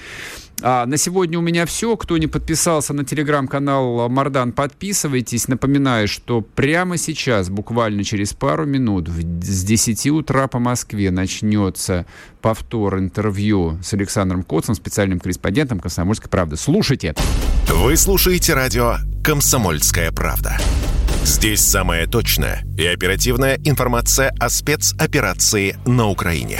А 0.63 0.85
на 0.85 0.97
сегодня 0.97 1.39
у 1.39 1.41
меня 1.41 1.65
все. 1.65 1.97
Кто 1.97 2.17
не 2.17 2.27
подписался 2.27 2.93
на 2.93 3.03
телеграм-канал 3.03 4.09
Мардан, 4.09 4.51
подписывайтесь. 4.51 5.47
Напоминаю, 5.47 6.07
что 6.07 6.41
прямо 6.41 6.97
сейчас, 6.97 7.49
буквально 7.49 8.03
через 8.03 8.33
пару 8.33 8.65
минут, 8.65 9.09
с 9.09 9.63
10 9.63 10.07
утра 10.07 10.47
по 10.47 10.59
Москве 10.59 11.09
начнется 11.11 12.05
повтор 12.41 12.99
интервью 12.99 13.79
с 13.83 13.93
Александром 13.93 14.43
Коцем, 14.43 14.75
специальным 14.75 15.19
корреспондентом 15.19 15.79
«Комсомольской 15.79 16.29
правды». 16.29 16.57
Слушайте. 16.57 17.15
Вы 17.67 17.97
слушаете 17.97 18.53
радио 18.53 18.97
«Комсомольская 19.23 20.11
правда». 20.11 20.57
Здесь 21.23 21.61
самая 21.61 22.07
точная 22.07 22.63
и 22.77 22.85
оперативная 22.85 23.59
информация 23.63 24.33
о 24.39 24.49
спецоперации 24.49 25.77
на 25.85 26.07
Украине. 26.07 26.59